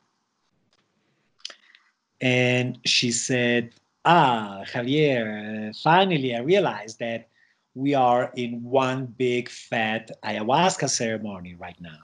And 2.22 2.80
she 2.86 3.12
said, 3.12 3.74
Ah, 4.04 4.64
Javier, 4.66 5.70
uh, 5.70 5.74
finally 5.82 6.36
I 6.36 6.40
realized 6.40 7.00
that 7.00 7.30
we 7.76 7.94
are 7.94 8.32
in 8.36 8.64
one 8.64 9.06
big 9.06 9.50
fat 9.50 10.12
ayahuasca 10.24 10.90
ceremony 10.90 11.56
right 11.56 11.80
now. 11.80 12.00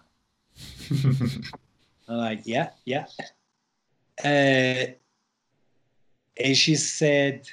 I'm 2.07 2.17
like, 2.17 2.41
yeah, 2.45 2.69
yeah. 2.85 3.07
Uh, 4.23 4.93
and 6.37 6.55
she 6.55 6.75
said, 6.75 7.49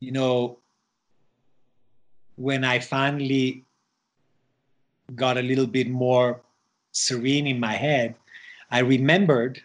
you 0.00 0.12
know, 0.12 0.58
when 2.36 2.64
I 2.64 2.80
finally 2.80 3.64
got 5.14 5.38
a 5.38 5.42
little 5.42 5.66
bit 5.66 5.88
more 5.88 6.40
serene 6.92 7.46
in 7.46 7.60
my 7.60 7.74
head, 7.74 8.14
I 8.70 8.80
remembered 8.80 9.62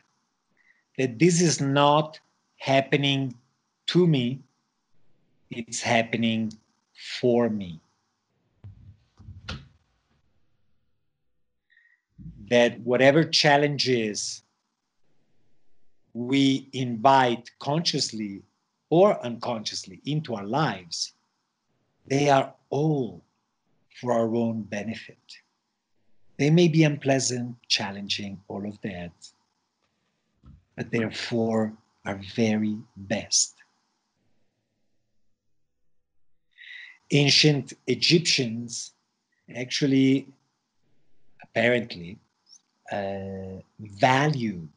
that 0.97 1.17
this 1.19 1.41
is 1.41 1.61
not 1.61 2.19
happening 2.57 3.33
to 3.87 4.05
me, 4.05 4.39
it's 5.49 5.81
happening 5.81 6.51
for 7.19 7.49
me. 7.49 7.79
That 12.49 12.79
whatever 12.81 13.23
challenges 13.23 14.43
we 16.13 16.69
invite 16.73 17.49
consciously 17.59 18.41
or 18.89 19.23
unconsciously 19.23 20.01
into 20.05 20.35
our 20.35 20.45
lives, 20.45 21.13
they 22.07 22.29
are 22.29 22.53
all 22.69 23.21
for 23.99 24.13
our 24.13 24.33
own 24.33 24.63
benefit. 24.63 25.17
They 26.37 26.49
may 26.49 26.67
be 26.67 26.83
unpleasant, 26.83 27.55
challenging, 27.67 28.39
all 28.47 28.65
of 28.67 28.79
that 28.81 29.11
but 30.77 30.91
therefore 30.91 31.73
our 32.05 32.21
very 32.35 32.77
best. 32.95 33.56
Ancient 37.11 37.73
Egyptians 37.87 38.91
actually, 39.55 40.27
apparently, 41.41 42.17
uh, 42.91 43.61
valued 43.79 44.69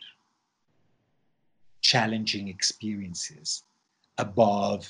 challenging 1.80 2.48
experiences 2.48 3.64
above 4.18 4.88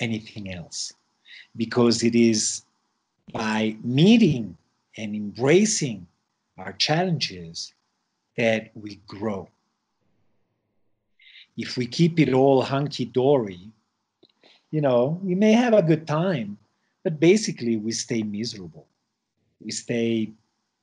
anything 0.00 0.52
else 0.52 0.92
because 1.56 2.02
it 2.02 2.14
is 2.14 2.64
by 3.32 3.76
meeting 3.82 4.56
and 4.98 5.14
embracing 5.14 6.06
our 6.58 6.72
challenges 6.72 7.72
that 8.36 8.70
we 8.74 9.00
grow. 9.06 9.48
If 11.56 11.76
we 11.76 11.86
keep 11.86 12.18
it 12.20 12.34
all 12.34 12.62
hunky 12.62 13.06
dory, 13.06 13.70
you 14.70 14.80
know, 14.80 15.18
we 15.22 15.34
may 15.34 15.52
have 15.52 15.72
a 15.72 15.82
good 15.82 16.06
time, 16.06 16.58
but 17.06 17.20
basically 17.20 17.76
we 17.76 17.92
stay 17.92 18.24
miserable. 18.24 18.88
We 19.60 19.70
stay 19.70 20.32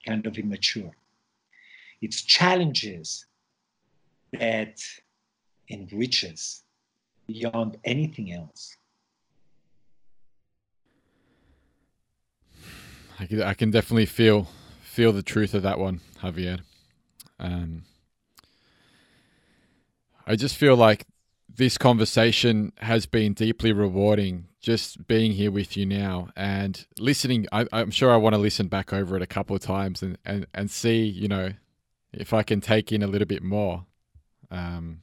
kind 0.07 0.25
of 0.25 0.37
immature. 0.37 0.95
It's 2.01 2.21
challenges 2.21 3.25
that 4.31 4.79
enriches 5.69 6.63
beyond 7.27 7.75
anything 7.83 8.31
else. 8.31 8.77
I 13.19 13.25
can, 13.25 13.41
I 13.41 13.53
can 13.53 13.69
definitely 13.69 14.05
feel 14.05 14.47
feel 14.81 15.11
the 15.11 15.23
truth 15.23 15.53
of 15.53 15.63
that 15.63 15.77
one, 15.77 15.99
Javier. 16.21 16.61
Um, 17.37 17.83
I 20.25 20.37
just 20.37 20.55
feel 20.55 20.77
like 20.77 21.05
this 21.55 21.77
conversation 21.77 22.71
has 22.77 23.05
been 23.05 23.33
deeply 23.33 23.71
rewarding 23.71 24.47
just 24.59 25.07
being 25.07 25.33
here 25.33 25.51
with 25.51 25.75
you 25.77 25.85
now 25.85 26.29
and 26.35 26.87
listening 26.97 27.45
I, 27.51 27.67
am 27.71 27.91
sure 27.91 28.11
i 28.11 28.17
want 28.17 28.33
to 28.33 28.41
listen 28.41 28.67
back 28.67 28.93
over 28.93 29.15
it 29.15 29.21
a 29.21 29.27
couple 29.27 29.55
of 29.55 29.61
times 29.61 30.01
and, 30.01 30.17
and, 30.25 30.47
and 30.53 30.71
see 30.71 31.03
you 31.03 31.27
know 31.27 31.53
if 32.11 32.33
i 32.33 32.43
can 32.43 32.61
take 32.61 32.91
in 32.91 33.03
a 33.03 33.07
little 33.07 33.27
bit 33.27 33.43
more 33.43 33.85
um, 34.51 35.01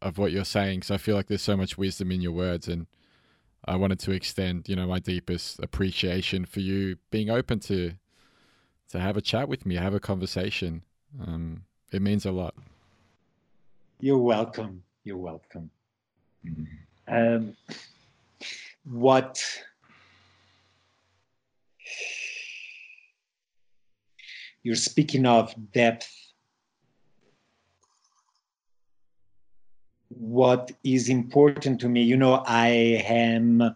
of 0.00 0.18
what 0.18 0.32
you're 0.32 0.44
saying 0.44 0.82
so 0.82 0.94
i 0.94 0.98
feel 0.98 1.16
like 1.16 1.26
there's 1.26 1.42
so 1.42 1.56
much 1.56 1.76
wisdom 1.76 2.10
in 2.10 2.20
your 2.20 2.32
words 2.32 2.68
and 2.68 2.86
i 3.64 3.76
wanted 3.76 3.98
to 4.00 4.12
extend 4.12 4.68
you 4.68 4.76
know 4.76 4.86
my 4.86 4.98
deepest 4.98 5.58
appreciation 5.60 6.44
for 6.44 6.60
you 6.60 6.96
being 7.10 7.28
open 7.28 7.58
to 7.58 7.92
to 8.88 9.00
have 9.00 9.16
a 9.16 9.22
chat 9.22 9.48
with 9.48 9.66
me 9.66 9.74
have 9.74 9.94
a 9.94 10.00
conversation 10.00 10.82
um, 11.26 11.64
it 11.90 12.00
means 12.00 12.24
a 12.24 12.32
lot 12.32 12.54
you're 14.02 14.18
welcome. 14.18 14.82
You're 15.04 15.16
welcome. 15.16 15.70
Um, 17.08 17.56
what 18.84 19.42
you're 24.62 24.76
speaking 24.76 25.26
of 25.26 25.54
depth. 25.72 26.08
What 30.08 30.72
is 30.84 31.08
important 31.08 31.80
to 31.80 31.88
me, 31.88 32.02
you 32.02 32.16
know, 32.16 32.44
I 32.46 32.68
am 33.06 33.74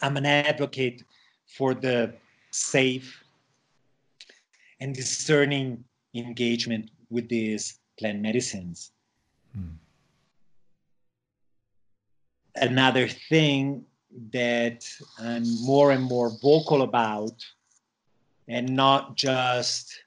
I'm 0.00 0.16
an 0.16 0.26
advocate 0.26 1.02
for 1.46 1.74
the 1.74 2.14
safe 2.50 3.22
and 4.80 4.94
discerning 4.94 5.84
engagement 6.14 6.90
with 7.10 7.28
these 7.28 7.78
plant 7.98 8.20
medicines 8.20 8.92
Hmm. 9.54 9.76
Another 12.56 13.08
thing 13.08 13.84
that 14.32 14.86
I'm 15.18 15.44
more 15.64 15.92
and 15.92 16.02
more 16.02 16.30
vocal 16.42 16.82
about, 16.82 17.44
and 18.48 18.76
not 18.76 19.16
just 19.16 20.04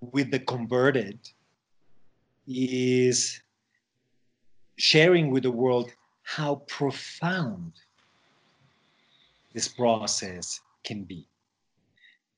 with 0.00 0.30
the 0.30 0.40
converted, 0.40 1.18
is 2.46 3.40
sharing 4.76 5.30
with 5.30 5.44
the 5.44 5.50
world 5.50 5.92
how 6.22 6.56
profound 6.66 7.72
this 9.52 9.68
process 9.68 10.60
can 10.84 11.04
be. 11.04 11.26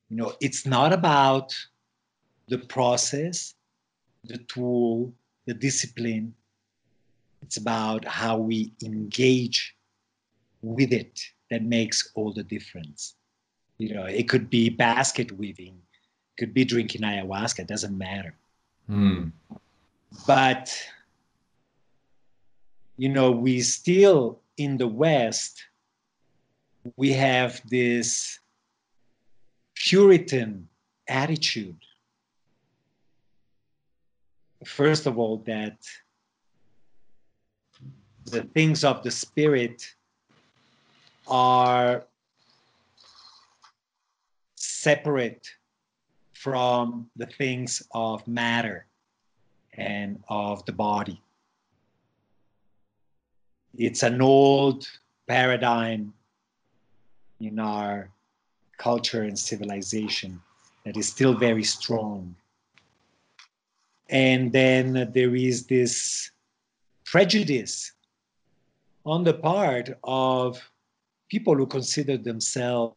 You 0.09 0.17
know, 0.17 0.33
it's 0.41 0.65
not 0.65 0.93
about 0.93 1.53
the 2.47 2.57
process, 2.57 3.55
the 4.23 4.37
tool, 4.37 5.13
the 5.45 5.53
discipline. 5.53 6.33
It's 7.43 7.57
about 7.57 8.05
how 8.05 8.37
we 8.37 8.71
engage 8.81 9.75
with 10.61 10.93
it 10.93 11.19
that 11.51 11.61
makes 11.61 12.09
all 12.15 12.31
the 12.31 12.43
difference. 12.43 13.15
You 13.77 13.95
know, 13.95 14.05
it 14.05 14.29
could 14.29 14.49
be 14.49 14.69
basket 14.69 15.29
weaving, 15.33 15.77
could 16.39 16.53
be 16.53 16.63
drinking 16.63 17.01
ayahuasca, 17.01 17.59
it 17.59 17.67
doesn't 17.67 17.97
matter. 17.97 18.33
Mm. 18.89 19.33
But, 20.25 20.73
you 22.95 23.09
know, 23.09 23.31
we 23.31 23.59
still 23.59 24.39
in 24.55 24.77
the 24.77 24.87
West, 24.87 25.65
we 26.95 27.11
have 27.11 27.61
this 27.69 28.39
Puritan 29.75 30.69
attitude. 31.09 31.75
First 34.63 35.07
of 35.07 35.17
all, 35.17 35.37
that 35.45 35.77
the 38.33 38.41
things 38.41 38.83
of 38.83 39.03
the 39.03 39.11
spirit 39.11 39.93
are 41.27 42.03
separate 44.55 45.47
from 46.33 47.07
the 47.15 47.27
things 47.27 47.83
of 47.93 48.27
matter 48.27 48.87
and 49.77 50.21
of 50.29 50.65
the 50.65 50.71
body. 50.71 51.21
It's 53.77 54.03
an 54.03 54.19
old 54.21 54.87
paradigm 55.27 56.13
in 57.39 57.59
our 57.59 58.09
culture 58.77 59.23
and 59.23 59.37
civilization 59.37 60.41
that 60.85 60.97
is 60.97 61.07
still 61.07 61.35
very 61.35 61.63
strong. 61.63 62.35
And 64.09 64.51
then 64.51 65.11
there 65.13 65.35
is 65.35 65.67
this 65.67 66.31
prejudice 67.05 67.93
on 69.05 69.23
the 69.23 69.33
part 69.33 69.89
of 70.03 70.59
people 71.29 71.55
who 71.55 71.65
consider 71.65 72.17
themselves 72.17 72.95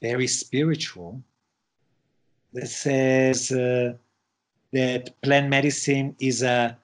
very 0.00 0.26
spiritual 0.26 1.22
that 2.52 2.68
says 2.68 3.50
uh, 3.50 3.92
that 4.72 5.20
plant 5.22 5.48
medicine 5.48 6.14
is 6.20 6.42
a 6.42 6.76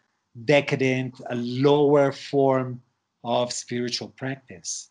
decadent, 0.44 1.20
a 1.30 1.34
lower 1.34 2.12
form 2.12 2.80
of 3.24 3.52
spiritual 3.52 4.08
practice. 4.08 4.90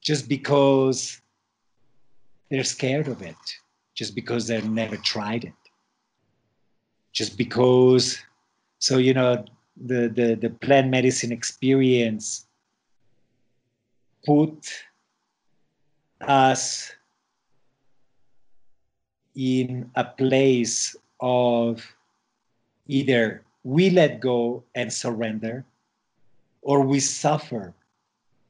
Just 0.00 0.28
because 0.28 1.20
they're 2.50 2.64
scared 2.64 3.08
of 3.08 3.22
it, 3.22 3.36
just 3.94 4.14
because 4.14 4.46
they've 4.46 4.70
never 4.70 4.96
tried 4.96 5.44
it, 5.44 5.52
just 7.12 7.36
because, 7.36 8.18
so, 8.78 8.98
you 8.98 9.14
know, 9.14 9.44
the, 9.76 10.08
the, 10.08 10.34
the 10.34 10.50
plant 10.50 10.88
medicine 10.88 11.32
experience 11.32 12.46
put 14.24 14.70
us 16.20 16.92
in 19.34 19.90
a 19.94 20.04
place 20.04 20.96
of 21.20 21.84
either 22.86 23.42
we 23.64 23.90
let 23.90 24.20
go 24.20 24.62
and 24.74 24.92
surrender 24.92 25.64
or 26.62 26.80
we 26.80 27.00
suffer 27.00 27.74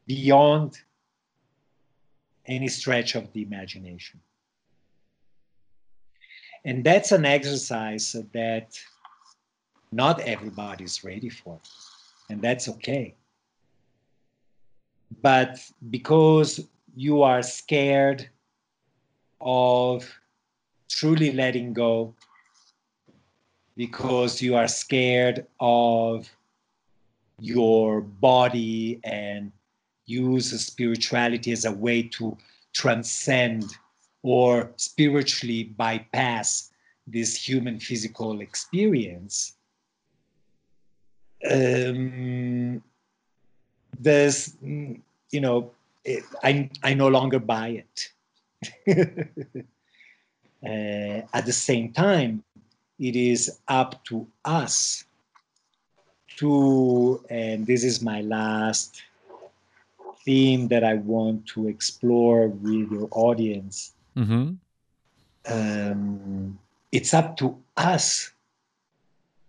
beyond 0.07 0.79
any 2.47 2.69
stretch 2.69 3.15
of 3.15 3.33
the 3.33 3.43
imagination. 3.43 4.21
And 6.65 6.83
that's 6.85 7.13
an 7.13 7.25
exercise 7.25 8.17
that 8.33 8.79
not 9.93 10.21
everybody's 10.21 11.05
ready 11.05 11.29
for, 11.29 11.57
it, 11.57 11.69
and 12.31 12.43
that's 12.43 12.69
okay. 12.69 13.15
But 15.23 15.59
because 15.91 16.61
you 16.95 17.23
are 17.23 17.43
scared 17.43 18.29
of 19.41 20.09
truly 20.89 21.33
letting 21.33 21.73
go 21.73 22.15
because 23.77 24.41
you 24.41 24.57
are 24.57 24.69
scared 24.69 25.47
of 25.61 26.29
your 27.39 28.01
body 28.01 28.99
and 29.05 29.53
use 30.07 30.59
spirituality 30.61 31.53
as 31.53 31.67
a 31.67 31.73
way 31.73 32.03
to 32.03 32.37
transcend 32.73 33.65
or 34.23 34.73
spiritually 34.77 35.65
bypass 35.65 36.71
this 37.07 37.37
human 37.37 37.79
physical 37.79 38.41
experience 38.41 39.56
um, 41.51 42.83
there's 43.99 44.57
you 44.63 45.41
know 45.41 45.71
it, 46.05 46.25
I, 46.43 46.71
I 46.83 46.95
no 46.95 47.09
longer 47.09 47.39
buy 47.39 47.83
it 47.83 48.13
uh, 50.67 51.27
at 51.33 51.47
the 51.47 51.53
same 51.53 51.93
time 51.93 52.45
it 52.99 53.17
is 53.17 53.59
up 53.69 54.03
to 54.05 54.27
us 54.45 55.05
to, 56.37 57.25
and 57.31 57.67
this 57.67 57.83
is 57.83 58.03
my 58.03 58.21
last 58.21 59.03
theme 60.25 60.69
that 60.69 60.85
I 60.85 60.95
want 60.95 61.47
to 61.49 61.69
explore 61.69 62.49
with 62.49 62.91
your 62.91 63.09
audience. 63.11 63.93
Mm-hmm. 64.17 64.55
Um, 65.49 66.59
it's 66.93 67.15
up 67.15 67.37
to 67.39 67.57
us 67.77 68.33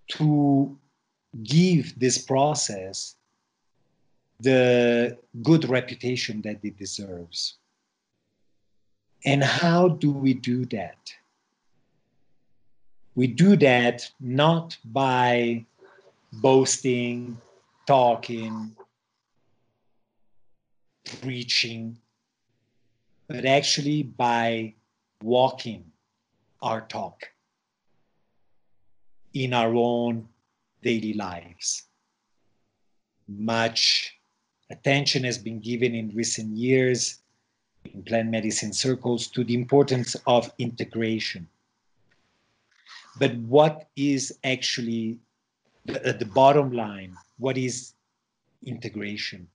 to 0.10 0.78
give 1.44 1.98
this 2.00 2.18
process 2.18 3.16
the 4.40 5.18
good 5.42 5.68
reputation 5.68 6.42
that 6.44 6.60
it 6.64 6.78
deserves. 6.78 7.56
And 9.26 9.44
how 9.44 9.90
do 9.90 10.12
we 10.12 10.34
do 10.34 10.66
that? 10.66 10.98
we 13.18 13.26
do 13.26 13.58
that 13.58 14.08
not 14.20 14.78
by 14.86 15.66
boasting, 16.34 17.36
talking, 17.88 18.76
preaching, 21.20 21.98
but 23.28 23.44
actually 23.44 24.04
by 24.04 24.76
walking 25.24 25.84
our 26.62 26.82
talk 26.82 27.24
in 29.34 29.52
our 29.52 29.74
own 29.74 30.30
daily 30.84 31.14
lives. 31.14 31.84
Much 33.28 34.16
attention 34.70 35.24
has 35.24 35.38
been 35.38 35.60
given 35.60 35.96
in 35.96 36.16
recent 36.16 36.56
years 36.56 37.20
in 37.94 38.04
plant 38.04 38.30
medicine 38.30 38.74
circles 38.74 39.28
to 39.28 39.44
the 39.44 39.54
importance 39.54 40.16
of 40.26 40.52
integration 40.58 41.48
but 43.20 43.36
what 43.38 43.88
is 43.96 44.38
actually 44.44 45.20
the, 45.86 46.10
uh, 46.10 46.18
the 46.18 46.26
bottom 46.26 46.72
line? 46.72 47.16
What 47.38 47.58
is 47.58 47.94
integration? 48.66 49.48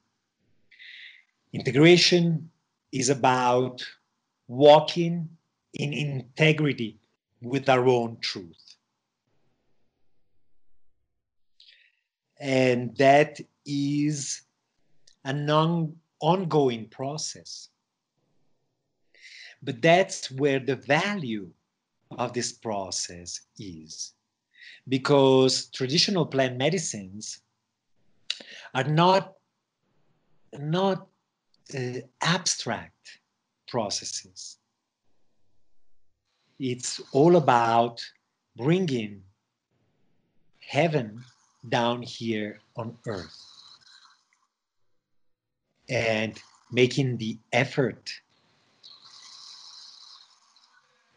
Integration 1.53 2.51
is 2.93 3.09
about 3.11 3.85
walking 4.49 5.29
in 5.75 5.93
integrity 5.93 6.99
with 7.41 7.69
our 7.69 7.87
own 7.87 8.19
truth. 8.21 8.72
And 12.43 12.97
that 12.97 13.41
is 13.65 14.43
an 15.25 15.49
on, 15.49 15.95
ongoing 16.19 16.89
process. 16.89 17.69
But 19.63 19.81
that's 19.81 20.29
where 20.33 20.59
the 20.59 20.75
value 20.75 21.51
of 22.11 22.33
this 22.33 22.51
process 22.51 23.43
is. 23.61 24.15
Because 24.89 25.67
traditional 25.67 26.27
plant 26.27 26.59
medicines 26.59 27.43
are 28.75 28.89
not, 28.91 29.35
not 30.53 31.07
uh, 31.79 32.01
abstract 32.23 33.21
processes. 33.69 34.59
It's 36.59 37.01
all 37.13 37.37
about 37.37 38.03
bringing 38.57 39.23
heaven 40.59 41.23
down 41.69 42.03
here 42.03 42.61
on 42.77 42.97
earth 43.07 43.45
and 45.89 46.41
making 46.71 47.19
the 47.19 47.39
effort 47.53 48.11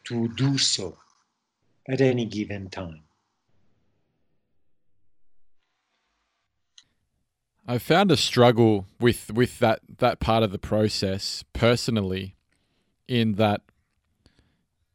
to 0.03 0.27
do 0.35 0.57
so 0.57 0.97
at 1.87 2.01
any 2.01 2.25
given 2.25 2.69
time. 2.69 3.01
I 7.67 7.79
found 7.79 8.11
a 8.11 8.17
struggle 8.17 8.85
with 8.99 9.31
with 9.33 9.57
that 9.59 9.79
that 9.97 10.19
part 10.19 10.43
of 10.43 10.51
the 10.51 10.59
process 10.59 11.43
personally, 11.53 12.35
in 13.07 13.33
that 13.33 13.61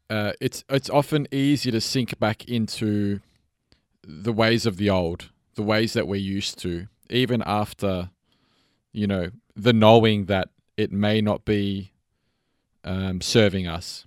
uh, 0.08 0.32
it's 0.40 0.64
it's 0.68 0.88
often 0.88 1.26
easy 1.32 1.72
to 1.72 1.80
sink 1.80 2.18
back 2.20 2.44
into 2.44 3.20
the 4.02 4.32
ways 4.32 4.66
of 4.66 4.76
the 4.76 4.88
old, 4.88 5.30
the 5.54 5.62
ways 5.62 5.92
that 5.92 6.06
we're 6.06 6.16
used 6.16 6.58
to, 6.60 6.86
even 7.08 7.42
after, 7.44 8.10
you 8.92 9.06
know, 9.06 9.30
the 9.56 9.72
knowing 9.72 10.26
that 10.26 10.48
it 10.76 10.92
may 10.92 11.20
not 11.20 11.44
be 11.44 11.92
um, 12.84 13.20
serving 13.20 13.66
us? 13.66 14.06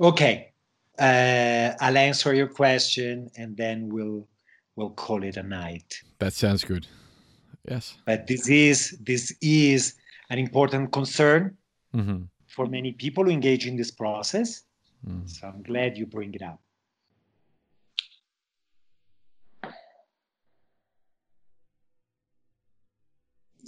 Okay, 0.00 0.52
uh, 0.98 1.72
I'll 1.80 1.96
answer 1.96 2.34
your 2.34 2.48
question, 2.48 3.30
and 3.36 3.56
then 3.56 3.88
we'll 3.88 4.28
we'll 4.76 4.90
call 4.90 5.24
it 5.24 5.36
a 5.36 5.42
night. 5.42 6.02
That 6.18 6.32
sounds 6.32 6.64
good. 6.64 6.86
Yes. 7.68 7.96
But 8.06 8.26
this 8.26 8.48
is 8.48 8.96
this 9.00 9.34
is 9.40 9.94
an 10.30 10.38
important 10.38 10.92
concern 10.92 11.56
mm-hmm. 11.94 12.22
for 12.46 12.66
many 12.66 12.92
people 12.92 13.24
who 13.24 13.30
engage 13.30 13.66
in 13.66 13.76
this 13.76 13.90
process. 13.90 14.62
Mm. 15.06 15.28
So 15.28 15.46
I'm 15.46 15.62
glad 15.62 15.96
you 15.96 16.06
bring 16.06 16.34
it 16.34 16.42
up. 16.42 16.60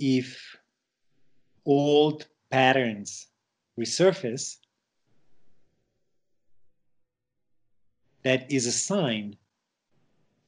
If 0.02 0.56
old 1.66 2.26
patterns 2.50 3.26
resurface, 3.78 4.56
that 8.22 8.50
is 8.50 8.66
a 8.66 8.72
sign, 8.72 9.36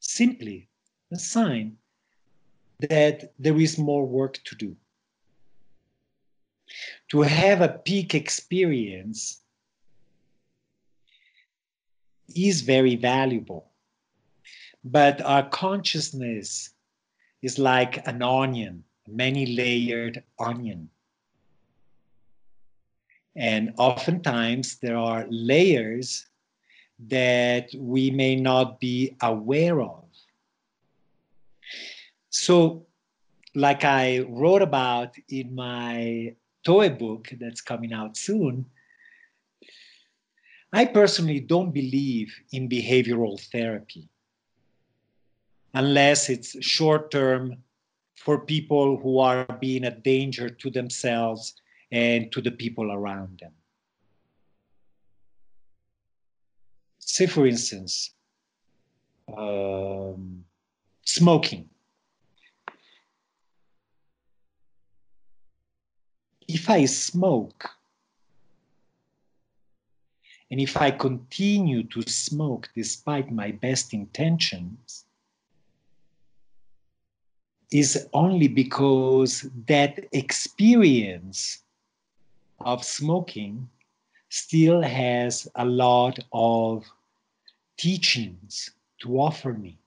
simply 0.01 0.71
a 1.13 1.19
sign 1.19 1.77
that 2.81 3.35
there 3.39 3.61
is 3.61 3.77
more 3.77 4.07
work 4.07 4.43
to 4.45 4.57
do. 4.57 4.75
To 7.11 7.21
have 7.21 7.61
a 7.61 7.69
peak 7.69 8.15
experience 8.15 9.43
is 12.35 12.63
very 12.63 12.97
valuable, 12.97 13.71
but 14.83 15.21
our 15.21 15.47
consciousness 15.51 16.71
is 17.43 17.59
like 17.59 18.07
an 18.07 18.23
onion, 18.23 18.85
many 19.09 19.47
layered 19.47 20.23
onion. 20.39 20.89
And 23.35 23.73
oftentimes 23.79 24.77
there 24.77 24.97
are 24.97 25.27
layers 25.31 26.27
that 27.09 27.71
we 27.77 28.11
may 28.11 28.37
not 28.37 28.79
be 28.79 29.17
aware 29.23 29.81
of. 29.81 30.05
So, 32.31 32.87
like 33.55 33.85
I 33.85 34.21
wrote 34.29 34.63
about 34.63 35.15
in 35.29 35.55
my 35.55 36.35
Toé 36.67 36.97
book 36.99 37.29
that's 37.41 37.61
coming 37.61 37.93
out 37.93 38.17
soon, 38.17 38.67
I 40.73 40.87
personally 40.87 41.41
don't 41.41 41.73
believe 41.73 42.35
in 42.53 42.69
behavioral 42.69 43.39
therapy 43.51 44.09
unless 45.75 46.31
it's 46.31 46.63
short 46.65 47.11
term 47.11 47.57
for 48.17 48.39
people 48.39 48.99
who 48.99 49.19
are 49.19 49.47
being 49.61 49.85
a 49.85 49.91
danger 49.91 50.49
to 50.49 50.71
themselves 50.71 51.55
and 51.91 52.31
to 52.33 52.41
the 52.41 52.51
people 52.51 52.93
around 52.93 53.39
them. 53.41 53.53
Say, 56.99 57.27
for 57.27 57.47
instance, 57.47 58.15
um, 59.37 60.45
smoking. 61.05 61.69
If 66.49 66.69
I 66.71 66.85
smoke, 66.87 67.69
and 70.51 70.61
if 70.61 70.77
I 70.77 70.91
continue 70.91 71.83
to 71.85 72.03
smoke 72.03 72.69
despite 72.75 73.33
my 73.33 73.53
best 73.53 73.95
intentions, 73.95 75.07
is 77.73 78.09
only 78.13 78.49
because 78.49 79.49
that 79.67 79.99
experience 80.13 81.63
of 82.61 82.85
smoking 82.85 83.69
still 84.29 84.83
has 84.83 85.49
a 85.57 85.65
lot 85.65 86.19
of 86.33 86.85
teachings 87.77 88.71
to 89.01 89.19
offer 89.19 89.53
me. 89.53 89.79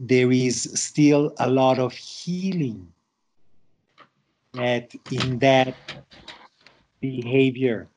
There 0.00 0.32
is 0.32 0.62
still 0.74 1.32
a 1.38 1.48
lot 1.48 1.78
of 1.78 1.92
healing 1.92 2.92
that 4.54 4.92
in 5.12 5.38
that 5.38 5.76
behavior 7.00 7.88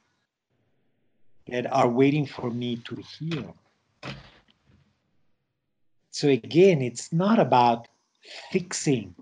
that 1.47 1.71
are 1.71 1.89
waiting 1.89 2.25
for 2.25 2.51
me 2.51 2.77
to 2.77 2.95
heal. 3.17 3.55
So 6.11 6.27
again, 6.27 6.81
it's 6.81 7.11
not 7.11 7.39
about 7.39 7.87
fixing 8.51 9.15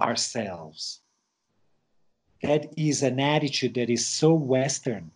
ourselves. 0.00 1.00
That 2.42 2.72
is 2.76 3.02
an 3.02 3.20
attitude 3.20 3.74
that 3.74 3.90
is 3.90 4.06
so 4.06 4.34
Western. 4.34 5.10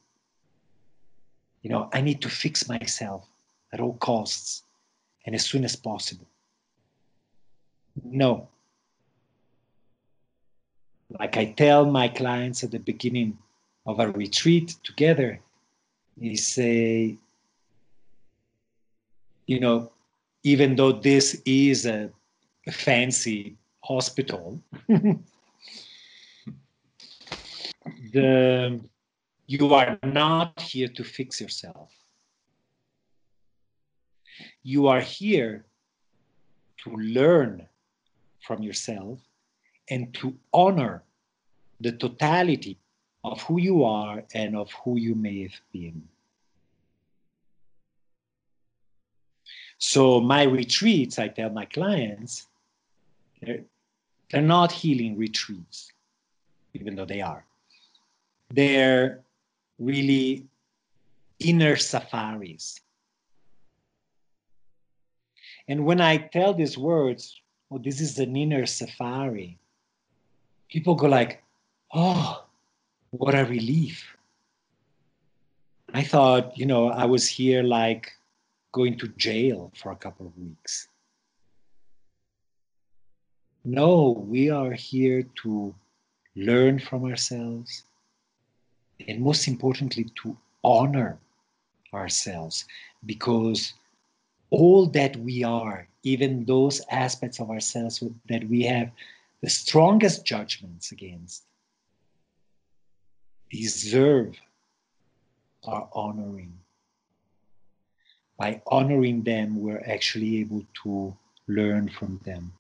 You 1.62 1.70
know, 1.70 1.88
I 1.92 2.00
need 2.02 2.22
to 2.22 2.28
fix 2.28 2.68
myself 2.68 3.26
at 3.72 3.80
all 3.80 3.94
costs 3.94 4.62
and 5.26 5.34
as 5.34 5.44
soon 5.44 5.64
as 5.64 5.76
possible. 5.76 6.26
No. 8.04 8.48
Like 11.18 11.36
I 11.36 11.46
tell 11.52 11.86
my 11.86 12.08
clients 12.08 12.62
at 12.64 12.70
the 12.70 12.78
beginning 12.78 13.38
of 13.86 13.98
a 13.98 14.10
retreat 14.10 14.76
together, 14.84 15.40
is 16.20 16.46
say, 16.46 17.16
you 19.46 19.60
know, 19.60 19.90
even 20.42 20.76
though 20.76 20.92
this 20.92 21.40
is 21.44 21.86
a 21.86 22.10
fancy 22.70 23.56
hospital, 23.80 24.60
the 28.12 28.80
you 29.46 29.74
are 29.74 29.98
not 30.02 30.60
here 30.60 30.88
to 30.88 31.02
fix 31.02 31.40
yourself. 31.40 31.90
You 34.62 34.88
are 34.88 35.00
here 35.00 35.64
to 36.84 36.90
learn 36.90 37.66
from 38.46 38.62
yourself 38.62 39.18
and 39.90 40.12
to 40.14 40.36
honor 40.52 41.02
the 41.80 41.92
totality 41.92 42.78
of 43.24 43.40
who 43.42 43.58
you 43.58 43.84
are 43.84 44.22
and 44.34 44.56
of 44.56 44.70
who 44.84 44.98
you 44.98 45.14
may 45.14 45.42
have 45.42 45.60
been. 45.72 46.02
So, 49.78 50.20
my 50.20 50.42
retreats, 50.42 51.18
I 51.18 51.28
tell 51.28 51.50
my 51.50 51.64
clients, 51.64 52.48
they're, 53.40 53.60
they're 54.30 54.42
not 54.42 54.72
healing 54.72 55.16
retreats, 55.16 55.92
even 56.74 56.96
though 56.96 57.04
they 57.04 57.20
are. 57.20 57.44
They're 58.50 59.20
really 59.78 60.46
inner 61.38 61.76
safaris. 61.76 62.80
And 65.68 65.84
when 65.84 66.00
I 66.00 66.16
tell 66.16 66.54
these 66.54 66.76
words, 66.76 67.40
oh, 67.70 67.78
this 67.78 68.00
is 68.00 68.18
an 68.18 68.34
inner 68.34 68.66
safari, 68.66 69.58
people 70.68 70.94
go 70.94 71.06
like, 71.06 71.42
oh, 71.94 72.44
what 73.10 73.34
a 73.34 73.44
relief. 73.44 74.16
I 75.94 76.02
thought, 76.02 76.56
you 76.58 76.66
know, 76.66 76.88
I 76.88 77.04
was 77.04 77.28
here 77.28 77.62
like 77.62 78.12
going 78.72 78.98
to 78.98 79.08
jail 79.08 79.72
for 79.74 79.92
a 79.92 79.96
couple 79.96 80.26
of 80.26 80.36
weeks. 80.38 80.88
No, 83.64 84.24
we 84.26 84.50
are 84.50 84.72
here 84.72 85.24
to 85.42 85.74
learn 86.36 86.78
from 86.78 87.04
ourselves 87.04 87.82
and 89.06 89.20
most 89.20 89.46
importantly, 89.46 90.06
to 90.22 90.36
honor 90.64 91.18
ourselves 91.94 92.64
because 93.06 93.74
all 94.50 94.86
that 94.86 95.16
we 95.16 95.44
are, 95.44 95.86
even 96.02 96.44
those 96.44 96.80
aspects 96.90 97.38
of 97.38 97.50
ourselves 97.50 98.02
that 98.28 98.48
we 98.48 98.62
have 98.62 98.90
the 99.42 99.50
strongest 99.50 100.24
judgments 100.24 100.90
against, 100.90 101.44
deserve 103.50 104.34
our 105.64 105.88
honoring. 105.92 106.52
By 108.38 108.62
honoring 108.68 109.24
them, 109.24 109.60
we're 109.60 109.82
actually 109.84 110.38
able 110.40 110.64
to 110.84 111.16
learn 111.48 111.88
from 111.88 112.20
them. 112.24 112.52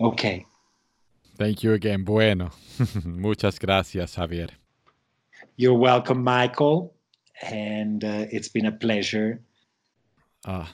Okay. 0.00 0.46
Thank 1.36 1.62
you 1.62 1.74
again. 1.74 2.04
Bueno. 2.04 2.50
Muchas 3.04 3.58
gracias, 3.58 4.16
Javier. 4.16 4.50
You're 5.56 5.78
welcome, 5.78 6.24
Michael. 6.24 6.94
And 7.42 8.02
uh, 8.04 8.26
it's 8.30 8.48
been 8.48 8.66
a 8.66 8.72
pleasure. 8.72 9.40
Ah, 10.46 10.62
uh, 10.62 10.66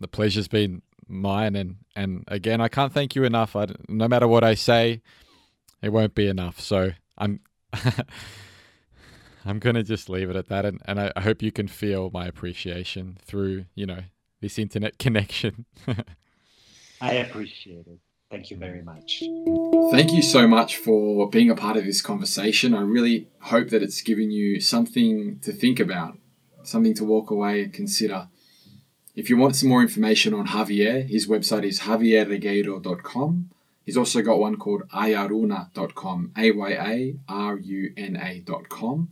the 0.00 0.08
pleasure's 0.08 0.48
been 0.48 0.82
mine. 1.08 1.56
And, 1.56 1.76
and 1.94 2.24
again, 2.28 2.60
I 2.60 2.68
can't 2.68 2.92
thank 2.92 3.14
you 3.14 3.24
enough. 3.24 3.54
I, 3.54 3.66
no 3.88 4.08
matter 4.08 4.28
what 4.28 4.44
I 4.44 4.54
say, 4.54 5.02
it 5.82 5.90
won't 5.90 6.14
be 6.14 6.26
enough. 6.26 6.60
So 6.60 6.90
I'm 7.18 7.40
I'm 9.44 9.58
going 9.58 9.76
to 9.76 9.82
just 9.82 10.08
leave 10.08 10.30
it 10.30 10.36
at 10.36 10.48
that. 10.48 10.64
And, 10.64 10.80
and 10.86 11.00
I, 11.00 11.12
I 11.16 11.20
hope 11.20 11.42
you 11.42 11.52
can 11.52 11.68
feel 11.68 12.10
my 12.12 12.26
appreciation 12.26 13.18
through, 13.22 13.66
you 13.74 13.86
know, 13.86 14.00
this 14.40 14.58
internet 14.58 14.98
connection. 14.98 15.66
I 17.00 17.12
appreciate 17.12 17.86
it. 17.86 17.98
Thank 18.30 18.50
you 18.50 18.56
very 18.56 18.82
much. 18.82 19.22
Thank 19.92 20.12
you 20.12 20.22
so 20.22 20.48
much 20.48 20.76
for 20.76 21.28
being 21.28 21.50
a 21.50 21.54
part 21.54 21.76
of 21.76 21.84
this 21.84 22.00
conversation. 22.00 22.74
I 22.74 22.80
really 22.80 23.28
hope 23.42 23.68
that 23.68 23.82
it's 23.82 24.00
given 24.00 24.30
you 24.30 24.60
something 24.60 25.38
to 25.40 25.52
think 25.52 25.78
about, 25.78 26.18
something 26.64 26.94
to 26.94 27.04
walk 27.04 27.30
away 27.30 27.62
and 27.62 27.72
consider. 27.72 28.28
If 29.14 29.30
you 29.30 29.36
want 29.36 29.54
some 29.54 29.68
more 29.68 29.82
information 29.82 30.34
on 30.34 30.48
Javier, 30.48 31.08
his 31.08 31.28
website 31.28 31.62
is 31.62 31.80
javierregueiro.com. 31.80 33.50
He's 33.84 33.96
also 33.96 34.22
got 34.22 34.40
one 34.40 34.56
called 34.56 34.88
ayaruna.com, 34.88 36.32
A 36.36 36.50
Y 36.50 36.70
A 36.70 37.16
R 37.28 37.56
U 37.56 37.92
N 37.96 38.16
A.com, 38.16 39.10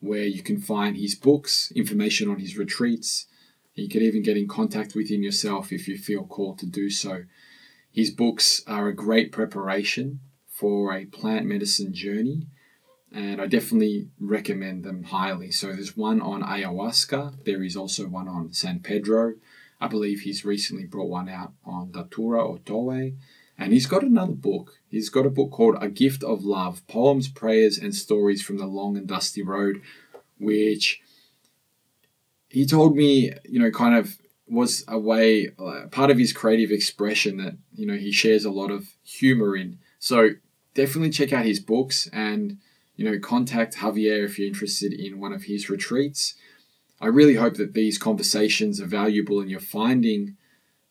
where 0.00 0.24
you 0.24 0.42
can 0.42 0.60
find 0.60 0.96
his 0.96 1.14
books, 1.14 1.72
information 1.74 2.28
on 2.28 2.38
his 2.38 2.56
retreats. 2.56 3.26
You 3.74 3.88
can 3.88 4.02
even 4.02 4.22
get 4.22 4.36
in 4.36 4.48
contact 4.48 4.94
with 4.94 5.10
him 5.10 5.22
yourself 5.22 5.72
if 5.72 5.88
you 5.88 5.98
feel 5.98 6.24
called 6.24 6.58
to 6.60 6.66
do 6.66 6.90
so. 6.90 7.24
His 7.92 8.10
books 8.10 8.62
are 8.66 8.88
a 8.88 8.94
great 8.94 9.32
preparation 9.32 10.20
for 10.48 10.94
a 10.94 11.06
plant 11.06 11.46
medicine 11.46 11.92
journey, 11.92 12.46
and 13.12 13.40
I 13.40 13.46
definitely 13.46 14.08
recommend 14.20 14.84
them 14.84 15.04
highly. 15.04 15.50
So 15.50 15.68
there's 15.68 15.96
one 15.96 16.20
on 16.20 16.42
ayahuasca, 16.42 17.44
there 17.44 17.62
is 17.62 17.76
also 17.76 18.06
one 18.06 18.28
on 18.28 18.52
San 18.52 18.80
Pedro. 18.80 19.34
I 19.80 19.88
believe 19.88 20.20
he's 20.20 20.44
recently 20.44 20.86
brought 20.86 21.08
one 21.08 21.28
out 21.28 21.52
on 21.64 21.92
Datura 21.92 22.42
or 22.42 22.58
Toé. 22.58 23.16
And 23.58 23.72
he's 23.72 23.86
got 23.86 24.02
another 24.02 24.32
book. 24.32 24.74
He's 24.88 25.08
got 25.08 25.26
a 25.26 25.30
book 25.30 25.50
called 25.50 25.76
A 25.80 25.88
Gift 25.88 26.22
of 26.22 26.44
Love 26.44 26.86
Poems, 26.86 27.28
Prayers, 27.28 27.78
and 27.78 27.94
Stories 27.94 28.42
from 28.42 28.58
the 28.58 28.66
Long 28.66 28.96
and 28.96 29.06
Dusty 29.06 29.42
Road, 29.42 29.80
which 30.38 31.00
he 32.48 32.66
told 32.66 32.96
me, 32.96 33.32
you 33.44 33.58
know, 33.58 33.70
kind 33.70 33.94
of 33.94 34.18
was 34.46 34.84
a 34.86 34.98
way, 34.98 35.48
uh, 35.58 35.86
part 35.90 36.10
of 36.10 36.18
his 36.18 36.32
creative 36.32 36.70
expression 36.70 37.38
that, 37.38 37.56
you 37.74 37.86
know, 37.86 37.96
he 37.96 38.12
shares 38.12 38.44
a 38.44 38.50
lot 38.50 38.70
of 38.70 38.88
humor 39.02 39.56
in. 39.56 39.78
So 39.98 40.30
definitely 40.74 41.10
check 41.10 41.32
out 41.32 41.46
his 41.46 41.58
books 41.58 42.08
and, 42.12 42.58
you 42.94 43.04
know, 43.04 43.18
contact 43.18 43.76
Javier 43.76 44.24
if 44.24 44.38
you're 44.38 44.46
interested 44.46 44.92
in 44.92 45.18
one 45.18 45.32
of 45.32 45.44
his 45.44 45.68
retreats. 45.68 46.34
I 47.00 47.06
really 47.06 47.34
hope 47.34 47.54
that 47.54 47.74
these 47.74 47.98
conversations 47.98 48.80
are 48.80 48.86
valuable 48.86 49.40
and 49.40 49.50
you're 49.50 49.60
finding 49.60 50.36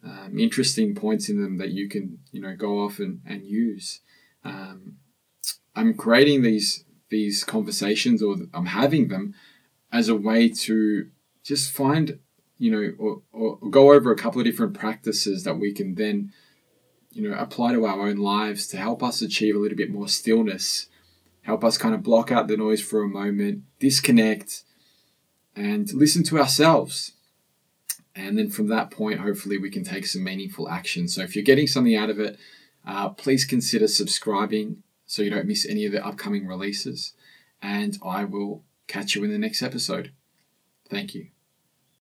um, 0.05 0.37
interesting 0.39 0.95
points 0.95 1.29
in 1.29 1.41
them 1.41 1.57
that 1.57 1.71
you 1.71 1.89
can, 1.89 2.19
you 2.31 2.41
know, 2.41 2.55
go 2.55 2.79
off 2.79 2.99
and, 2.99 3.21
and 3.25 3.43
use. 3.43 4.01
Um, 4.43 4.97
I'm 5.75 5.95
creating 5.95 6.41
these 6.41 6.85
these 7.09 7.43
conversations 7.43 8.23
or 8.23 8.35
I'm 8.53 8.67
having 8.67 9.09
them 9.09 9.33
as 9.91 10.09
a 10.09 10.15
way 10.15 10.49
to 10.49 11.09
just 11.43 11.71
find 11.71 12.19
you 12.57 12.71
know, 12.71 12.93
or, 12.97 13.21
or 13.31 13.69
go 13.69 13.91
over 13.91 14.11
a 14.11 14.15
couple 14.15 14.39
of 14.39 14.45
different 14.45 14.73
practices 14.73 15.43
that 15.43 15.55
we 15.55 15.73
can 15.73 15.95
then, 15.95 16.31
you 17.11 17.27
know, 17.27 17.37
apply 17.37 17.73
to 17.73 17.85
our 17.85 18.07
own 18.07 18.17
lives 18.17 18.67
to 18.67 18.77
help 18.77 19.03
us 19.03 19.21
achieve 19.21 19.55
a 19.55 19.59
little 19.59 19.77
bit 19.77 19.91
more 19.91 20.07
stillness, 20.07 20.87
help 21.41 21.63
us 21.63 21.77
kind 21.77 21.93
of 21.93 22.03
block 22.03 22.31
out 22.31 22.47
the 22.47 22.57
noise 22.57 22.81
for 22.81 23.03
a 23.03 23.07
moment, 23.07 23.63
disconnect, 23.79 24.63
and 25.55 25.93
listen 25.93 26.23
to 26.23 26.39
ourselves. 26.39 27.13
And 28.15 28.37
then 28.37 28.49
from 28.49 28.67
that 28.67 28.91
point, 28.91 29.19
hopefully, 29.19 29.57
we 29.57 29.69
can 29.69 29.83
take 29.83 30.05
some 30.05 30.23
meaningful 30.23 30.69
action. 30.69 31.07
So 31.07 31.21
if 31.21 31.35
you're 31.35 31.43
getting 31.43 31.67
something 31.67 31.95
out 31.95 32.09
of 32.09 32.19
it, 32.19 32.37
uh, 32.87 33.09
please 33.09 33.45
consider 33.45 33.87
subscribing 33.87 34.83
so 35.05 35.21
you 35.21 35.29
don't 35.29 35.47
miss 35.47 35.67
any 35.67 35.85
of 35.85 35.91
the 35.91 36.05
upcoming 36.05 36.47
releases. 36.47 37.13
And 37.61 37.97
I 38.03 38.23
will 38.23 38.63
catch 38.87 39.15
you 39.15 39.23
in 39.23 39.31
the 39.31 39.37
next 39.37 39.61
episode. 39.61 40.11
Thank 40.89 41.13
you. 41.13 41.34